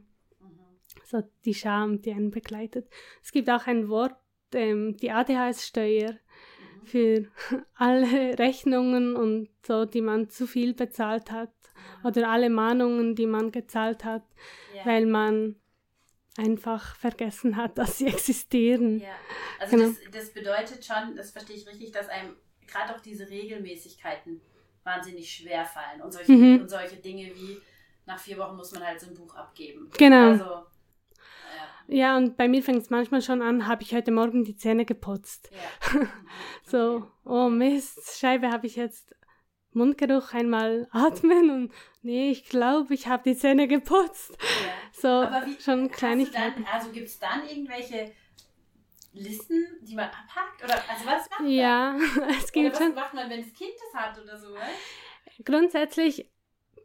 So 1.05 1.23
die 1.45 1.53
Scham, 1.53 2.01
die 2.01 2.11
einen 2.11 2.31
begleitet. 2.31 2.89
Es 3.23 3.31
gibt 3.31 3.49
auch 3.49 3.67
ein 3.67 3.87
Wort, 3.87 4.15
ähm, 4.53 4.97
die 4.97 5.11
ADHS-Steuer 5.11 6.11
mhm. 6.11 6.85
für 6.85 7.27
alle 7.75 8.37
Rechnungen 8.37 9.15
und 9.15 9.49
so, 9.65 9.85
die 9.85 10.01
man 10.01 10.29
zu 10.29 10.47
viel 10.47 10.73
bezahlt 10.73 11.31
hat 11.31 11.51
oder 12.03 12.29
alle 12.29 12.49
Mahnungen, 12.49 13.15
die 13.15 13.27
man 13.27 13.51
gezahlt 13.51 14.03
hat, 14.03 14.23
yeah. 14.73 14.85
weil 14.85 15.05
man 15.05 15.55
einfach 16.37 16.95
vergessen 16.95 17.57
hat, 17.57 17.77
dass 17.77 17.97
sie 17.97 18.07
existieren. 18.07 18.99
Ja, 18.99 19.09
also 19.59 19.75
genau. 19.75 19.89
das, 19.89 20.11
das 20.11 20.33
bedeutet 20.33 20.85
schon, 20.85 21.15
das 21.15 21.31
verstehe 21.31 21.55
ich 21.55 21.67
richtig, 21.67 21.91
dass 21.91 22.07
einem 22.09 22.35
gerade 22.67 22.95
auch 22.95 23.01
diese 23.01 23.29
Regelmäßigkeiten 23.29 24.41
wahnsinnig 24.83 25.29
schwer 25.31 25.65
fallen 25.65 26.01
und 26.01 26.11
solche, 26.13 26.31
mhm. 26.31 26.61
und 26.61 26.69
solche 26.69 26.97
Dinge 26.97 27.25
wie 27.35 27.57
nach 28.05 28.19
vier 28.19 28.37
Wochen 28.37 28.55
muss 28.55 28.71
man 28.71 28.85
halt 28.85 28.99
so 28.99 29.07
ein 29.07 29.13
Buch 29.15 29.35
abgeben. 29.35 29.89
Genau. 29.97 30.31
Also, 30.31 30.45
ja. 30.45 30.67
ja, 31.87 32.17
und 32.17 32.37
bei 32.37 32.47
mir 32.47 32.63
fängt 32.63 32.81
es 32.81 32.89
manchmal 32.89 33.21
schon 33.21 33.41
an, 33.41 33.67
habe 33.67 33.83
ich 33.83 33.93
heute 33.93 34.11
Morgen 34.11 34.45
die 34.45 34.55
Zähne 34.55 34.85
geputzt. 34.85 35.49
Ja. 35.51 36.07
so, 36.63 37.11
oh 37.25 37.49
Mist, 37.49 38.17
Scheibe 38.17 38.49
habe 38.49 38.65
ich 38.65 38.77
jetzt 38.77 39.13
Mundgeruch 39.77 40.33
einmal 40.33 40.87
atmen 40.91 41.49
und 41.49 41.71
nee, 42.01 42.31
ich 42.31 42.49
glaube, 42.49 42.93
ich 42.93 43.07
habe 43.07 43.23
die 43.23 43.37
Zähne 43.37 43.67
geputzt. 43.67 44.31
Ja. 44.31 44.91
So 44.91 45.07
Aber 45.07 45.45
wie, 45.45 45.59
schon 45.61 45.89
Kleinigkeiten. 45.89 46.63
Dann, 46.63 46.73
also 46.73 46.91
gibt 46.91 47.07
es 47.07 47.19
dann 47.19 47.47
irgendwelche 47.47 48.11
Listen, 49.13 49.65
die 49.81 49.95
man 49.95 50.05
abhakt? 50.05 50.63
Oder 50.63 50.75
also 50.89 51.05
was 51.05 51.29
macht 51.29 51.41
Ja, 51.47 51.97
man? 51.97 52.29
es 52.37 52.51
gibt 52.51 52.75
oder 52.75 52.87
was 52.87 52.95
macht 52.95 53.13
man, 53.13 53.29
wenn 53.29 53.41
das 53.41 53.53
Kind 53.53 53.71
das 53.79 54.01
hat 54.01 54.21
oder 54.21 54.37
so? 54.37 54.53
Right? 54.53 55.45
Grundsätzlich 55.45 56.29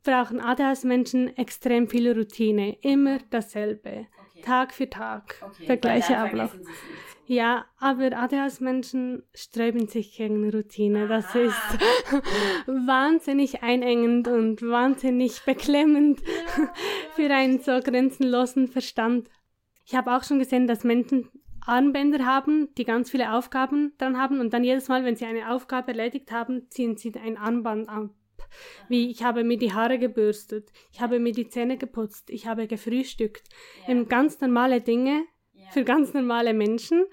brauchen 0.03 0.41
ADHS-Menschen 0.41 1.37
extrem 1.37 1.89
viel 1.89 2.11
Routine, 2.13 2.77
immer 2.81 3.19
dasselbe, 3.31 4.07
okay. 4.29 4.41
Tag 4.43 4.75
für 4.75 4.91
Tag, 4.91 5.37
okay, 5.43 5.67
der 5.67 5.77
gleiche 5.77 6.17
Ablauf. 6.19 6.57
Ja, 7.27 7.67
aber 7.79 8.17
ADHS-Menschen 8.17 9.23
sträuben 9.33 9.87
sich 9.87 10.17
gegen 10.17 10.51
Routine. 10.51 11.07
Das 11.07 11.35
ist 11.35 11.55
wahnsinnig 12.67 13.63
einengend 13.63 14.27
und 14.29 14.61
wahnsinnig 14.63 15.43
beklemmend 15.45 16.21
für 17.15 17.31
einen 17.31 17.61
so 17.61 17.79
grenzenlosen 17.81 18.67
Verstand. 18.67 19.29
Ich 19.87 19.95
habe 19.95 20.15
auch 20.15 20.25
schon 20.25 20.41
gesehen, 20.41 20.67
dass 20.67 20.85
Menschen 20.85 21.29
Armbänder 21.65 22.27
haben, 22.27 22.75
die 22.77 22.85
ganz 22.85 23.11
viele 23.11 23.33
Aufgaben 23.33 23.93
dran 23.99 24.19
haben 24.19 24.41
und 24.41 24.53
dann 24.53 24.65
jedes 24.65 24.89
Mal, 24.89 25.05
wenn 25.05 25.17
sie 25.17 25.27
eine 25.27 25.53
Aufgabe 25.53 25.93
erledigt 25.93 26.33
haben, 26.33 26.69
ziehen 26.71 26.97
sie 26.97 27.15
ein 27.15 27.37
Armband 27.37 27.89
ab. 27.89 28.11
Wie 28.89 29.11
ich 29.11 29.23
habe 29.23 29.45
mir 29.45 29.57
die 29.57 29.73
Haare 29.73 29.99
gebürstet, 29.99 30.71
ich 30.93 31.01
habe 31.01 31.21
mir 31.21 31.33
die 31.33 31.49
Zähne 31.49 31.79
geputzt, 31.79 32.31
ich 32.31 32.47
habe 32.47 32.67
gefrühstückt. 32.67 33.49
Ja. 33.83 33.93
Eben 33.93 34.09
ganz 34.09 34.41
normale 34.41 34.81
Dinge, 34.81 35.25
für 35.73 35.85
ganz 35.85 36.13
normale 36.15 36.55
Menschen, 36.55 37.05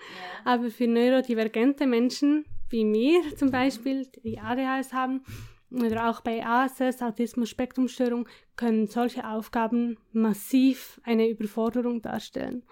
aber 0.46 0.70
für 0.70 0.88
neurodivergente 0.88 1.88
Menschen 1.88 2.46
wie 2.70 2.86
mir 2.86 3.36
zum 3.36 3.52
Beispiel, 3.52 4.06
die 4.24 4.40
ADHS 4.40 4.94
haben, 4.94 5.24
oder 5.72 6.10
auch 6.10 6.22
bei 6.22 6.46
ASS, 6.46 7.02
Autismus-Spektrumstörung, 7.02 8.28
können 8.56 8.88
solche 8.88 9.28
Aufgaben 9.28 9.98
massiv 10.12 11.00
eine 11.04 11.30
Überforderung 11.30 12.02
darstellen. 12.02 12.64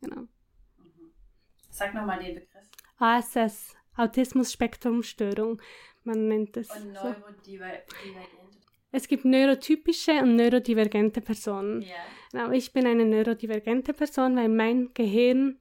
Genau. 0.00 0.24
Sag 1.70 1.94
nochmal 1.94 2.22
den 2.22 2.34
Begriff. 2.34 2.68
ASS, 2.98 3.74
Autismus-Spektrumstörung, 3.96 5.60
man 6.04 6.28
nennt 6.28 6.56
es. 6.56 6.70
Und 6.70 6.92
neurodivergent. 6.92 8.43
Es 8.94 9.08
gibt 9.08 9.24
neurotypische 9.24 10.12
und 10.22 10.36
neurodivergente 10.36 11.20
Personen. 11.20 11.82
Ja. 11.82 11.88
Genau, 12.30 12.50
ich 12.52 12.72
bin 12.72 12.86
eine 12.86 13.04
neurodivergente 13.04 13.92
Person, 13.92 14.36
weil 14.36 14.48
mein 14.48 14.90
Gehirn 14.94 15.58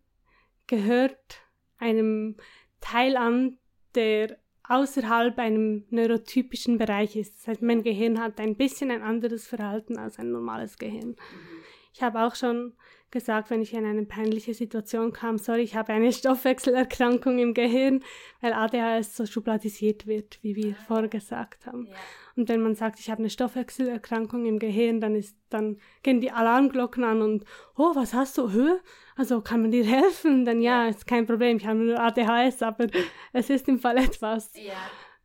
gehört 0.68 1.42
einem 1.78 2.38
Teil 2.80 3.18
an, 3.18 3.58
der 3.96 4.38
außerhalb 4.64 5.40
einem 5.40 5.86
neurotypischen 5.90 6.78
Bereich 6.78 7.16
ist. 7.16 7.40
Das 7.40 7.48
heißt, 7.48 7.62
mein 7.64 7.82
Gehirn 7.82 8.20
hat 8.20 8.40
ein 8.40 8.56
bisschen 8.56 8.92
ein 8.92 9.02
anderes 9.02 9.48
Verhalten 9.48 9.98
als 9.98 10.20
ein 10.20 10.32
normales 10.32 10.78
Gehirn. 10.78 11.10
Mhm. 11.10 11.63
Ich 11.94 12.02
habe 12.02 12.22
auch 12.22 12.36
schon 12.36 12.74
gesagt, 13.12 13.52
wenn 13.52 13.62
ich 13.62 13.74
in 13.74 13.86
eine 13.86 14.04
peinliche 14.06 14.54
Situation 14.54 15.14
kam, 15.14 15.38
sorry, 15.38 15.62
ich 15.62 15.76
habe 15.76 15.94
eine 15.94 16.12
Stoffwechselerkrankung 16.14 17.40
im 17.40 17.54
Gehirn, 17.54 18.04
weil 18.42 18.52
ADHS 18.52 19.16
so 19.16 19.26
schubladisiert 19.26 20.08
wird, 20.08 20.40
wie 20.42 20.56
wir 20.56 20.74
ah. 20.74 20.84
vorher 20.88 21.08
gesagt 21.08 21.68
haben. 21.68 21.88
Ja. 21.88 21.96
Und 22.36 22.50
wenn 22.50 22.62
man 22.62 22.74
sagt, 22.74 23.00
ich 23.00 23.12
habe 23.12 23.20
eine 23.20 23.30
Stoffwechselerkrankung 23.30 24.46
im 24.48 24.58
Gehirn, 24.58 25.00
dann 25.00 25.16
ist, 25.16 25.38
dann 25.50 25.80
gehen 26.02 26.20
die 26.20 26.32
Alarmglocken 26.32 27.04
an 27.04 27.22
und, 27.22 27.46
oh, 27.78 27.92
was 27.94 28.16
hast 28.16 28.38
du? 28.40 28.52
Höhe? 28.52 28.82
Also 29.16 29.42
kann 29.42 29.62
man 29.62 29.72
dir 29.72 29.86
helfen? 29.86 30.44
Dann 30.44 30.62
ja, 30.62 30.88
ist 30.88 31.06
kein 31.06 31.28
Problem, 31.28 31.58
ich 31.58 31.68
habe 31.68 31.78
nur 31.78 32.00
ADHS, 32.00 32.64
aber 32.64 32.88
es 33.34 33.50
ist 33.52 33.68
im 33.70 33.80
Fall 33.80 33.98
etwas. 33.98 34.52
Ja. 34.56 34.74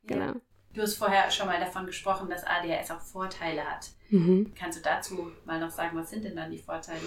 Genau. 0.06 0.26
Ja. 0.26 0.36
Du 0.74 0.82
hast 0.82 0.96
vorher 0.96 1.30
schon 1.30 1.46
mal 1.46 1.58
davon 1.58 1.86
gesprochen, 1.86 2.28
dass 2.28 2.44
ADHS 2.44 2.90
auch 2.90 3.00
Vorteile 3.00 3.64
hat. 3.64 3.90
Mhm. 4.10 4.52
Kannst 4.54 4.78
du 4.78 4.82
dazu 4.82 5.30
mal 5.44 5.60
noch 5.60 5.70
sagen, 5.70 5.96
was 5.96 6.10
sind 6.10 6.24
denn 6.24 6.36
dann 6.36 6.50
die 6.50 6.58
Vorteile? 6.58 7.00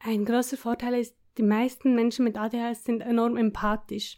Ein 0.00 0.24
großer 0.24 0.56
Vorteil 0.56 0.94
ist, 0.94 1.16
die 1.38 1.42
meisten 1.42 1.94
Menschen 1.94 2.24
mit 2.24 2.36
ADHS 2.36 2.84
sind 2.84 3.00
enorm 3.00 3.36
empathisch. 3.36 4.16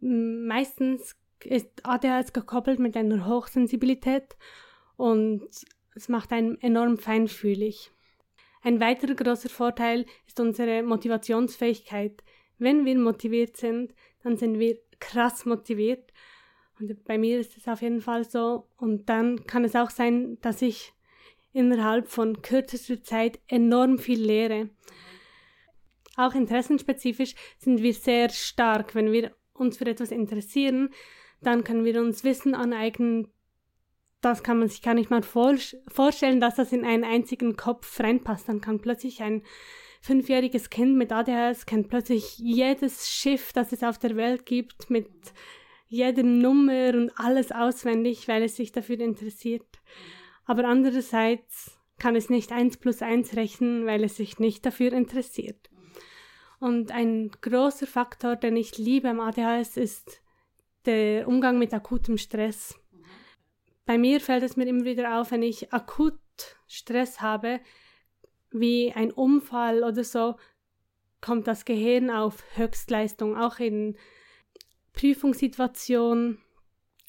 Mhm. 0.00 0.46
Meistens 0.46 1.16
ist 1.44 1.84
ADHS 1.84 2.32
gekoppelt 2.32 2.78
mit 2.78 2.96
einer 2.96 3.26
Hochsensibilität 3.26 4.36
und 4.96 5.48
es 5.94 6.08
macht 6.08 6.32
einen 6.32 6.60
enorm 6.60 6.98
feinfühlig. 6.98 7.90
Ein 8.62 8.80
weiterer 8.80 9.14
großer 9.14 9.48
Vorteil 9.48 10.04
ist 10.26 10.40
unsere 10.40 10.82
Motivationsfähigkeit. 10.82 12.22
Wenn 12.58 12.84
wir 12.84 12.98
motiviert 12.98 13.56
sind, 13.56 13.94
dann 14.22 14.36
sind 14.36 14.58
wir 14.58 14.78
krass 14.98 15.44
motiviert. 15.44 16.12
Und 16.78 17.04
bei 17.04 17.18
mir 17.18 17.40
ist 17.40 17.56
es 17.56 17.68
auf 17.68 17.82
jeden 17.82 18.00
Fall 18.00 18.24
so. 18.24 18.68
Und 18.76 19.08
dann 19.08 19.46
kann 19.46 19.64
es 19.64 19.76
auch 19.76 19.90
sein, 19.90 20.38
dass 20.40 20.60
ich 20.62 20.92
innerhalb 21.52 22.08
von 22.08 22.42
kürzester 22.42 23.02
Zeit 23.02 23.40
enorm 23.46 23.98
viel 23.98 24.20
lehre. 24.20 24.70
Auch 26.16 26.34
interessenspezifisch 26.34 27.34
sind 27.58 27.82
wir 27.82 27.94
sehr 27.94 28.28
stark. 28.30 28.94
Wenn 28.94 29.12
wir 29.12 29.32
uns 29.54 29.78
für 29.78 29.86
etwas 29.86 30.10
interessieren, 30.10 30.90
dann 31.40 31.64
können 31.64 31.84
wir 31.84 32.00
uns 32.00 32.24
Wissen 32.24 32.54
aneignen. 32.54 33.28
Das 34.20 34.42
kann 34.42 34.58
man 34.58 34.68
sich 34.68 34.82
gar 34.82 34.94
nicht 34.94 35.10
mal 35.10 35.22
vorstellen, 35.22 36.40
dass 36.40 36.56
das 36.56 36.72
in 36.72 36.84
einen 36.84 37.04
einzigen 37.04 37.56
Kopf 37.56 38.00
reinpasst. 38.00 38.48
Dann 38.48 38.60
kann 38.60 38.80
plötzlich 38.80 39.22
ein 39.22 39.42
fünfjähriges 40.00 40.70
Kind 40.70 40.96
mit 40.96 41.12
ADHS 41.12 41.66
kennt 41.66 41.88
plötzlich 41.88 42.38
jedes 42.38 43.08
Schiff, 43.08 43.52
das 43.52 43.72
es 43.72 43.82
auf 43.82 43.98
der 43.98 44.16
Welt 44.16 44.46
gibt, 44.46 44.90
mit 44.90 45.08
jeder 45.88 46.22
Nummer 46.22 46.90
und 46.94 47.10
alles 47.16 47.50
auswendig, 47.52 48.28
weil 48.28 48.42
es 48.42 48.56
sich 48.56 48.72
dafür 48.72 49.00
interessiert. 49.00 49.66
Aber 50.48 50.64
andererseits 50.64 51.78
kann 51.98 52.16
es 52.16 52.30
nicht 52.30 52.52
eins 52.52 52.78
plus 52.78 53.02
eins 53.02 53.36
rechnen, 53.36 53.84
weil 53.84 54.02
es 54.02 54.16
sich 54.16 54.38
nicht 54.38 54.64
dafür 54.64 54.94
interessiert. 54.94 55.68
Und 56.58 56.90
ein 56.90 57.30
großer 57.42 57.86
Faktor, 57.86 58.34
den 58.34 58.56
ich 58.56 58.78
liebe 58.78 59.10
am 59.10 59.20
ADHS, 59.20 59.76
ist 59.76 60.22
der 60.86 61.28
Umgang 61.28 61.58
mit 61.58 61.74
akutem 61.74 62.16
Stress. 62.16 62.80
Bei 63.84 63.98
mir 63.98 64.22
fällt 64.22 64.42
es 64.42 64.56
mir 64.56 64.66
immer 64.66 64.84
wieder 64.84 65.20
auf, 65.20 65.32
wenn 65.32 65.42
ich 65.42 65.70
akut 65.72 66.18
Stress 66.66 67.20
habe, 67.20 67.60
wie 68.50 68.92
ein 68.94 69.12
Unfall 69.12 69.84
oder 69.84 70.02
so, 70.02 70.36
kommt 71.20 71.46
das 71.46 71.66
Gehirn 71.66 72.10
auf 72.10 72.42
Höchstleistung. 72.56 73.36
Auch 73.36 73.58
in 73.58 73.98
Prüfungssituationen 74.94 76.38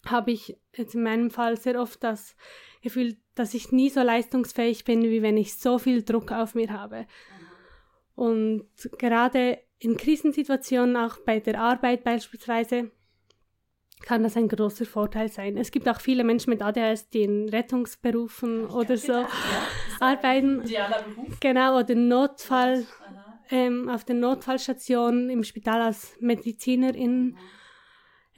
habe 0.06 0.32
ich 0.32 0.58
jetzt 0.76 0.96
in 0.96 1.04
meinem 1.04 1.30
Fall 1.32 1.58
sehr 1.58 1.80
oft 1.80 2.04
das 2.04 2.36
Gefühl, 2.82 3.18
dass 3.40 3.54
ich 3.54 3.72
nie 3.72 3.90
so 3.90 4.02
leistungsfähig 4.02 4.84
bin, 4.84 5.02
wie 5.04 5.22
wenn 5.22 5.38
ich 5.38 5.56
so 5.56 5.80
viel 5.80 6.04
Druck 6.04 6.32
auf 6.32 6.56
mir 6.56 6.72
habe. 6.72 7.08
Und 8.16 8.66
gerade 8.98 9.60
in 9.80 9.96
Krisensituationen, 9.96 10.98
auch 10.98 11.20
bei 11.20 11.40
der 11.40 11.60
Arbeit 11.60 12.04
beispielsweise, 12.04 12.92
kann 14.02 14.24
das 14.24 14.36
ein 14.36 14.50
großer 14.50 14.86
Vorteil 14.86 15.30
sein. 15.30 15.56
Es 15.56 15.72
gibt 15.72 15.88
auch 15.88 16.02
viele 16.02 16.26
Menschen 16.26 16.50
mit 16.50 16.62
ADHS, 16.62 17.10
die 17.10 17.24
in 17.24 17.48
Rettungsberufen 17.50 18.66
oder 18.66 18.98
so 18.98 19.14
gedacht, 19.14 19.34
ja. 20.00 20.00
arbeiten. 20.08 20.64
Genau, 21.40 21.80
oder 21.80 21.96
Notfall, 21.96 22.86
ähm, 23.52 23.90
auf 23.90 24.04
der 24.04 24.16
Notfallstation 24.16 25.30
im 25.30 25.44
Spital 25.44 25.82
als 25.82 26.16
Medizinerin. 26.20 27.28
Mhm. 27.28 27.38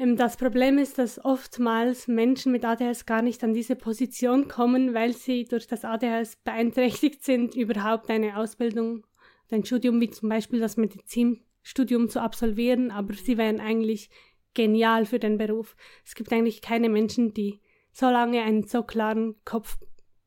Ähm, 0.01 0.17
das 0.17 0.35
Problem 0.35 0.77
ist, 0.77 0.97
dass 0.97 1.23
oftmals 1.23 2.07
Menschen 2.07 2.51
mit 2.51 2.65
ADHS 2.65 3.05
gar 3.05 3.21
nicht 3.21 3.43
an 3.43 3.53
diese 3.53 3.75
Position 3.75 4.47
kommen, 4.47 4.93
weil 4.93 5.13
sie 5.13 5.45
durch 5.45 5.67
das 5.67 5.85
ADHS 5.85 6.37
beeinträchtigt 6.37 7.23
sind, 7.23 7.55
überhaupt 7.55 8.09
eine 8.09 8.37
Ausbildung, 8.37 9.05
ein 9.51 9.63
Studium 9.63 10.01
wie 10.01 10.09
zum 10.09 10.29
Beispiel 10.29 10.59
das 10.59 10.77
Medizinstudium 10.77 12.09
zu 12.09 12.21
absolvieren, 12.21 12.89
aber 12.89 13.13
sie 13.13 13.37
wären 13.37 13.59
eigentlich 13.59 14.09
genial 14.53 15.05
für 15.05 15.19
den 15.19 15.37
Beruf. 15.37 15.75
Es 16.05 16.15
gibt 16.15 16.31
eigentlich 16.33 16.61
keine 16.61 16.89
Menschen, 16.89 17.33
die 17.33 17.59
so 17.91 18.09
lange 18.09 18.41
einen 18.41 18.63
so 18.63 18.83
klaren 18.83 19.35
Kopf 19.45 19.77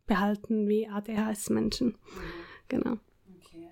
behalten 0.06 0.68
wie 0.68 0.86
ADHS-Menschen. 0.86 1.96
Genau. 2.68 2.98
Okay. 3.40 3.70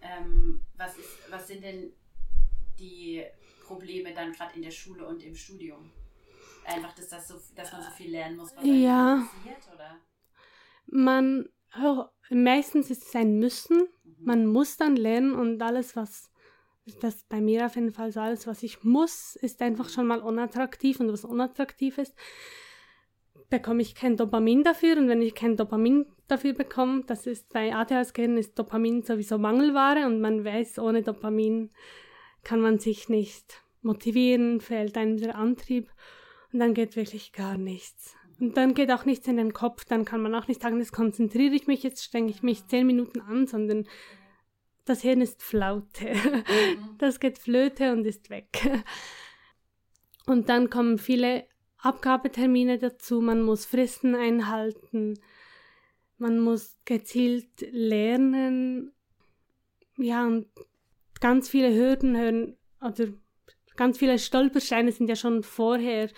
Ähm, 0.00 0.60
was, 0.76 0.96
ist, 0.96 1.30
was 1.30 1.48
sind 1.48 1.64
denn 1.64 1.92
die 2.78 3.24
Probleme 3.72 4.12
dann 4.12 4.32
gerade 4.32 4.54
in 4.56 4.62
der 4.62 4.70
Schule 4.70 5.06
und 5.06 5.22
im 5.22 5.34
Studium? 5.34 5.90
Einfach, 6.64 6.92
dass, 6.94 7.08
das 7.08 7.28
so, 7.28 7.34
dass 7.54 7.72
man 7.72 7.82
so 7.82 7.90
viel 7.90 8.10
lernen 8.10 8.36
muss, 8.36 8.54
was 8.56 8.64
ja. 8.64 9.14
interessiert, 9.14 9.74
oder? 9.74 9.98
Man, 10.86 11.48
meistens 12.30 12.90
ist 12.90 13.04
es 13.04 13.14
ein 13.16 13.38
Müssen. 13.38 13.88
Mhm. 14.04 14.14
Man 14.24 14.46
muss 14.46 14.76
dann 14.76 14.96
lernen 14.96 15.34
und 15.34 15.60
alles, 15.62 15.96
was 15.96 16.30
das 17.00 17.24
bei 17.24 17.40
mir 17.40 17.66
auf 17.66 17.76
jeden 17.76 17.92
Fall 17.92 18.12
so 18.12 18.20
alles, 18.20 18.46
was 18.46 18.62
ich 18.62 18.82
muss, 18.82 19.36
ist 19.36 19.62
einfach 19.62 19.88
schon 19.88 20.06
mal 20.06 20.20
unattraktiv 20.20 21.00
und 21.00 21.12
was 21.12 21.24
unattraktiv 21.24 21.98
ist, 21.98 22.14
bekomme 23.50 23.82
ich 23.82 23.94
kein 23.94 24.16
Dopamin 24.16 24.64
dafür 24.64 24.96
und 24.96 25.08
wenn 25.08 25.22
ich 25.22 25.34
kein 25.34 25.56
Dopamin 25.56 26.06
dafür 26.26 26.54
bekomme, 26.54 27.04
das 27.06 27.26
ist 27.26 27.52
bei 27.52 27.74
ADHS-Gehirn 27.74 28.36
ist 28.36 28.58
Dopamin 28.58 29.02
sowieso 29.02 29.38
Mangelware 29.38 30.06
und 30.06 30.20
man 30.20 30.44
weiß, 30.44 30.78
ohne 30.78 31.02
Dopamin 31.02 31.70
kann 32.42 32.60
man 32.60 32.78
sich 32.78 33.08
nicht 33.08 33.61
motivieren, 33.82 34.60
fehlt 34.60 34.96
einem 34.96 35.18
der 35.18 35.36
Antrieb 35.36 35.90
und 36.52 36.58
dann 36.58 36.74
geht 36.74 36.96
wirklich 36.96 37.32
gar 37.32 37.58
nichts. 37.58 38.16
Und 38.40 38.56
dann 38.56 38.74
geht 38.74 38.90
auch 38.90 39.04
nichts 39.04 39.28
in 39.28 39.36
den 39.36 39.52
Kopf, 39.52 39.84
dann 39.84 40.04
kann 40.04 40.22
man 40.22 40.34
auch 40.34 40.48
nicht 40.48 40.62
sagen, 40.62 40.78
jetzt 40.78 40.92
konzentriere 40.92 41.54
ich 41.54 41.66
mich, 41.66 41.82
jetzt 41.82 42.02
strenge 42.02 42.30
ich 42.30 42.42
mich 42.42 42.66
zehn 42.66 42.86
Minuten 42.86 43.20
an, 43.20 43.46
sondern 43.46 43.86
das 44.84 45.02
Hirn 45.02 45.20
ist 45.20 45.42
Flaute. 45.42 46.14
Mhm. 46.14 46.44
Das 46.98 47.20
geht 47.20 47.38
Flöte 47.38 47.92
und 47.92 48.04
ist 48.06 48.30
weg. 48.30 48.48
Und 50.24 50.48
dann 50.48 50.70
kommen 50.70 50.98
viele 50.98 51.46
Abgabetermine 51.78 52.78
dazu, 52.78 53.20
man 53.20 53.42
muss 53.42 53.66
Fristen 53.66 54.14
einhalten, 54.14 55.18
man 56.16 56.38
muss 56.38 56.78
gezielt 56.84 57.66
lernen. 57.72 58.92
Ja, 59.96 60.24
und 60.24 60.46
ganz 61.20 61.48
viele 61.48 61.74
Hürden 61.74 62.16
hören, 62.16 62.56
oder 62.80 63.08
ganz 63.76 63.98
viele 63.98 64.18
Stolpersteine 64.18 64.92
sind 64.92 65.08
ja 65.08 65.16
schon 65.16 65.42
vorher. 65.42 66.08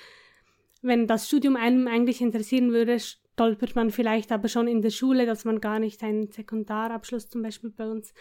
Wenn 0.82 1.07
das 1.07 1.28
Studium 1.28 1.57
einem 1.57 1.88
eigentlich 1.88 2.20
interessieren 2.20 2.72
würde, 2.72 2.98
stolpert 3.00 3.74
man 3.74 3.90
vielleicht 3.90 4.32
aber 4.32 4.48
schon 4.48 4.68
in 4.68 4.82
der 4.82 4.90
Schule, 4.90 5.26
dass 5.26 5.44
man 5.44 5.61
gar 5.61 5.78
nicht 5.78 6.02
einen 6.02 6.30
Sekundarabschluss 6.30 7.28
zum 7.28 7.42
Beispiel 7.42 7.70
bei 7.70 7.88
uns 7.88 8.14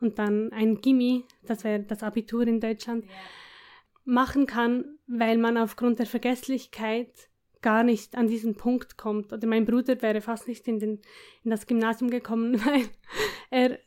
und 0.00 0.18
dann 0.18 0.52
ein 0.52 0.80
Gimmi, 0.80 1.24
das 1.46 1.64
wäre 1.64 1.80
das 1.80 2.02
Abitur 2.02 2.46
in 2.46 2.60
Deutschland, 2.60 3.04
ja. 3.04 3.10
machen 4.04 4.46
kann, 4.46 4.98
weil 5.06 5.38
man 5.38 5.56
aufgrund 5.56 5.98
der 5.98 6.06
Vergesslichkeit 6.06 7.28
gar 7.62 7.82
nicht 7.82 8.16
an 8.16 8.28
diesen 8.28 8.54
Punkt 8.54 8.96
kommt. 8.96 9.32
Oder 9.32 9.46
mein 9.46 9.64
Bruder 9.64 10.00
wäre 10.02 10.20
fast 10.20 10.46
nicht 10.48 10.68
in, 10.68 10.78
den, 10.78 11.00
in 11.44 11.50
das 11.50 11.66
Gymnasium 11.66 12.10
gekommen, 12.10 12.60
weil 12.64 12.84
er 13.50 13.78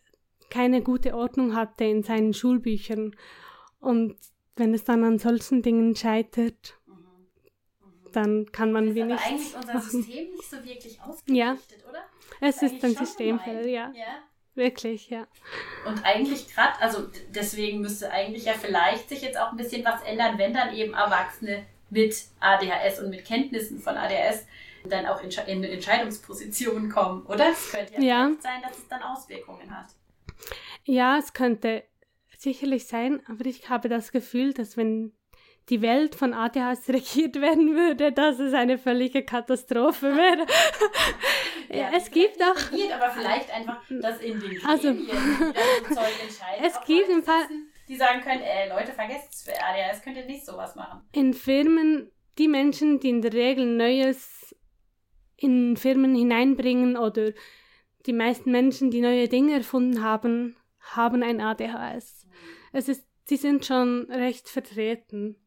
keine 0.49 0.81
gute 0.81 1.15
Ordnung 1.15 1.55
hatte 1.55 1.85
in 1.85 2.03
seinen 2.03 2.33
Schulbüchern. 2.33 3.15
Und 3.79 4.15
wenn 4.55 4.73
es 4.73 4.83
dann 4.83 5.03
an 5.03 5.19
solchen 5.19 5.61
Dingen 5.61 5.95
scheitert, 5.95 6.79
mhm. 6.85 6.93
Mhm. 6.93 8.11
dann 8.11 8.51
kann 8.51 8.71
man 8.71 8.95
wenig. 8.95 9.19
Aber 9.19 9.25
eigentlich 9.25 9.55
unser 9.55 9.81
System 9.81 10.31
nicht 10.31 10.49
so 10.49 10.63
wirklich 10.63 11.01
ausgerichtet, 11.01 11.27
ja. 11.27 11.57
oder? 11.89 12.03
Es 12.39 12.61
ist 12.61 12.83
ein 12.83 12.95
Systemfall, 12.95 13.67
ja. 13.67 13.91
ja. 13.93 14.23
Wirklich, 14.53 15.09
ja. 15.09 15.27
Und 15.85 16.03
eigentlich 16.03 16.53
gerade, 16.53 16.79
also 16.81 17.07
deswegen 17.29 17.79
müsste 17.79 18.11
eigentlich 18.11 18.45
ja 18.45 18.53
vielleicht 18.53 19.07
sich 19.07 19.21
jetzt 19.21 19.39
auch 19.39 19.51
ein 19.51 19.57
bisschen 19.57 19.85
was 19.85 20.03
ändern, 20.03 20.37
wenn 20.37 20.53
dann 20.53 20.73
eben 20.73 20.93
Erwachsene 20.93 21.65
mit 21.89 22.25
ADHS 22.39 22.99
und 22.99 23.09
mit 23.11 23.23
Kenntnissen 23.23 23.79
von 23.79 23.95
ADHS 23.95 24.45
dann 24.89 25.05
auch 25.05 25.21
in 25.21 25.31
eine 25.47 25.69
Entscheidungsposition 25.69 26.89
kommen, 26.89 27.25
oder? 27.27 27.51
Es 27.51 27.71
könnte 27.71 27.93
ja, 27.95 28.01
ja. 28.01 28.31
sein, 28.39 28.61
dass 28.61 28.77
es 28.77 28.87
dann 28.87 29.03
Auswirkungen 29.03 29.75
hat. 29.75 29.87
Ja, 30.85 31.17
es 31.17 31.33
könnte 31.33 31.83
sicherlich 32.41 32.87
sein, 32.87 33.21
aber 33.27 33.45
ich 33.45 33.69
habe 33.69 33.87
das 33.87 34.11
Gefühl, 34.11 34.53
dass 34.53 34.75
wenn 34.75 35.13
die 35.69 35.81
Welt 35.81 36.15
von 36.15 36.33
ADHS 36.33 36.89
regiert 36.89 37.39
werden 37.39 37.75
würde, 37.75 38.11
dass 38.11 38.39
es 38.39 38.53
eine 38.53 38.77
völlige 38.77 39.23
Katastrophe 39.23 40.07
wäre. 40.15 40.47
ja, 41.69 41.91
es 41.95 42.09
gibt 42.09 42.41
auch. 42.41 42.71
Regiert, 42.71 42.93
aber 42.93 43.11
vielleicht 43.11 43.51
einfach, 43.53 43.81
dass 43.89 44.19
in 44.21 44.39
den 44.39 44.65
also, 44.65 44.93
Zeug 44.93 46.13
entscheiden, 46.21 46.65
es 46.65 46.81
gibt 46.85 47.09
im 47.09 47.23
Fall, 47.23 47.47
die 47.87 47.95
sagen 47.95 48.21
können, 48.21 48.41
ey, 48.41 48.69
Leute, 48.69 48.91
vergesst 48.91 49.33
es 49.33 49.43
für 49.43 49.53
ADHS, 49.53 50.01
könnt 50.01 50.17
ihr 50.17 50.25
nicht 50.25 50.45
sowas 50.45 50.75
machen. 50.75 51.01
In 51.11 51.33
Firmen, 51.33 52.11
die 52.37 52.47
Menschen, 52.47 52.99
die 52.99 53.09
in 53.09 53.21
der 53.21 53.33
Regel 53.33 53.65
Neues 53.65 54.55
in 55.37 55.77
Firmen 55.77 56.15
hineinbringen 56.15 56.97
oder 56.97 57.31
die 58.05 58.13
meisten 58.13 58.51
Menschen, 58.51 58.89
die 58.91 59.01
neue 59.01 59.27
Dinge 59.27 59.53
erfunden 59.53 60.03
haben, 60.03 60.55
haben 60.79 61.23
ein 61.23 61.39
ADHS. 61.39 62.20
Es 62.71 62.87
ist, 62.87 63.05
sie 63.25 63.37
sind 63.37 63.65
schon 63.65 64.07
recht 64.09 64.49
vertreten 64.49 65.37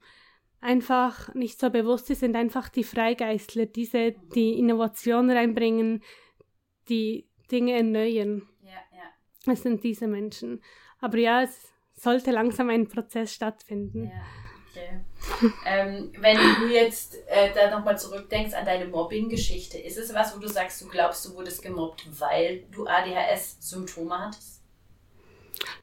einfach 0.65 1.33
nicht 1.35 1.61
so 1.61 1.69
bewusst 1.71 2.09
ist, 2.11 2.21
sind 2.21 2.35
einfach 2.35 2.71
die 2.71 2.85
Freigeistler, 2.85 3.67
diese, 3.67 4.13
die 4.35 4.59
Innovation 4.59 5.31
reinbringen, 5.31 6.03
die 6.89 7.29
Dinge 7.53 7.77
erneuern. 7.77 8.49
Ja, 8.63 8.81
ja. 8.97 9.53
Es 9.53 9.63
sind 9.63 9.85
diese 9.85 10.07
Menschen. 10.07 10.63
Aber 11.01 11.19
ja, 11.19 11.43
es 11.43 11.69
sollte 11.93 12.31
langsam 12.31 12.71
ein 12.71 12.89
Prozess 12.89 13.35
stattfinden. 13.35 14.05
Ja. 14.05 14.11
Okay. 14.71 15.05
ähm, 15.67 16.13
wenn 16.19 16.37
du 16.37 16.67
jetzt 16.73 17.17
äh, 17.29 17.53
da 17.55 17.71
nochmal 17.71 17.99
zurückdenkst 17.99 18.55
an 18.55 18.65
deine 18.65 18.87
Mobbing-Geschichte, 18.87 19.79
ist 19.79 19.99
es 19.99 20.15
was, 20.15 20.35
wo 20.35 20.41
du 20.41 20.49
sagst, 20.49 20.81
du 20.81 20.89
glaubst, 20.89 21.25
du 21.27 21.35
wurdest 21.35 21.63
gemobbt, 21.63 22.09
weil 22.19 22.65
du 22.73 22.87
ADHS-Symptome 22.87 24.19
hattest? 24.19 24.63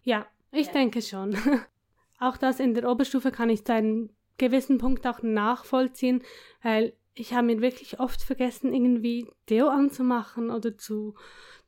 Ja, 0.03 0.27
ich 0.51 0.67
ja. 0.67 0.73
denke 0.73 1.01
schon. 1.01 1.35
Auch 2.19 2.37
das 2.37 2.59
in 2.59 2.73
der 2.73 2.89
Oberstufe 2.89 3.31
kann 3.31 3.49
ich 3.49 3.65
zu 3.65 4.09
gewissen 4.37 4.77
Punkt 4.79 5.05
auch 5.05 5.21
nachvollziehen, 5.21 6.23
weil 6.63 6.93
ich 7.13 7.33
habe 7.33 7.47
mir 7.47 7.61
wirklich 7.61 7.99
oft 7.99 8.23
vergessen, 8.23 8.73
irgendwie 8.73 9.27
Deo 9.49 9.67
anzumachen 9.67 10.49
oder 10.49 10.77
zu 10.77 11.15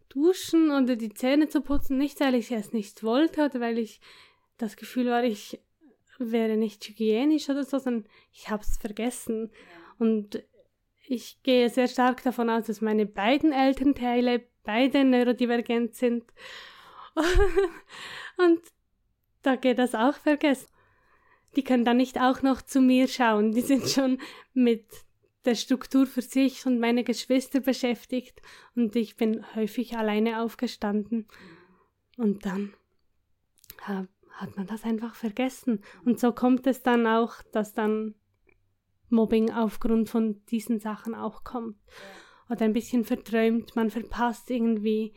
duschen 0.10 0.72
oder 0.72 0.96
die 0.96 1.14
Zähne 1.14 1.50
zu 1.50 1.62
putzen. 1.62 1.98
Nicht, 1.98 2.20
weil 2.20 2.36
ich 2.36 2.52
es 2.52 2.74
nicht 2.74 3.04
wollte 3.04 3.46
oder 3.46 3.60
weil 3.60 3.78
ich 3.78 4.00
das 4.58 4.76
Gefühl 4.76 5.08
war, 5.08 5.24
ich 5.24 5.60
wäre 6.20 6.58
nicht 6.58 6.88
hygienisch 6.88 7.50
oder 7.50 7.64
so, 7.64 7.80
sondern 7.80 8.10
ich 8.32 8.50
habe 8.50 8.64
es 8.64 8.78
vergessen. 8.78 9.52
Und 10.00 10.44
ich 11.08 11.42
gehe 11.44 11.70
sehr 11.70 11.88
stark 11.88 12.24
davon 12.24 12.50
aus, 12.50 12.68
dass 12.68 12.82
meine 12.82 13.06
beiden 13.06 13.52
Elternteile 13.52 14.44
beide 14.64 15.04
neurodivergent 15.04 15.96
sind. 15.96 16.24
Und 18.38 18.62
da 19.44 19.56
geht 19.56 19.78
das 19.80 19.94
auch 19.96 20.16
vergessen 20.16 20.68
die 21.56 21.64
können 21.64 21.86
dann 21.86 21.98
nicht 21.98 22.20
auch 22.20 22.42
noch 22.42 22.62
zu 22.62 22.82
mir 22.82 23.08
schauen. 23.08 23.52
Die 23.52 23.62
sind 23.62 23.88
schon 23.90 24.20
mit 24.54 24.86
der 25.46 25.56
Struktur 25.56 26.06
für 26.06 26.22
sich 26.22 26.66
und 26.66 26.80
meine 26.80 27.04
Geschwister 27.04 27.60
beschäftigt 27.60 28.42
und 28.76 28.96
ich 28.96 29.18
bin 29.18 29.46
häufig 29.56 29.98
alleine 29.98 30.42
aufgestanden. 30.42 31.28
Und 32.18 32.46
dann 32.46 32.74
hat 33.80 34.56
man 34.56 34.68
das 34.68 34.84
einfach 34.84 35.16
vergessen. 35.16 35.84
Und 36.06 36.20
so 36.20 36.32
kommt 36.32 36.66
es 36.68 36.82
dann 36.82 37.06
auch, 37.06 37.42
dass 37.52 37.74
dann 37.74 38.16
Mobbing 39.10 39.52
aufgrund 39.52 40.10
von 40.10 40.44
diesen 40.46 40.80
Sachen 40.80 41.14
auch 41.14 41.44
kommt. 41.44 41.78
Oder 42.50 42.66
ein 42.66 42.74
bisschen 42.74 43.04
verträumt, 43.04 43.76
man 43.76 43.90
verpasst 43.90 44.50
irgendwie, 44.50 45.14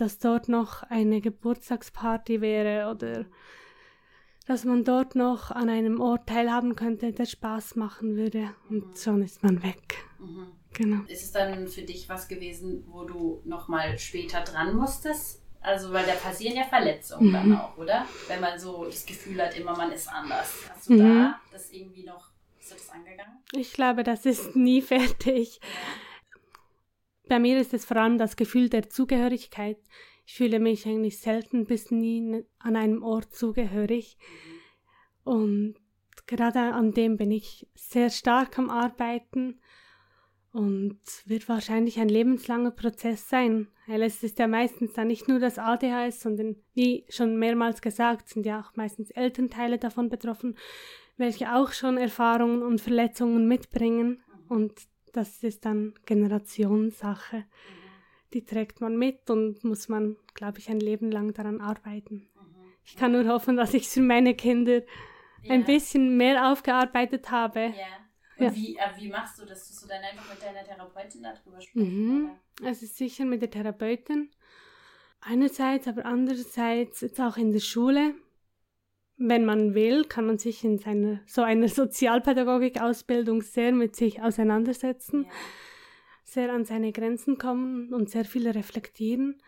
dass 0.00 0.18
dort 0.18 0.48
noch 0.48 0.82
eine 0.84 1.20
Geburtstagsparty 1.20 2.40
wäre 2.40 2.90
oder 2.90 3.26
dass 4.46 4.64
man 4.64 4.82
dort 4.82 5.14
noch 5.14 5.50
an 5.50 5.68
einem 5.68 6.00
Ort 6.00 6.26
teilhaben 6.26 6.74
könnte, 6.74 7.12
der 7.12 7.26
Spaß 7.26 7.76
machen 7.76 8.16
würde. 8.16 8.54
Und 8.70 8.86
mhm. 8.86 8.96
schon 8.96 9.22
ist 9.22 9.42
man 9.42 9.62
weg. 9.62 9.96
Mhm. 10.18 10.52
Genau. 10.72 11.02
Ist 11.06 11.22
es 11.22 11.32
dann 11.32 11.68
für 11.68 11.82
dich 11.82 12.08
was 12.08 12.28
gewesen, 12.28 12.84
wo 12.88 13.04
du 13.04 13.42
nochmal 13.44 13.98
später 13.98 14.40
dran 14.40 14.74
musstest? 14.74 15.42
Also, 15.60 15.92
weil 15.92 16.06
da 16.06 16.12
passieren 16.12 16.56
ja 16.56 16.64
Verletzungen 16.64 17.28
mhm. 17.28 17.32
dann 17.32 17.56
auch, 17.56 17.76
oder? 17.76 18.06
Wenn 18.28 18.40
man 18.40 18.58
so 18.58 18.84
das 18.84 19.04
Gefühl 19.04 19.42
hat, 19.42 19.58
immer 19.58 19.76
man 19.76 19.92
ist 19.92 20.08
anders. 20.08 20.54
Hast 20.70 20.88
du 20.88 20.94
mhm. 20.94 20.98
da 20.98 21.40
das 21.52 21.70
irgendwie 21.70 22.04
noch, 22.04 22.30
ist 22.58 22.72
das 22.72 22.88
angegangen? 22.90 23.38
Ich 23.52 23.72
glaube, 23.72 24.02
das 24.02 24.24
ist 24.24 24.56
nie 24.56 24.80
fertig. 24.82 25.60
Ja. 25.60 25.68
Bei 27.28 27.38
mir 27.38 27.60
ist 27.60 27.74
es 27.74 27.84
vor 27.84 27.98
allem 27.98 28.18
das 28.18 28.36
Gefühl 28.36 28.68
der 28.68 28.88
Zugehörigkeit. 28.88 29.78
Ich 30.26 30.34
fühle 30.34 30.60
mich 30.60 30.86
eigentlich 30.86 31.18
selten 31.18 31.66
bis 31.66 31.90
nie 31.90 32.44
an 32.58 32.76
einem 32.76 33.02
Ort 33.02 33.34
zugehörig. 33.34 34.16
Und 35.24 35.74
gerade 36.26 36.60
an 36.60 36.92
dem 36.92 37.16
bin 37.16 37.30
ich 37.30 37.66
sehr 37.74 38.10
stark 38.10 38.58
am 38.58 38.70
Arbeiten 38.70 39.60
und 40.52 41.00
wird 41.26 41.48
wahrscheinlich 41.48 42.00
ein 42.00 42.08
lebenslanger 42.08 42.70
Prozess 42.70 43.28
sein, 43.28 43.68
weil 43.86 44.02
es 44.02 44.22
ist 44.22 44.38
ja 44.38 44.46
meistens 44.46 44.94
dann 44.94 45.08
nicht 45.08 45.28
nur 45.28 45.38
das 45.38 45.58
ADHS, 45.58 46.20
sondern 46.20 46.56
wie 46.74 47.04
schon 47.10 47.38
mehrmals 47.38 47.82
gesagt, 47.82 48.28
sind 48.28 48.46
ja 48.46 48.60
auch 48.60 48.74
meistens 48.74 49.10
Elternteile 49.10 49.78
davon 49.78 50.08
betroffen, 50.08 50.56
welche 51.16 51.54
auch 51.54 51.72
schon 51.72 51.98
Erfahrungen 51.98 52.62
und 52.62 52.80
Verletzungen 52.80 53.46
mitbringen 53.46 54.22
und 54.48 54.72
das 55.18 55.42
ist 55.42 55.64
dann 55.64 55.94
Generationssache 56.06 57.44
die 58.32 58.44
trägt 58.44 58.80
man 58.80 58.96
mit 58.96 59.30
und 59.30 59.64
muss 59.64 59.88
man, 59.88 60.16
glaube 60.34 60.58
ich, 60.58 60.68
ein 60.68 60.80
Leben 60.80 61.10
lang 61.10 61.32
daran 61.32 61.60
arbeiten. 61.60 62.28
Ich 62.84 62.96
kann 62.96 63.12
nur 63.12 63.26
hoffen, 63.26 63.56
dass 63.56 63.74
ich 63.74 63.86
es 63.86 63.94
für 63.94 64.00
meine 64.00 64.34
Kinder 64.34 64.82
ja. 65.42 65.54
ein 65.54 65.64
bisschen 65.64 66.16
mehr 66.16 66.50
aufgearbeitet 66.50 67.30
habe. 67.30 67.60
Ja. 67.60 68.44
Ja. 68.44 68.54
Wie, 68.54 68.76
äh, 68.76 68.80
wie 68.96 69.08
machst 69.08 69.40
du 69.40 69.44
das? 69.44 69.68
Dass 69.68 69.80
du 69.80 69.88
dann 69.88 70.00
einfach 70.02 70.32
mit 70.32 70.40
deiner 70.40 70.64
Therapeutin 70.64 71.22
darüber 71.22 71.60
sprechen? 71.60 72.22
Mhm. 72.22 72.30
Es 72.64 72.82
ist 72.84 72.96
sicher 72.96 73.24
mit 73.24 73.42
der 73.42 73.50
Therapeutin. 73.50 74.30
Einerseits, 75.20 75.88
aber 75.88 76.06
andererseits 76.06 77.00
jetzt 77.00 77.20
auch 77.20 77.36
in 77.36 77.50
der 77.50 77.58
Schule. 77.58 78.14
Wenn 79.18 79.44
man 79.44 79.74
will, 79.74 80.04
kann 80.04 80.26
man 80.26 80.38
sich 80.38 80.64
in 80.64 80.78
seiner 80.78 81.20
so 81.26 81.42
einer 81.42 81.68
Sozialpädagogik-Ausbildung 81.68 83.42
sehr 83.42 83.72
mit 83.72 83.96
sich 83.96 84.22
auseinandersetzen. 84.22 85.24
Ja 85.24 85.30
sehr 86.28 86.52
an 86.52 86.64
seine 86.64 86.92
Grenzen 86.92 87.38
kommen 87.38 87.92
und 87.94 88.10
sehr 88.10 88.24
viel 88.26 88.46
reflektieren, 88.48 89.40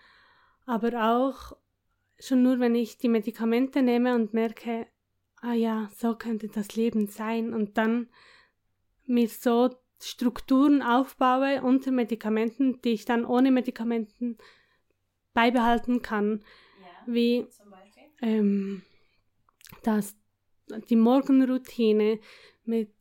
aber 0.65 1.13
auch 1.13 1.57
schon 2.19 2.43
nur, 2.43 2.59
wenn 2.59 2.75
ich 2.75 2.97
die 2.97 3.09
Medikamente 3.09 3.83
nehme 3.83 4.15
und 4.15 4.33
merke, 4.33 4.87
ah 5.43 5.53
ja, 5.53 5.91
so 5.97 6.15
könnte 6.15 6.49
das 6.49 6.75
Leben 6.77 7.07
sein 7.07 7.53
und 7.53 7.77
dann 7.77 8.09
mir 9.05 9.29
so 9.29 9.71
Strukturen 10.03 10.81
aufbaue 10.81 11.63
unter 11.63 11.91
Medikamenten, 11.91 12.81
die 12.81 12.91
ich 12.91 13.05
dann 13.05 13.27
ohne 13.27 13.51
Medikamenten 13.51 14.39
beibehalten 15.35 16.01
kann, 16.01 16.43
ja, 16.81 17.13
wie 17.13 17.47
ähm, 18.23 18.83
das, 19.83 20.17
die 20.89 20.97
Morgenroutine 20.97 22.21
mit 22.65 22.93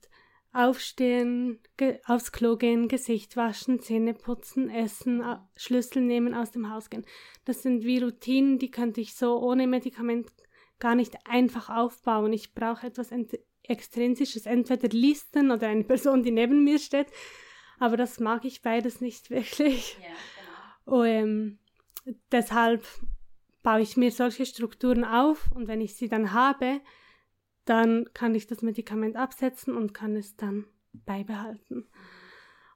Aufstehen, 0.51 1.59
aufs 2.05 2.31
Klo 2.31 2.57
gehen, 2.57 2.87
Gesicht 2.87 3.37
waschen, 3.37 3.79
Zähne 3.81 4.15
putzen, 4.15 4.69
essen, 4.69 5.23
Schlüssel 5.55 6.01
nehmen, 6.01 6.33
aus 6.33 6.51
dem 6.51 6.71
Haus 6.71 6.89
gehen. 6.89 7.05
Das 7.45 7.61
sind 7.61 7.83
wie 7.83 7.99
Routinen, 7.99 8.57
die 8.57 8.71
könnte 8.71 8.99
ich 8.99 9.13
so 9.13 9.39
ohne 9.39 9.67
Medikament 9.67 10.27
gar 10.79 10.95
nicht 10.95 11.15
einfach 11.27 11.69
aufbauen. 11.69 12.33
Ich 12.33 12.55
brauche 12.55 12.87
etwas 12.87 13.11
Extrinsisches, 13.61 14.47
entweder 14.47 14.87
Listen 14.89 15.51
oder 15.51 15.67
eine 15.67 15.83
Person, 15.83 16.23
die 16.23 16.31
neben 16.31 16.63
mir 16.63 16.79
steht. 16.79 17.07
Aber 17.77 17.95
das 17.95 18.19
mag 18.19 18.43
ich 18.43 18.63
beides 18.63 19.01
nicht 19.01 19.29
wirklich. 19.29 19.97
Ja, 20.01 20.07
genau. 20.85 20.99
Und, 21.01 21.07
ähm, 21.07 21.59
deshalb 22.31 22.83
baue 23.63 23.81
ich 23.81 23.97
mir 23.97 24.11
solche 24.11 24.45
Strukturen 24.45 25.03
auf 25.03 25.51
und 25.53 25.67
wenn 25.67 25.81
ich 25.81 25.95
sie 25.95 26.07
dann 26.07 26.33
habe, 26.33 26.81
dann 27.65 28.09
kann 28.13 28.33
ich 28.35 28.47
das 28.47 28.61
Medikament 28.61 29.15
absetzen 29.15 29.75
und 29.75 29.93
kann 29.93 30.15
es 30.15 30.35
dann 30.35 30.65
beibehalten. 30.93 31.87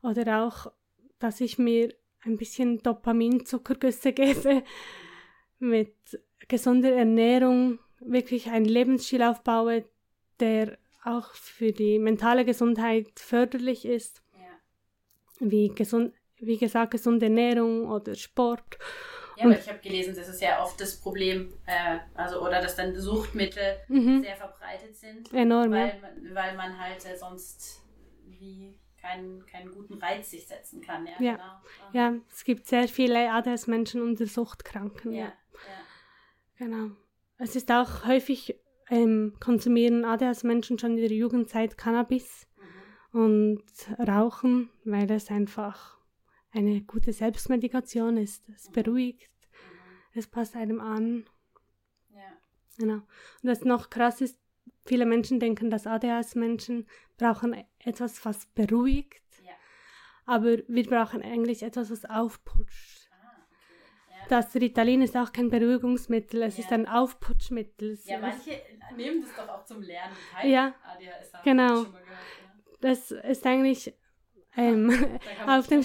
Oder 0.02 0.44
auch, 0.44 0.72
dass 1.20 1.42
ich 1.42 1.58
mir 1.58 1.94
ein 2.22 2.38
bisschen 2.38 2.80
Dopaminzuckergüsse 2.80 4.14
gebe, 4.14 4.64
mit 5.60 5.96
gesunder 6.48 6.92
Ernährung 6.94 7.80
wirklich 8.00 8.50
einen 8.50 8.66
Lebensstil 8.66 9.24
aufbaue, 9.24 9.86
der 10.40 10.78
auch 11.04 11.34
für 11.34 11.72
die 11.72 12.00
mentale 12.00 12.46
Gesundheit 12.46 13.08
förderlich 13.16 13.86
ist. 13.86 14.22
Ja. 14.34 15.48
Wie, 15.48 15.70
gesund, 15.70 16.14
wie 16.38 16.58
gesagt, 16.58 16.92
gesunde 16.92 17.28
Ernährung 17.28 17.90
oder 17.90 18.16
Sport 18.16 18.78
ja, 19.38 19.46
weil 19.46 19.60
ich 19.60 19.68
habe 19.70 19.80
gelesen, 19.80 20.16
das 20.16 20.28
ist 20.28 20.42
ja 20.42 20.62
oft 20.62 20.80
das 20.80 20.96
Problem, 21.00 21.54
äh, 21.66 22.00
also 22.14 22.42
oder 22.42 22.62
dass 22.62 22.76
dann 22.76 22.96
Suchtmittel 22.96 23.78
mhm. 23.88 24.22
sehr 24.22 24.36
verbreitet 24.36 24.96
sind. 24.96 25.34
Enorm, 25.34 25.72
weil, 25.72 25.88
ja. 25.88 26.36
weil 26.36 26.56
man 26.56 26.78
halt 26.80 27.06
äh, 27.06 27.18
sonst 27.18 27.82
wie 28.26 28.78
keinen, 29.02 29.46
keinen 29.46 29.72
guten 29.72 29.96
Reiz 29.96 30.32
sich 30.32 30.48
setzen 30.48 30.82
kann. 30.82 31.06
Ja, 31.06 31.14
ja. 31.20 31.62
Genau. 31.92 31.92
ja 31.94 32.14
es 32.32 32.44
gibt 32.44 32.68
sehr 32.68 32.88
viele 32.88 33.32
ADHS-Menschen 33.32 34.02
unter 34.02 34.26
Suchtkranken. 34.26 35.12
Ja, 35.12 35.20
Ja. 35.20 35.26
ja. 35.26 35.32
Genau. 36.58 36.96
Es 37.38 37.56
ist 37.56 37.72
auch 37.72 38.06
häufig 38.06 38.56
ähm, 38.90 39.34
konsumieren 39.40 40.06
ADHS-Menschen 40.06 40.80
schon 40.80 40.92
in 40.92 40.98
der 40.98 41.12
Jugendzeit 41.12 41.78
Cannabis 41.78 42.48
Mhm. 43.12 43.20
und 43.20 43.64
rauchen, 44.00 44.70
weil 44.86 45.10
es 45.12 45.30
einfach 45.30 45.93
eine 46.54 46.82
gute 46.82 47.14
Selbstmedikation 47.14 48.18
ist. 48.18 48.48
Es 48.50 48.70
beruhigt, 48.70 49.32
es 50.14 50.28
passt 50.28 50.56
einem 50.56 50.80
an. 50.80 51.26
Ja. 52.14 52.22
Genau. 52.78 52.96
Und 52.96 53.06
was 53.44 53.64
noch 53.64 53.90
krass 53.90 54.22
ist, 54.22 54.40
viele 54.86 55.06
Menschen 55.06 55.40
denken, 55.40 55.70
dass 55.70 55.88
ADHS-Menschen 55.88 56.88
brauchen 57.18 57.56
etwas, 57.80 58.24
was 58.26 58.46
beruhigt, 58.48 59.22
Ja. 59.44 59.54
aber 60.26 60.58
wir 60.68 60.84
brauchen 60.88 61.22
eigentlich 61.22 61.64
etwas, 61.64 61.90
was 61.90 62.06
aufputscht. 62.06 63.10
Ah, 63.12 63.32
okay. 63.46 64.20
Ja. 64.20 64.28
Das 64.30 64.54
Ritalin 64.56 65.02
ist 65.02 65.16
auch 65.18 65.32
kein 65.32 65.50
Beruhigungsmittel, 65.50 66.44
es 66.44 66.60
ist 66.60 66.70
Ja. 66.70 66.78
ein 66.78 66.88
Aufputschmittel. 66.88 67.98
Ja, 68.06 68.16
ist- 68.18 68.22
manche 68.22 68.62
nehmen 68.96 69.22
das 69.22 69.36
doch 69.36 69.48
auch 69.50 69.66
zum 69.66 69.82
Lernen. 69.82 70.16
Ja, 70.44 70.76
ADHS 70.84 71.34
haben, 71.34 71.44
genau. 71.44 71.84
schon 71.84 71.92
mal 71.94 72.02
gehört. 72.04 72.20
Das 72.82 73.12
ist 73.12 73.46
eigentlich 73.48 73.94
ähm, 74.56 74.92
auf 75.48 75.68
dem 75.68 75.82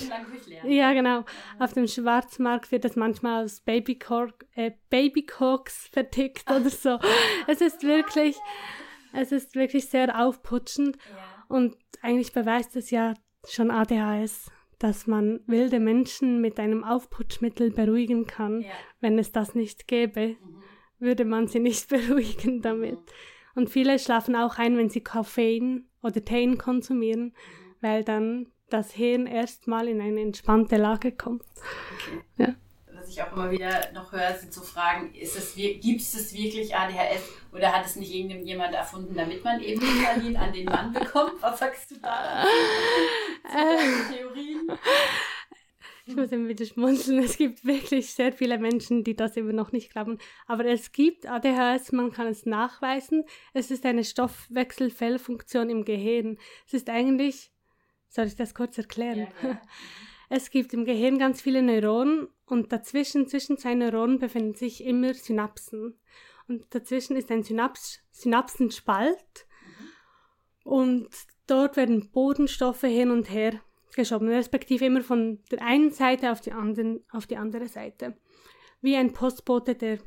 ja 0.64 0.92
genau 0.92 1.24
auf 1.58 1.72
dem 1.72 1.86
Schwarzmarkt 1.86 2.70
wird 2.72 2.84
das 2.84 2.96
manchmal 2.96 3.42
als 3.42 3.60
Babycork, 3.60 4.46
äh, 4.54 4.72
Babycox 4.90 5.88
vertickt 5.88 6.44
oder 6.50 6.68
so. 6.70 6.98
Es 7.46 7.60
ist 7.60 7.82
wirklich 7.82 8.36
es 9.12 9.32
ist 9.32 9.54
wirklich 9.54 9.88
sehr 9.88 10.20
aufputschend 10.24 10.96
Ja. 10.96 11.44
und 11.48 11.76
eigentlich 12.02 12.32
beweist 12.32 12.76
es 12.76 12.90
ja 12.90 13.14
schon 13.48 13.70
ADHS, 13.70 14.50
dass 14.78 15.06
man 15.06 15.40
wilde 15.46 15.80
Menschen 15.80 16.40
mit 16.40 16.58
einem 16.60 16.84
Aufputschmittel 16.84 17.70
beruhigen 17.70 18.26
kann. 18.26 18.60
Ja. 18.60 18.70
Wenn 19.00 19.18
es 19.18 19.32
das 19.32 19.54
nicht 19.54 19.88
gäbe, 19.88 20.36
Mhm. 20.40 20.62
würde 20.98 21.24
man 21.24 21.46
sie 21.48 21.60
nicht 21.60 21.88
beruhigen 21.88 22.60
damit. 22.62 22.98
Und 23.54 23.70
viele 23.70 23.98
schlafen 23.98 24.36
auch 24.36 24.58
ein, 24.58 24.76
wenn 24.76 24.90
sie 24.90 25.02
Koffein 25.02 25.88
oder 26.02 26.24
Tein 26.24 26.58
konsumieren, 26.58 27.34
weil 27.80 28.04
dann 28.04 28.46
das 28.70 28.92
Hirn 28.92 29.26
erstmal 29.26 29.88
in 29.88 30.00
eine 30.00 30.20
entspannte 30.20 30.76
Lage 30.76 31.12
kommt. 31.12 31.42
Okay. 31.94 32.20
Ja. 32.36 32.54
Was 32.92 33.08
ich 33.08 33.22
auch 33.22 33.32
immer 33.32 33.50
wieder 33.50 33.92
noch 33.92 34.12
höre, 34.12 34.34
sind 34.34 34.52
so 34.52 34.60
Fragen, 34.60 35.14
ist 35.14 35.36
es, 35.36 35.54
gibt 35.54 36.00
es 36.00 36.34
wirklich 36.34 36.74
ADHS 36.74 37.22
oder 37.52 37.72
hat 37.72 37.86
es 37.86 37.96
nicht 37.96 38.12
irgendjemand 38.12 38.74
erfunden, 38.74 39.14
damit 39.14 39.42
man 39.44 39.60
eben 39.60 39.80
Ritalin 39.80 40.36
an 40.36 40.52
den 40.52 40.64
Mann 40.64 40.92
bekommt? 40.92 41.40
Was 41.40 41.58
sagst 41.58 41.90
du 41.90 41.96
da? 41.96 42.44
Deinen 43.44 44.12
Theorien? 44.12 44.68
Ich 46.08 46.16
muss 46.16 46.32
immer 46.32 46.48
wieder 46.48 46.64
schmunzeln. 46.64 47.22
Es 47.22 47.36
gibt 47.36 47.66
wirklich 47.66 48.14
sehr 48.14 48.32
viele 48.32 48.58
Menschen, 48.58 49.04
die 49.04 49.14
das 49.14 49.36
immer 49.36 49.52
noch 49.52 49.72
nicht 49.72 49.92
glauben. 49.92 50.18
Aber 50.46 50.64
es 50.64 50.92
gibt 50.92 51.26
ADHS, 51.26 51.92
man 51.92 52.12
kann 52.12 52.26
es 52.26 52.46
nachweisen. 52.46 53.24
Es 53.52 53.70
ist 53.70 53.84
eine 53.84 54.04
Stoffwechselfehlfunktion 54.04 55.68
im 55.68 55.84
Gehirn. 55.84 56.38
Es 56.66 56.72
ist 56.72 56.88
eigentlich, 56.88 57.52
soll 58.08 58.26
ich 58.26 58.36
das 58.36 58.54
kurz 58.54 58.78
erklären? 58.78 59.18
Ja, 59.18 59.26
klar. 59.40 59.62
Es 60.30 60.50
gibt 60.50 60.74
im 60.74 60.84
Gehirn 60.84 61.18
ganz 61.18 61.40
viele 61.40 61.62
Neuronen 61.62 62.28
und 62.44 62.72
dazwischen, 62.72 63.26
zwischen 63.28 63.56
zwei 63.56 63.74
Neuronen 63.74 64.18
befinden 64.18 64.54
sich 64.54 64.84
immer 64.84 65.14
Synapsen. 65.14 65.98
Und 66.48 66.66
dazwischen 66.74 67.16
ist 67.16 67.30
ein 67.30 67.42
Synaps 67.42 68.00
Synapsenspalt 68.10 69.46
und 70.64 71.08
dort 71.46 71.76
werden 71.76 72.10
Bodenstoffe 72.10 72.82
hin 72.82 73.10
und 73.10 73.30
her 73.30 73.60
geschoben, 73.94 74.28
respektive 74.28 74.86
immer 74.86 75.02
von 75.02 75.42
der 75.50 75.62
einen 75.62 75.90
Seite 75.90 76.30
auf 76.30 76.40
die, 76.40 76.52
anderen, 76.52 77.04
auf 77.10 77.26
die 77.26 77.36
andere 77.36 77.68
Seite. 77.68 78.16
Wie 78.80 78.96
ein 78.96 79.12
Postbote, 79.12 79.74
der 79.74 79.98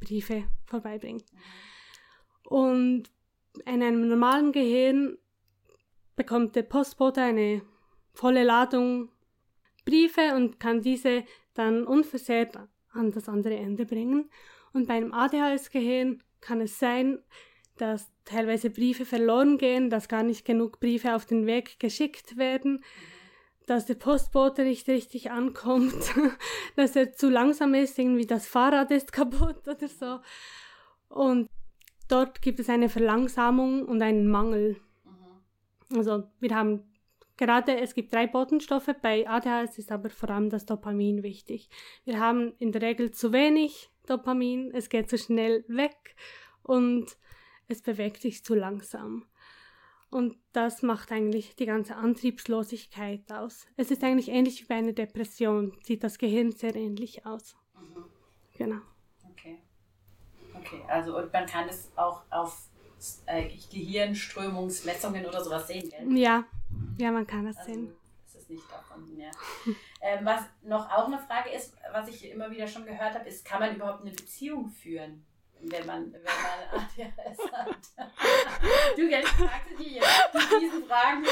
Briefe 0.00 0.44
vorbeibringt. 0.64 1.24
Und 2.44 3.04
in 3.64 3.82
einem 3.82 4.08
normalen 4.08 4.52
Gehirn 4.52 5.18
bekommt 6.16 6.56
der 6.56 6.62
Postbote 6.62 7.22
eine 7.22 7.62
volle 8.12 8.44
Ladung 8.44 9.10
Briefe 9.84 10.34
und 10.34 10.58
kann 10.58 10.82
diese 10.82 11.24
dann 11.54 11.86
unversehrt 11.86 12.58
an 12.92 13.12
das 13.12 13.28
andere 13.28 13.56
Ende 13.56 13.86
bringen. 13.86 14.30
Und 14.72 14.88
bei 14.88 14.94
einem 14.94 15.12
ADHS-Gehirn 15.12 16.22
kann 16.40 16.60
es 16.60 16.78
sein, 16.78 17.18
dass 17.76 18.10
teilweise 18.24 18.70
Briefe 18.70 19.04
verloren 19.04 19.58
gehen, 19.58 19.90
dass 19.90 20.08
gar 20.08 20.22
nicht 20.22 20.44
genug 20.44 20.80
Briefe 20.80 21.14
auf 21.14 21.26
den 21.26 21.46
Weg 21.46 21.78
geschickt 21.78 22.36
werden, 22.36 22.82
dass 23.66 23.86
der 23.86 23.94
Postbote 23.94 24.64
nicht 24.64 24.88
richtig 24.88 25.30
ankommt, 25.30 25.94
dass 26.76 26.96
er 26.96 27.12
zu 27.12 27.28
langsam 27.28 27.74
ist, 27.74 27.98
irgendwie 27.98 28.26
das 28.26 28.46
Fahrrad 28.46 28.90
ist 28.90 29.12
kaputt 29.12 29.66
oder 29.66 29.88
so. 29.88 30.20
Und 31.08 31.48
dort 32.08 32.42
gibt 32.42 32.60
es 32.60 32.68
eine 32.68 32.88
Verlangsamung 32.88 33.84
und 33.84 34.02
einen 34.02 34.28
Mangel. 34.28 34.80
Also 35.94 36.24
wir 36.40 36.54
haben 36.54 36.84
gerade, 37.36 37.78
es 37.78 37.94
gibt 37.94 38.12
drei 38.12 38.26
Botenstoffe, 38.26 38.90
bei 39.02 39.28
ADHS 39.28 39.78
ist 39.78 39.92
aber 39.92 40.10
vor 40.10 40.30
allem 40.30 40.50
das 40.50 40.66
Dopamin 40.66 41.22
wichtig. 41.22 41.68
Wir 42.04 42.20
haben 42.20 42.54
in 42.58 42.72
der 42.72 42.82
Regel 42.82 43.10
zu 43.10 43.32
wenig 43.32 43.90
Dopamin, 44.06 44.70
es 44.74 44.88
geht 44.88 45.10
zu 45.10 45.18
schnell 45.18 45.64
weg 45.68 46.16
und 46.62 47.16
es 47.68 47.82
bewegt 47.82 48.22
sich 48.22 48.44
zu 48.44 48.54
langsam. 48.54 49.26
Und 50.10 50.36
das 50.52 50.82
macht 50.82 51.10
eigentlich 51.10 51.56
die 51.56 51.66
ganze 51.66 51.96
Antriebslosigkeit 51.96 53.30
aus. 53.32 53.66
Es 53.76 53.90
ist 53.90 54.04
eigentlich 54.04 54.28
ähnlich 54.28 54.62
wie 54.62 54.66
bei 54.66 54.76
einer 54.76 54.92
Depression, 54.92 55.76
sieht 55.82 56.04
das 56.04 56.18
Gehirn 56.18 56.52
sehr 56.52 56.76
ähnlich 56.76 57.26
aus. 57.26 57.56
Mhm. 57.74 58.04
Genau. 58.56 58.80
Okay. 59.30 59.58
Okay, 60.54 60.82
also 60.88 61.18
und 61.18 61.32
man 61.32 61.46
kann 61.46 61.68
es 61.68 61.90
auch 61.96 62.22
auf 62.30 62.70
äh, 63.26 63.48
Gehirnströmungsmessungen 63.72 65.26
oder 65.26 65.42
sowas 65.42 65.66
sehen, 65.66 65.88
gell? 65.90 66.16
Ja, 66.18 66.44
ja, 66.98 67.10
man 67.12 67.26
kann 67.26 67.46
das 67.46 67.56
Also 67.58 67.72
sehen. 67.72 67.92
es 68.26 68.34
ist 68.34 68.50
nicht 68.50 68.64
davon, 68.70 69.16
ja. 69.16 69.30
ähm, 70.02 70.24
was 70.24 70.40
noch 70.62 70.90
auch 70.90 71.06
eine 71.06 71.18
Frage 71.18 71.50
ist, 71.50 71.74
was 71.92 72.08
ich 72.08 72.30
immer 72.30 72.50
wieder 72.50 72.66
schon 72.66 72.84
gehört 72.86 73.14
habe, 73.14 73.28
ist, 73.28 73.44
kann 73.44 73.60
man 73.60 73.74
überhaupt 73.76 74.02
eine 74.02 74.10
Beziehung 74.12 74.68
führen, 74.68 75.24
wenn 75.60 75.86
man, 75.86 76.12
wenn 76.12 76.22
man 76.22 76.82
ADHS 76.82 77.52
hat? 77.52 77.76
du, 78.96 79.02
jetzt 79.08 79.28
fragst 79.28 79.70
du 79.78 79.82
dir 79.84 79.92
jetzt 79.92 80.34
mit 80.34 80.62
diesen 80.62 80.84
Fragen. 80.84 81.24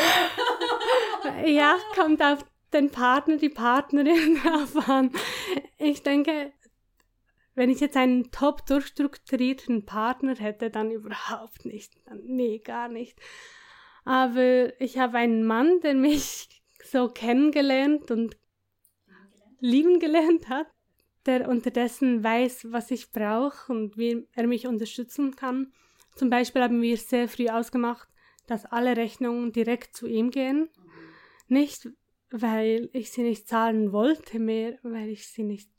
Ja, 1.46 1.76
kommt 1.94 2.22
auf 2.22 2.44
den 2.72 2.90
Partner, 2.90 3.36
die 3.36 3.48
Partnerin 3.50 4.40
drauf 4.42 4.88
an. 4.88 5.12
Ich 5.78 6.02
denke, 6.02 6.52
wenn 7.54 7.70
ich 7.70 7.80
jetzt 7.80 7.96
einen 7.96 8.30
top 8.30 8.66
durchstrukturierten 8.66 9.86
Partner 9.86 10.34
hätte, 10.34 10.70
dann 10.70 10.90
überhaupt 10.90 11.64
nicht. 11.64 11.94
Dann, 12.06 12.20
nee, 12.24 12.58
gar 12.58 12.88
nicht. 12.88 13.18
Aber 14.04 14.78
ich 14.80 14.98
habe 14.98 15.18
einen 15.18 15.44
Mann, 15.44 15.80
der 15.80 15.94
mich 15.94 16.62
so 16.84 17.08
kennengelernt 17.08 18.10
und 18.10 18.36
lieben 19.60 19.98
gelernt 19.98 20.48
hat, 20.48 20.66
der 21.26 21.48
unterdessen 21.48 22.22
weiß, 22.22 22.70
was 22.70 22.90
ich 22.90 23.12
brauche 23.12 23.72
und 23.72 23.96
wie 23.96 24.26
er 24.32 24.46
mich 24.46 24.66
unterstützen 24.66 25.36
kann. 25.36 25.72
Zum 26.16 26.28
Beispiel 26.28 26.62
haben 26.62 26.82
wir 26.82 26.96
sehr 26.96 27.28
früh 27.28 27.48
ausgemacht, 27.48 28.08
dass 28.46 28.66
alle 28.66 28.96
Rechnungen 28.96 29.52
direkt 29.52 29.96
zu 29.96 30.06
ihm 30.06 30.30
gehen. 30.30 30.68
Nicht, 31.48 31.88
weil 32.30 32.90
ich 32.92 33.10
sie 33.10 33.22
nicht 33.22 33.48
zahlen 33.48 33.92
wollte 33.92 34.38
mehr, 34.38 34.78
weil 34.82 35.08
ich 35.08 35.28
sie 35.28 35.44
nicht 35.44 35.70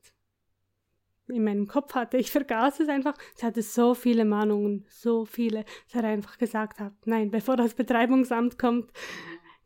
in 1.28 1.44
meinem 1.44 1.68
Kopf 1.68 1.96
hatte. 1.96 2.18
Ich 2.18 2.32
vergaß 2.32 2.80
es 2.82 2.90
einfach. 2.90 3.16
Es 3.36 3.44
hatte 3.44 3.62
so 3.62 3.94
viele 3.94 4.26
Mahnungen, 4.26 4.86
so 4.90 5.26
viele, 5.26 5.66
dass 5.92 6.04
er 6.04 6.10
einfach 6.10 6.38
gesagt 6.38 6.80
hat, 6.80 6.94
nein, 7.06 7.32
bevor 7.32 7.56
das 7.58 7.74
Betreibungsamt 7.74 8.60
kommt, 8.60 8.92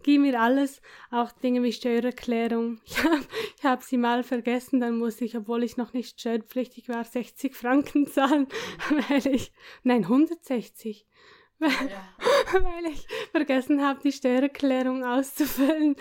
gib 0.04 0.22
mir 0.22 0.40
alles, 0.40 0.82
auch 1.12 1.32
Dinge 1.32 1.62
wie 1.64 1.74
Steuererklärung. 1.74 2.80
Ich 2.86 3.04
habe 3.04 3.20
ich 3.58 3.66
hab 3.66 3.84
sie 3.84 3.98
mal 3.98 4.24
vergessen, 4.24 4.80
dann 4.80 4.98
musste 4.98 5.26
ich, 5.26 5.36
obwohl 5.36 5.64
ich 5.64 5.76
noch 5.76 5.92
nicht 5.94 6.20
steuerpflichtig 6.20 6.88
war, 6.88 7.04
60 7.04 7.54
Franken 7.56 8.08
zahlen, 8.08 8.48
weil 9.10 9.28
ich, 9.28 9.52
nein, 9.84 10.04
160, 10.04 11.06
weil, 11.60 11.70
Ja. 11.70 12.64
weil 12.64 12.86
ich 12.86 13.06
vergessen 13.32 13.86
habe, 13.86 14.00
die 14.02 14.14
Steuererklärung 14.14 15.04
auszufüllen. 15.04 15.98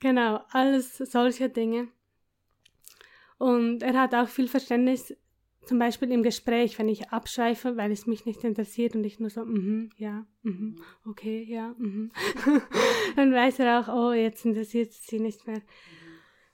Genau, 0.00 0.40
alles 0.50 0.98
solche 0.98 1.48
Dinge. 1.48 1.88
Und 3.40 3.82
er 3.82 3.98
hat 3.98 4.14
auch 4.14 4.28
viel 4.28 4.48
Verständnis, 4.48 5.16
zum 5.64 5.78
Beispiel 5.78 6.12
im 6.12 6.22
Gespräch, 6.22 6.78
wenn 6.78 6.90
ich 6.90 7.08
abschweife, 7.08 7.74
weil 7.78 7.90
es 7.90 8.06
mich 8.06 8.26
nicht 8.26 8.44
interessiert 8.44 8.94
und 8.94 9.02
ich 9.02 9.18
nur 9.18 9.30
so, 9.30 9.46
mhm, 9.46 9.88
ja, 9.96 10.26
mhm, 10.42 10.76
okay, 11.06 11.42
ja, 11.48 11.74
mhm. 11.78 12.12
dann 13.16 13.32
weiß 13.32 13.60
er 13.60 13.80
auch, 13.80 13.88
oh, 13.88 14.12
jetzt 14.12 14.44
interessiert 14.44 14.90
es 14.90 15.06
sie 15.06 15.20
nicht 15.20 15.46
mehr. 15.46 15.62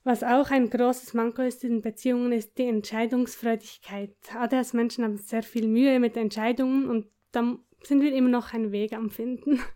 Was 0.05 0.23
auch 0.23 0.53
ein 0.53 0.71
großes 0.71 1.13
Manko 1.15 1.43
ist 1.43 1.65
in 1.65 1.83
Beziehungen, 1.83 2.31
ist 2.31 2.57
die 2.57 2.69
Entscheidungsfreudigkeit. 2.69 4.15
ADHS-Menschen 4.33 5.03
haben 5.03 5.17
sehr 5.17 5.43
viel 5.43 5.67
Mühe 5.67 5.99
mit 5.99 6.17
Entscheidungen 6.17 6.89
und 6.89 7.09
dann 7.33 7.59
sind 7.83 8.01
wir 8.01 8.15
immer 8.15 8.29
noch 8.29 8.55
einen 8.55 8.71
Weg 8.71 8.93
am 8.93 9.11
Finden. 9.11 9.59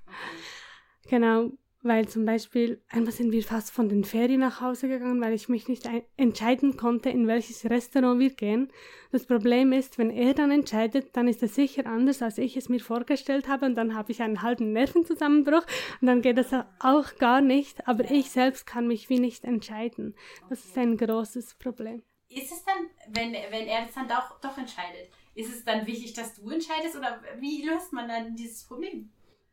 Genau. 1.08 1.50
Weil 1.82 2.08
zum 2.08 2.26
Beispiel 2.26 2.82
einmal 2.90 3.12
sind 3.12 3.32
wir 3.32 3.42
fast 3.42 3.70
von 3.70 3.88
den 3.88 4.04
Ferien 4.04 4.40
nach 4.40 4.60
Hause 4.60 4.88
gegangen, 4.88 5.20
weil 5.20 5.32
ich 5.32 5.48
mich 5.48 5.66
nicht 5.66 5.88
entscheiden 6.16 6.76
konnte, 6.76 7.08
in 7.08 7.26
welches 7.26 7.64
Restaurant 7.64 8.20
wir 8.20 8.30
gehen. 8.30 8.70
Das 9.12 9.24
Problem 9.24 9.72
ist, 9.72 9.96
wenn 9.96 10.10
er 10.10 10.34
dann 10.34 10.50
entscheidet, 10.50 11.16
dann 11.16 11.26
ist 11.26 11.42
es 11.42 11.54
sicher 11.54 11.86
anders, 11.86 12.20
als 12.20 12.38
ich 12.38 12.56
es 12.56 12.68
mir 12.68 12.80
vorgestellt 12.80 13.48
habe 13.48 13.66
und 13.66 13.74
dann 13.76 13.94
habe 13.94 14.12
ich 14.12 14.20
einen 14.20 14.42
halben 14.42 14.72
Nervenzusammenbruch 14.72 15.64
und 16.00 16.06
dann 16.06 16.20
geht 16.20 16.36
das 16.36 16.52
auch 16.80 17.16
gar 17.16 17.40
nicht, 17.40 17.88
aber 17.88 18.10
ich 18.10 18.30
selbst 18.30 18.66
kann 18.66 18.86
mich 18.86 19.08
wie 19.08 19.18
nicht 19.18 19.44
entscheiden. 19.44 20.14
Das 20.50 20.64
ist 20.64 20.76
ein 20.76 20.96
großes 20.96 21.54
Problem. 21.54 22.02
Ist 22.28 22.52
es 22.52 22.64
dann, 22.64 22.86
wenn, 23.08 23.32
wenn 23.32 23.66
er 23.66 23.86
es 23.86 23.94
dann 23.94 24.06
doch, 24.06 24.38
doch 24.40 24.56
entscheidet, 24.56 25.10
ist 25.34 25.52
es 25.52 25.64
dann 25.64 25.86
wichtig, 25.86 26.12
dass 26.12 26.34
du 26.34 26.50
entscheidest 26.50 26.96
oder 26.96 27.20
wie 27.38 27.62
löst 27.62 27.92
man 27.92 28.08
dann 28.08 28.36
dieses 28.36 28.64
Problem? 28.64 29.10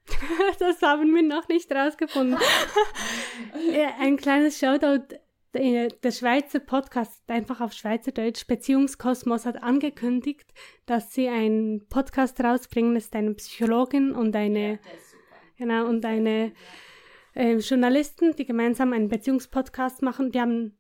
das 0.60 0.82
haben 0.82 1.14
wir 1.14 1.24
noch 1.24 1.48
nicht 1.48 1.72
rausgefunden. 1.72 2.38
Ein 4.00 4.18
kleines 4.18 4.60
Shoutout. 4.60 5.16
Der 5.54 6.12
Schweizer 6.12 6.60
Podcast, 6.60 7.24
einfach 7.32 7.62
auf 7.62 7.74
Schweizerdeutsch, 7.74 8.46
Beziehungskosmos 8.46 9.46
hat 9.46 9.64
angekündigt, 9.64 10.54
dass 10.86 11.14
sie 11.14 11.30
einen 11.30 11.88
Podcast 11.88 12.40
rausbringen. 12.42 12.94
Das 12.94 13.06
ist 13.06 13.16
eine 13.16 13.34
Psychologin 13.34 14.12
und 14.12 14.36
eine, 14.36 14.74
ja, 14.74 14.80
genau, 15.58 15.88
und 15.88 16.06
eine 16.06 16.52
äh, 17.34 17.56
Journalistin, 17.58 18.36
die 18.36 18.46
gemeinsam 18.46 18.94
einen 18.94 19.10
Beziehungspodcast 19.10 20.02
machen. 20.02 20.32
Die 20.32 20.42
haben 20.42 20.78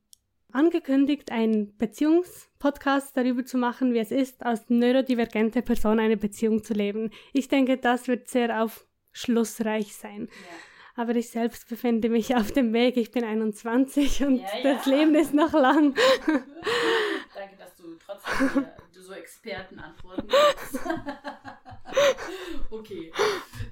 angekündigt, 0.51 1.31
einen 1.31 1.77
Beziehungspodcast 1.77 3.15
darüber 3.15 3.45
zu 3.45 3.57
machen, 3.57 3.93
wie 3.93 3.99
es 3.99 4.11
ist, 4.11 4.43
als 4.43 4.69
neurodivergente 4.69 5.61
Person 5.61 5.99
eine 5.99 6.17
Beziehung 6.17 6.63
zu 6.63 6.73
leben. 6.73 7.11
Ich 7.33 7.47
denke, 7.47 7.77
das 7.77 8.07
wird 8.07 8.27
sehr 8.27 8.63
auf 8.63 8.86
schlussreich 9.17 9.95
sein. 9.95 10.29
Ja. 10.31 11.03
Aber 11.03 11.15
ich 11.15 11.29
selbst 11.29 11.69
befinde 11.69 12.09
mich 12.09 12.35
auf 12.35 12.51
dem 12.51 12.73
Weg. 12.73 12.97
Ich 12.97 13.11
bin 13.11 13.23
21 13.23 14.23
und 14.23 14.37
ja, 14.37 14.47
das. 14.63 14.85
Leben 14.87 15.13
ist 15.13 15.33
noch 15.33 15.53
lang. 15.53 15.95
Danke, 16.25 17.55
dass 17.59 17.75
du 17.75 17.95
trotzdem 18.03 18.65
du 18.97 19.01
so 19.03 19.13
Expertenantworten 19.13 20.27
gibst. 20.27 20.79
okay. 22.71 23.11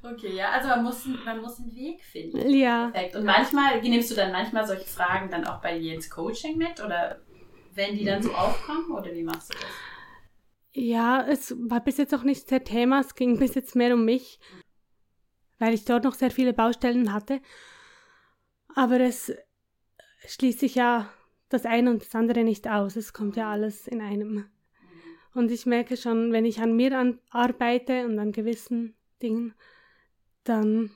Okay, 0.04 0.36
ja, 0.36 0.52
also 0.52 0.70
man 0.70 0.84
muss, 0.84 1.06
man 1.26 1.41
muss 1.41 1.60
einen 1.60 1.76
Weg 1.76 2.04
finden. 2.04 2.48
Ja. 2.52 2.89
Perfekt. 2.91 3.16
Und 3.16 3.26
manchmal, 3.26 3.82
nimmst 3.82 4.12
du 4.12 4.16
dann 4.16 4.32
manchmal 4.32 4.68
solche 4.68 4.86
Fragen 4.86 5.32
dann 5.32 5.46
auch 5.46 5.62
bei 5.62 5.80
dir 5.80 5.96
ins 5.96 6.12
Coaching 6.12 6.58
mit? 6.58 6.84
Oder 6.84 7.22
wenn 7.74 7.98
die 7.98 8.06
dann 8.06 8.22
so 8.22 8.34
aufkommen? 8.34 8.91
Oder 8.91 9.12
wie 9.14 9.24
machst 9.24 9.52
du 9.52 9.58
das? 9.58 9.72
Ja, 10.74 11.26
es 11.28 11.56
war 11.58 11.80
bis 11.80 11.98
jetzt 11.98 12.14
auch 12.14 12.24
nicht 12.24 12.52
der 12.52 12.64
Thema, 12.64 13.00
es 13.00 13.16
ging 13.16 13.39
bis 13.39 13.56
jetzt 13.56 13.76
mehr 13.76 13.93
um 13.93 14.04
mich 14.04 14.39
weil 15.60 15.74
ich 15.74 15.86
dort 15.86 16.03
noch 16.03 16.16
sehr 16.16 16.32
viele 16.32 16.53
Baustellen 16.53 17.14
hatte. 17.14 17.41
Aber 18.74 18.99
es 18.99 19.34
schließt 20.28 20.60
sich 20.60 20.76
ja 20.76 21.10
das 21.49 21.66
eine 21.66 21.91
und 21.91 22.01
das 22.03 22.16
andere 22.16 22.43
nicht 22.43 22.68
aus. 22.68 22.95
Es 22.95 23.14
kommt 23.14 23.36
ja 23.36 23.51
alles 23.51 23.88
in 23.88 24.01
einem. 24.01 24.45
Und 25.34 25.51
ich 25.51 25.66
merke 25.66 25.97
schon, 25.97 26.32
wenn 26.32 26.45
ich 26.45 26.60
an 26.62 26.76
mir 26.76 26.97
an 26.97 27.20
arbeite 27.30 28.06
und 28.06 28.18
an 28.20 28.32
gewissen 28.32 28.95
Dingen, 29.22 29.53
dann 30.43 30.91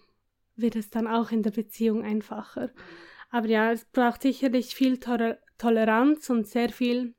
wird 0.55 0.75
es 0.75 0.89
dann 0.89 1.07
auch 1.07 1.31
in 1.31 1.43
der 1.43 1.51
Beziehung 1.51 2.03
einfacher. 2.03 2.71
Aber 3.29 3.47
ja, 3.47 3.71
es 3.71 3.85
braucht 3.85 4.21
sicherlich 4.21 4.75
viel 4.75 4.99
Toleranz 4.99 6.29
und 6.29 6.47
sehr 6.47 6.69
viel 6.69 7.13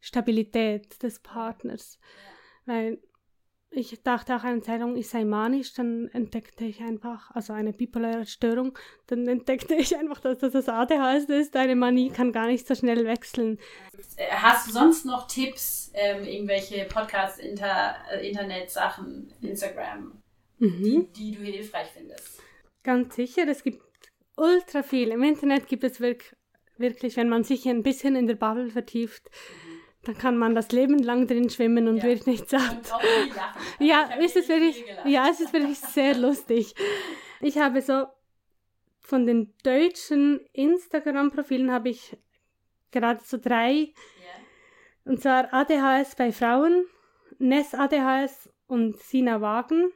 Stabilität 0.00 1.02
des 1.02 1.20
Partners. 1.20 1.98
Weil 2.64 3.00
ich 3.74 4.02
dachte 4.02 4.36
auch 4.36 4.44
eine 4.44 4.60
Zeit 4.60 4.80
lang, 4.80 4.96
ich 4.96 5.08
sei 5.08 5.24
manisch, 5.24 5.72
dann 5.72 6.08
entdeckte 6.12 6.64
ich 6.64 6.80
einfach, 6.80 7.30
also 7.30 7.52
eine 7.52 7.72
bipolare 7.72 8.26
Störung, 8.26 8.78
dann 9.06 9.26
entdeckte 9.26 9.74
ich 9.74 9.96
einfach, 9.96 10.20
dass 10.20 10.38
das 10.38 10.52
das 10.52 10.68
ADHS 10.68 11.24
ist. 11.24 11.54
Deine 11.54 11.74
Manie 11.74 12.10
kann 12.10 12.32
gar 12.32 12.46
nicht 12.46 12.66
so 12.66 12.74
schnell 12.74 13.04
wechseln. 13.06 13.58
Hast 14.30 14.68
du 14.68 14.72
sonst 14.72 15.06
noch 15.06 15.26
Tipps, 15.26 15.90
ähm, 15.94 16.24
irgendwelche 16.24 16.84
Podcasts, 16.84 17.38
Inter, 17.38 17.96
äh, 18.12 18.28
Internetsachen, 18.28 19.32
Instagram, 19.40 20.22
mhm. 20.58 20.82
die, 20.82 21.08
die 21.16 21.32
du 21.32 21.42
hilfreich 21.42 21.88
findest? 21.94 22.42
Ganz 22.82 23.14
sicher, 23.16 23.48
es 23.48 23.62
gibt 23.62 23.82
ultra 24.36 24.82
viel. 24.82 25.08
Im 25.08 25.22
Internet 25.22 25.66
gibt 25.66 25.84
es 25.84 26.00
wirklich, 26.00 26.34
wirklich 26.76 27.16
wenn 27.16 27.30
man 27.30 27.42
sich 27.42 27.66
ein 27.66 27.82
bisschen 27.82 28.16
in 28.16 28.26
der 28.26 28.34
Bubble 28.34 28.70
vertieft, 28.70 29.30
mhm 29.30 29.71
dann 30.04 30.18
kann 30.18 30.36
man 30.36 30.54
das 30.54 30.72
Leben 30.72 30.98
lang 30.98 31.26
drin 31.26 31.48
schwimmen 31.48 31.86
und 31.86 31.98
ja. 31.98 32.04
wird 32.04 32.26
nicht 32.26 32.48
satt. 32.48 32.92
Ja, 33.78 34.10
ist 34.20 34.36
es 34.36 34.48
wirklich, 34.48 34.84
ja, 35.04 35.28
es 35.30 35.40
ist 35.40 35.52
wirklich 35.52 35.78
sehr 35.78 36.16
lustig. 36.16 36.74
Ich 37.40 37.58
habe 37.58 37.80
so 37.82 38.06
von 39.00 39.26
den 39.26 39.54
deutschen 39.62 40.40
Instagram-Profilen 40.52 41.70
habe 41.70 41.90
ich 41.90 42.16
gerade 42.90 43.20
so 43.24 43.36
drei. 43.36 43.72
Yeah. 43.72 43.94
Und 45.04 45.20
zwar 45.20 45.52
ADHS 45.52 46.16
bei 46.16 46.32
Frauen, 46.32 46.84
Ness 47.38 47.74
ADHS 47.74 48.50
und 48.66 48.96
Sina 48.98 49.40
Wagen. 49.40 49.86
Uh 49.86 49.90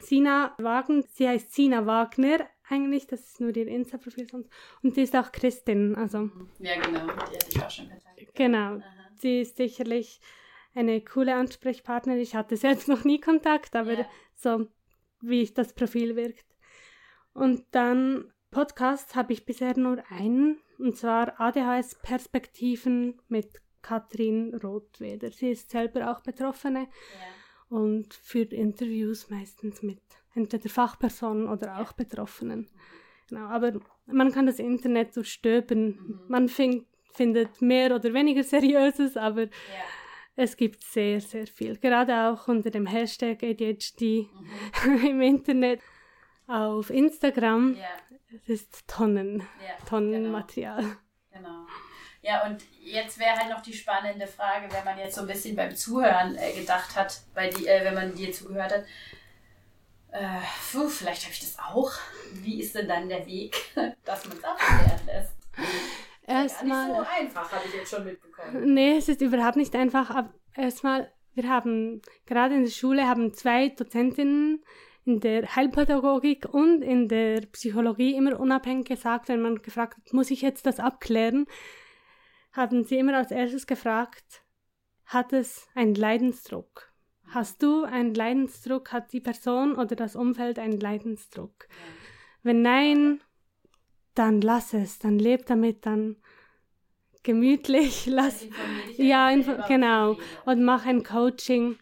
Sina 0.00 0.54
Wagen, 0.58 1.04
sie 1.12 1.28
heißt 1.28 1.52
Sina 1.52 1.84
Wagner 1.84 2.46
eigentlich, 2.70 3.06
das 3.06 3.20
ist 3.20 3.40
nur 3.40 3.54
ihr 3.56 3.66
Insta-Profil 3.66 4.28
sonst. 4.30 4.50
Und 4.82 4.94
sie 4.94 5.02
ist 5.02 5.16
auch 5.16 5.32
Christin, 5.32 5.94
also. 5.96 6.30
Ja, 6.60 6.78
genau, 6.80 7.06
die 7.06 7.36
hatte 7.36 7.46
ich 7.48 7.62
auch 7.62 7.70
schon 7.70 7.88
Kontakt. 7.88 8.34
Genau. 8.34 8.76
Aha 8.76 8.97
sie 9.20 9.40
ist 9.40 9.56
sicherlich 9.56 10.20
eine 10.74 11.00
coole 11.00 11.34
Ansprechpartnerin. 11.34 12.20
Ich 12.20 12.34
hatte 12.34 12.56
selbst 12.56 12.88
noch 12.88 13.04
nie 13.04 13.20
Kontakt, 13.20 13.74
aber 13.74 13.92
yeah. 13.92 14.10
so 14.34 14.68
wie 15.20 15.44
das 15.46 15.72
Profil 15.72 16.16
wirkt. 16.16 16.46
Und 17.32 17.64
dann 17.72 18.32
Podcast 18.50 19.14
habe 19.14 19.32
ich 19.32 19.44
bisher 19.44 19.76
nur 19.76 20.02
einen, 20.10 20.58
und 20.78 20.96
zwar 20.96 21.40
ADHS 21.40 21.96
Perspektiven 22.02 23.20
mit 23.28 23.60
Katrin 23.82 24.54
Rothweder. 24.54 25.30
Sie 25.30 25.50
ist 25.50 25.70
selber 25.70 26.10
auch 26.10 26.20
Betroffene 26.20 26.80
yeah. 26.80 27.78
und 27.78 28.14
führt 28.14 28.52
Interviews 28.52 29.30
meistens 29.30 29.82
mit 29.82 30.00
entweder 30.34 30.68
Fachpersonen 30.68 31.48
oder 31.48 31.80
auch 31.80 31.92
Betroffenen. 31.92 32.68
Genau, 33.28 33.46
aber 33.46 33.80
man 34.06 34.32
kann 34.32 34.46
das 34.46 34.58
Internet 34.58 35.14
durchstöbern. 35.16 35.88
Mhm. 35.88 36.20
Man 36.28 36.48
fängt 36.48 36.86
findet 37.12 37.60
mehr 37.60 37.94
oder 37.94 38.12
weniger 38.14 38.42
Seriöses, 38.42 39.16
aber 39.16 39.42
ja. 39.42 39.48
es 40.36 40.56
gibt 40.56 40.82
sehr, 40.82 41.20
sehr 41.20 41.46
viel. 41.46 41.76
Gerade 41.76 42.28
auch 42.28 42.48
unter 42.48 42.70
dem 42.70 42.86
Hashtag 42.86 43.42
ADHD 43.42 44.28
mhm. 44.82 45.06
im 45.06 45.20
Internet, 45.20 45.80
auf 46.46 46.90
Instagram. 46.90 47.76
Ja. 47.76 47.86
Es 48.34 48.48
ist 48.48 48.88
Tonnen, 48.88 49.40
ja, 49.40 49.86
Tonnen 49.86 50.24
genau. 50.24 50.30
Material. 50.30 50.84
Genau. 51.32 51.66
Ja, 52.20 52.44
und 52.46 52.62
jetzt 52.80 53.18
wäre 53.18 53.36
halt 53.36 53.50
noch 53.50 53.62
die 53.62 53.72
spannende 53.72 54.26
Frage, 54.26 54.70
wenn 54.72 54.84
man 54.84 54.98
jetzt 54.98 55.14
so 55.14 55.22
ein 55.22 55.26
bisschen 55.26 55.54
beim 55.54 55.74
Zuhören 55.74 56.36
äh, 56.36 56.52
gedacht 56.52 56.96
hat, 56.96 57.20
bei 57.34 57.48
die, 57.48 57.66
äh, 57.66 57.84
wenn 57.84 57.94
man 57.94 58.14
dir 58.14 58.32
zugehört 58.32 58.72
hat, 58.72 58.84
äh, 60.10 60.40
puh, 60.72 60.88
vielleicht 60.88 61.22
habe 61.22 61.32
ich 61.32 61.40
das 61.40 61.58
auch. 61.58 61.92
Wie 62.32 62.60
ist 62.60 62.74
denn 62.74 62.88
dann 62.88 63.08
der 63.08 63.26
Weg, 63.26 63.56
dass 64.04 64.26
man 64.26 64.36
es 64.36 64.44
auch 64.44 64.58
lernen 64.58 65.06
lässt? 65.06 65.32
Erstmal. 66.28 66.88
Nicht 66.88 66.96
so 66.96 67.06
einfach, 67.20 67.52
habe 67.52 67.64
ich 67.66 67.74
jetzt 67.74 67.90
schon 67.90 68.04
mitbekommen. 68.04 68.74
Nee, 68.74 68.96
es 68.96 69.08
ist 69.08 69.20
überhaupt 69.20 69.56
nicht 69.56 69.74
einfach. 69.74 70.10
Aber 70.10 70.34
erstmal, 70.54 71.12
wir 71.34 71.48
haben 71.48 72.02
gerade 72.26 72.54
in 72.54 72.64
der 72.64 72.70
Schule 72.70 73.06
haben 73.06 73.32
zwei 73.34 73.68
Dozentinnen 73.68 74.64
in 75.04 75.20
der 75.20 75.56
Heilpädagogik 75.56 76.46
und 76.52 76.82
in 76.82 77.08
der 77.08 77.40
Psychologie 77.52 78.14
immer 78.14 78.38
unabhängig 78.38 78.88
gesagt, 78.88 79.28
wenn 79.28 79.40
man 79.40 79.62
gefragt 79.62 79.96
hat, 79.96 80.12
muss 80.12 80.30
ich 80.30 80.42
jetzt 80.42 80.66
das 80.66 80.80
abklären, 80.80 81.46
haben 82.52 82.84
sie 82.84 82.98
immer 82.98 83.16
als 83.16 83.30
erstes 83.30 83.66
gefragt, 83.66 84.42
hat 85.06 85.32
es 85.32 85.66
einen 85.74 85.94
Leidensdruck? 85.94 86.92
Hast 87.30 87.62
du 87.62 87.84
einen 87.84 88.14
Leidensdruck? 88.14 88.92
Hat 88.92 89.12
die 89.12 89.20
Person 89.20 89.76
oder 89.76 89.96
das 89.96 90.16
Umfeld 90.16 90.58
einen 90.58 90.78
Leidensdruck? 90.78 91.68
Ja. 91.68 91.76
Wenn 92.42 92.62
nein, 92.62 93.20
dann 94.18 94.40
lass 94.40 94.74
es, 94.74 94.98
dann 94.98 95.18
leb 95.18 95.46
damit, 95.46 95.86
dann 95.86 96.16
gemütlich, 97.22 98.06
lass, 98.06 98.46
ja, 98.96 99.34
genau, 99.68 100.16
und 100.44 100.64
mach 100.64 100.86
ein 100.86 101.02
Coaching. 101.04 101.70
Mhm. 101.70 101.78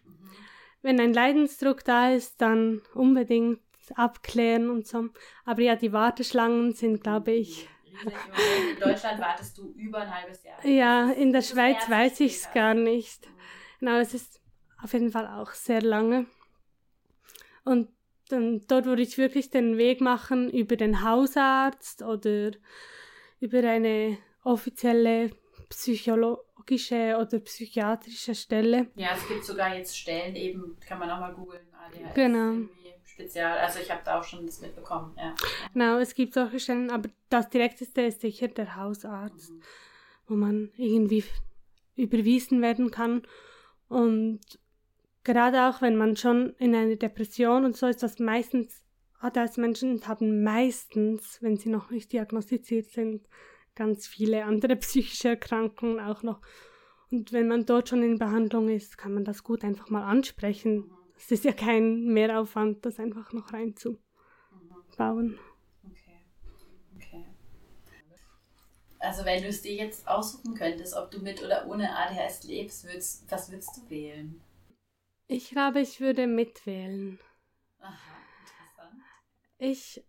Wenn 0.82 1.00
ein 1.00 1.12
Leidensdruck 1.12 1.84
da 1.84 2.10
ist, 2.10 2.40
dann 2.40 2.82
unbedingt 2.94 3.60
abklären 3.94 4.70
und 4.70 4.86
so. 4.86 5.08
Aber 5.44 5.62
ja, 5.62 5.76
die 5.76 5.92
Warteschlangen 5.92 6.74
sind, 6.74 7.02
glaube 7.02 7.32
ich. 7.32 7.68
In 8.04 8.80
Deutschland 8.80 9.20
wartest 9.20 9.56
du 9.56 9.72
über 9.72 10.00
ein 10.00 10.14
halbes 10.14 10.44
Jahr. 10.44 10.64
Ja, 10.66 11.10
in 11.12 11.32
der 11.32 11.42
Schweiz 11.42 11.88
weiß 11.88 12.20
ich 12.20 12.36
es 12.36 12.52
gar 12.52 12.74
nicht. 12.74 13.28
Genau, 13.80 13.96
es 13.98 14.12
ist 14.12 14.40
auf 14.82 14.92
jeden 14.92 15.10
Fall 15.10 15.26
auch 15.26 15.52
sehr 15.52 15.80
lange. 15.80 16.26
Und 17.64 17.88
dann 18.28 18.60
dort 18.66 18.86
würde 18.86 19.02
ich 19.02 19.18
wirklich 19.18 19.50
den 19.50 19.76
Weg 19.76 20.00
machen 20.00 20.50
über 20.50 20.76
den 20.76 21.02
Hausarzt 21.02 22.02
oder 22.02 22.52
über 23.40 23.58
eine 23.58 24.18
offizielle 24.42 25.30
psychologische 25.68 27.16
oder 27.20 27.38
psychiatrische 27.40 28.34
Stelle. 28.34 28.88
Ja, 28.94 29.10
es 29.14 29.26
gibt 29.28 29.44
sogar 29.44 29.76
jetzt 29.76 29.96
Stellen 29.96 30.36
eben, 30.36 30.76
kann 30.80 30.98
man 30.98 31.10
auch 31.10 31.20
mal 31.20 31.34
googeln, 31.34 31.66
ADHS. 31.72 32.14
Genau. 32.14 32.68
spezial. 33.04 33.58
Also 33.58 33.80
ich 33.80 33.90
habe 33.90 34.02
da 34.04 34.18
auch 34.18 34.24
schon 34.24 34.46
das 34.46 34.60
mitbekommen. 34.60 35.14
Ja. 35.16 35.34
Genau, 35.72 35.98
es 35.98 36.14
gibt 36.14 36.34
solche 36.34 36.60
Stellen, 36.60 36.90
aber 36.90 37.08
das 37.28 37.48
direkteste 37.48 38.02
ist 38.02 38.20
sicher 38.20 38.48
der 38.48 38.76
Hausarzt, 38.76 39.50
mhm. 39.50 39.62
wo 40.26 40.34
man 40.34 40.70
irgendwie 40.76 41.24
überwiesen 41.96 42.62
werden 42.62 42.90
kann. 42.90 43.22
Und 43.88 44.40
gerade 45.26 45.68
auch 45.68 45.82
wenn 45.82 45.96
man 45.96 46.16
schon 46.16 46.54
in 46.58 46.74
einer 46.74 46.94
Depression 46.94 47.64
und 47.64 47.76
so 47.76 47.88
ist, 47.88 48.02
das 48.02 48.20
meistens 48.20 48.84
ADHS-Menschen 49.18 50.06
haben 50.06 50.44
meistens, 50.44 51.42
wenn 51.42 51.56
sie 51.56 51.68
noch 51.68 51.90
nicht 51.90 52.12
diagnostiziert 52.12 52.90
sind, 52.90 53.28
ganz 53.74 54.06
viele 54.06 54.44
andere 54.44 54.76
psychische 54.76 55.30
Erkrankungen 55.30 55.98
auch 55.98 56.22
noch. 56.22 56.40
Und 57.10 57.32
wenn 57.32 57.48
man 57.48 57.66
dort 57.66 57.88
schon 57.88 58.04
in 58.04 58.18
Behandlung 58.18 58.68
ist, 58.68 58.98
kann 58.98 59.14
man 59.14 59.24
das 59.24 59.42
gut 59.42 59.64
einfach 59.64 59.90
mal 59.90 60.04
ansprechen. 60.04 60.92
Es 61.16 61.32
ist 61.32 61.44
ja 61.44 61.52
kein 61.52 62.04
Mehraufwand, 62.04 62.86
das 62.86 63.00
einfach 63.00 63.32
noch 63.32 63.52
reinzubauen. 63.52 63.98
Okay. 65.84 66.20
Okay. 66.94 67.24
Also 69.00 69.24
wenn 69.24 69.42
du 69.42 69.48
es 69.48 69.62
dir 69.62 69.74
jetzt 69.74 70.06
aussuchen 70.06 70.54
könntest, 70.54 70.94
ob 70.94 71.10
du 71.10 71.18
mit 71.18 71.42
oder 71.42 71.66
ohne 71.66 71.96
ADHS 71.96 72.44
lebst, 72.44 72.84
würdest, 72.84 73.24
was 73.28 73.50
würdest 73.50 73.76
du 73.76 73.90
wählen? 73.90 74.40
Ich 75.28 75.50
glaube, 75.50 75.80
ich 75.80 76.00
würde 76.00 76.26
mitwählen. 76.26 77.18
Aha, 77.80 77.94
interessant. 78.40 79.02
Ich 79.58 80.04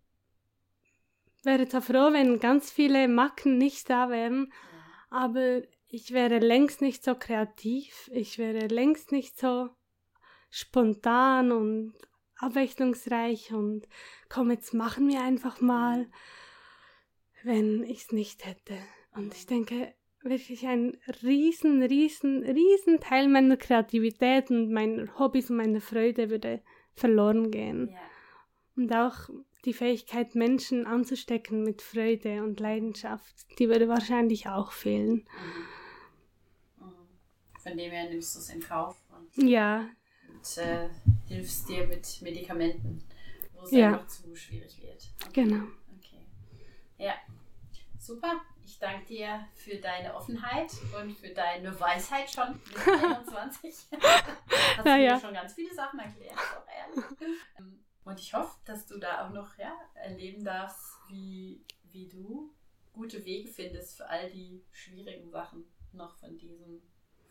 wäre 1.43 1.67
zwar 1.67 1.81
froh, 1.81 2.13
wenn 2.13 2.39
ganz 2.39 2.71
viele 2.71 3.07
Macken 3.07 3.57
nicht 3.57 3.89
da 3.89 4.09
wären, 4.09 4.51
ja. 4.51 5.17
aber 5.17 5.61
ich 5.87 6.11
wäre 6.11 6.39
längst 6.39 6.81
nicht 6.81 7.03
so 7.03 7.15
kreativ, 7.15 8.09
ich 8.13 8.37
wäre 8.37 8.67
längst 8.67 9.11
nicht 9.11 9.39
so 9.39 9.69
spontan 10.49 11.51
und 11.51 11.93
abwechslungsreich 12.37 13.53
und 13.53 13.87
komm, 14.29 14.51
jetzt 14.51 14.73
machen 14.73 15.07
wir 15.07 15.21
einfach 15.21 15.61
mal, 15.61 16.09
wenn 17.43 17.83
ich 17.83 18.03
es 18.03 18.11
nicht 18.11 18.45
hätte. 18.45 18.77
Und 19.15 19.33
ich 19.33 19.45
denke, 19.45 19.95
wirklich 20.29 20.65
ein 20.67 20.97
riesen, 21.23 21.81
riesen, 21.83 22.43
riesen 22.43 22.99
Teil 22.99 23.27
meiner 23.27 23.57
Kreativität 23.57 24.49
und 24.49 24.71
meiner 24.71 25.17
Hobbys 25.17 25.49
und 25.49 25.57
meiner 25.57 25.81
Freude 25.81 26.29
würde 26.29 26.61
verloren 26.93 27.51
gehen. 27.51 27.89
Ja. 27.91 27.97
Und 28.75 28.93
auch 28.93 29.29
die 29.65 29.73
Fähigkeit, 29.73 30.35
Menschen 30.35 30.85
anzustecken 30.85 31.63
mit 31.63 31.81
Freude 31.81 32.43
und 32.43 32.59
Leidenschaft, 32.59 33.35
die 33.59 33.67
würde 33.67 33.87
wahrscheinlich 33.87 34.47
auch 34.47 34.71
fehlen. 34.71 35.27
Mhm. 36.79 36.85
Mhm. 36.85 37.59
Von 37.59 37.77
dem 37.77 37.91
her 37.91 38.09
nimmst 38.09 38.35
du 38.35 38.39
es 38.39 38.49
in 38.49 38.61
Kauf. 38.61 38.97
ja. 39.35 39.89
Und 40.29 40.57
äh, 40.57 40.89
hilfst 41.27 41.67
dir 41.67 41.87
mit 41.87 42.21
Medikamenten, 42.21 43.03
wo 43.53 43.63
es 43.65 43.71
ja. 43.71 43.93
einfach 43.93 44.07
zu 44.07 44.35
schwierig 44.35 44.81
wird. 44.81 45.09
Okay. 45.25 45.43
Genau. 45.43 45.63
Okay. 45.97 46.21
Ja, 46.97 47.15
super. 47.99 48.41
Ich 48.67 48.79
danke 48.79 49.05
dir 49.05 49.47
für 49.55 49.77
deine 49.77 50.13
Offenheit 50.13 50.73
und 50.99 51.13
für 51.13 51.29
deine 51.29 51.79
Weisheit 51.79 52.29
schon 52.29 52.59
mit 52.67 52.85
21. 52.85 53.73
Hast 54.77 54.85
ja. 54.85 54.97
mir 54.97 55.19
schon 55.21 55.33
ganz 55.33 55.53
viele 55.53 55.73
Sachen 55.73 55.97
erklärt, 55.99 56.35
auch 56.37 56.67
ehrlich. 56.67 57.05
Ähm, 57.57 57.79
und 58.03 58.19
ich 58.19 58.33
hoffe, 58.33 58.57
dass 58.65 58.85
du 58.85 58.97
da 58.99 59.25
auch 59.25 59.31
noch 59.31 59.57
ja, 59.57 59.73
erleben 59.93 60.43
darfst, 60.43 60.99
wie, 61.07 61.63
wie 61.93 62.09
du 62.09 62.53
gute 62.91 63.23
Wege 63.23 63.47
findest 63.47 63.95
für 63.95 64.09
all 64.09 64.29
die 64.29 64.61
schwierigen 64.71 65.31
Sachen 65.31 65.63
noch 65.93 66.17
von 66.17 66.37
diesem, 66.37 66.81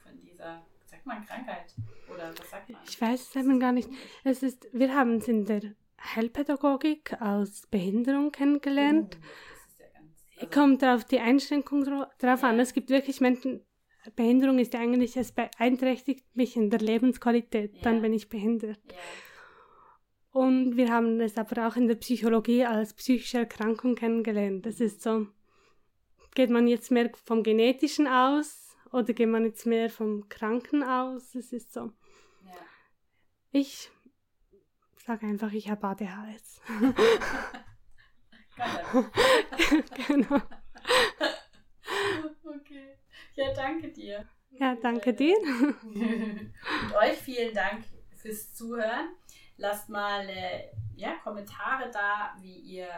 von 0.03 0.18
dieser, 0.18 0.64
sagt 0.87 1.05
man 1.05 1.22
Krankheit? 1.26 1.74
Oder 2.09 2.30
was 2.30 2.49
sagt 2.51 2.70
man? 2.70 2.80
Ich 2.89 2.99
weiß 2.99 3.28
es 3.28 3.37
eben 3.37 3.61
gar 3.61 3.72
nicht. 3.72 3.91
Es 4.24 4.43
ist, 4.43 4.66
wir 4.72 4.95
haben 4.95 5.18
es 5.18 5.28
in 5.28 5.45
der 5.45 5.74
Heilpädagogik 6.01 7.20
aus 7.20 7.66
Behinderung 7.66 8.32
kennengelernt. 8.32 9.20
Ganz, 9.20 9.55
also 10.37 10.51
Kommt 10.51 10.84
auf 10.84 11.05
die 11.05 11.20
Einschränkung 11.20 11.84
drauf 11.84 12.45
an. 12.45 12.61
Es 12.61 12.72
gibt 12.72 12.91
wirklich 12.91 13.20
Menschen, 13.20 13.64
Behinderung 14.14 14.59
ist 14.59 14.74
ja 14.74 14.80
eigentlich, 14.80 15.16
es 15.16 15.32
beeinträchtigt 15.32 16.24
mich 16.37 16.57
in 16.57 16.70
der 16.70 16.80
Lebensqualität, 16.80 17.74
ja. 17.76 17.82
dann 17.82 18.03
bin 18.03 18.12
ich 18.12 18.28
behindert. 18.28 18.80
Ja. 18.91 18.99
Und 20.30 20.76
wir 20.76 20.93
haben 20.93 21.20
es 21.20 21.39
aber 21.39 21.66
auch 21.66 21.76
in 21.76 21.89
der 21.89 21.95
Psychologie 21.95 22.64
als 22.64 22.93
psychische 22.95 23.39
Erkrankung 23.39 23.95
kennengelernt. 23.95 24.66
Das 24.66 24.80
ist 24.80 25.03
so, 25.03 25.26
geht 26.34 26.51
man 26.51 26.68
jetzt 26.68 26.91
mehr 26.91 27.11
vom 27.24 27.43
Genetischen 27.43 28.07
aus 28.07 28.76
oder 28.93 29.12
geht 29.14 29.28
man 29.28 29.45
jetzt 29.45 29.66
mehr 29.66 29.89
vom 29.89 30.28
Kranken 30.28 30.82
aus? 30.82 31.34
Es 31.34 31.53
ist 31.53 31.72
so. 31.72 31.93
Ja. 32.45 32.53
Ich 33.51 33.91
sage 35.07 35.26
einfach, 35.26 35.53
ich 35.53 35.70
habe 35.70 35.87
ADHS. 35.87 36.61
genau. 40.09 40.40
Okay. 42.44 42.98
Ja, 43.34 43.52
danke 43.52 43.88
dir. 43.88 44.28
Ja, 44.50 44.74
danke 44.76 45.12
dir. 45.12 45.36
Und 45.82 46.94
euch 46.94 47.18
vielen 47.18 47.54
Dank 47.54 47.84
fürs 48.16 48.54
Zuhören. 48.54 49.14
Lasst 49.59 49.88
mal 49.88 50.28
äh, 50.28 50.70
ja, 50.96 51.14
Kommentare 51.22 51.90
da, 51.90 52.34
wie 52.40 52.57
ihr, 52.57 52.88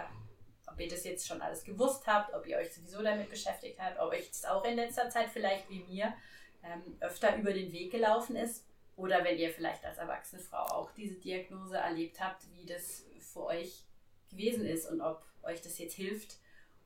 ob 0.71 0.79
ihr 0.81 0.89
das 0.89 1.05
jetzt 1.05 1.27
schon 1.27 1.41
alles 1.43 1.65
gewusst 1.65 2.07
habt, 2.07 2.33
ob 2.35 2.47
ihr 2.47 2.57
euch 2.57 2.73
sowieso 2.73 3.03
damit 3.03 3.29
beschäftigt 3.29 3.79
habt, 3.81 3.99
ob 3.99 4.13
euch 4.13 4.29
das 4.29 4.45
auch 4.45 4.65
in 4.65 4.77
letzter 4.77 5.11
Zeit 5.11 5.29
vielleicht 5.31 5.69
wie 5.69 5.85
mir 5.85 6.15
ähm, 6.63 6.97
öfter 7.01 7.37
über 7.37 7.53
den 7.53 7.73
Weg 7.73 7.91
gelaufen 7.91 8.37
ist. 8.37 8.65
Oder 8.97 9.25
wenn 9.25 9.39
ihr 9.39 9.51
vielleicht 9.51 9.85
als 9.85 9.99
erwachsene 9.99 10.43
Frau 10.43 10.65
auch 10.65 10.91
diese 10.93 11.15
Diagnose 11.15 11.77
erlebt 11.77 12.21
habt, 12.21 12.45
wie 12.55 12.67
das 12.67 13.05
für 13.21 13.45
euch 13.45 13.85
gewesen 14.31 14.67
ist 14.67 14.91
und 14.91 15.01
ob 15.01 15.25
euch 15.49 15.63
das 15.63 15.79
jetzt 15.79 15.95
hilft. 15.95 16.37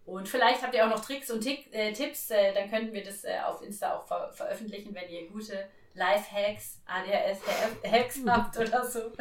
Und 0.04 0.28
vielleicht 0.28 0.62
habt 0.62 0.74
ihr 0.74 0.84
auch 0.84 0.90
noch 0.90 1.04
Tricks 1.04 1.30
und 1.30 1.42
Tick, 1.42 1.72
äh, 1.72 1.92
Tipps, 1.92 2.30
äh, 2.30 2.52
dann 2.52 2.68
könnten 2.68 2.92
wir 2.92 3.04
das 3.04 3.24
äh, 3.24 3.38
auf 3.44 3.62
Insta 3.62 3.96
auch 3.96 4.06
ver 4.06 4.32
veröffentlichen, 4.32 4.94
wenn 4.94 5.08
ihr 5.08 5.28
gute 5.28 5.68
Live-Hacks, 5.94 6.80
ADHS-Hacks 6.86 8.16
mhm. 8.22 8.30
habt 8.30 8.58
oder 8.58 8.84
so. 8.84 9.12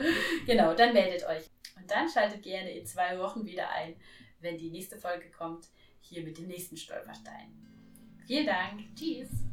Genau, 0.45 0.73
dann 0.73 0.93
meldet 0.93 1.27
euch. 1.27 1.43
Und 1.75 1.89
dann 1.89 2.09
schaltet 2.09 2.41
gerne 2.41 2.71
in 2.71 2.85
zwei 2.85 3.19
Wochen 3.19 3.45
wieder 3.45 3.69
ein, 3.69 3.95
wenn 4.39 4.57
die 4.57 4.71
nächste 4.71 4.97
Folge 4.97 5.29
kommt, 5.29 5.67
hier 5.99 6.23
mit 6.23 6.37
dem 6.37 6.47
nächsten 6.47 6.77
Stolperstein. 6.77 7.53
Vielen 8.25 8.47
Dank. 8.47 8.81
Tschüss. 8.95 9.50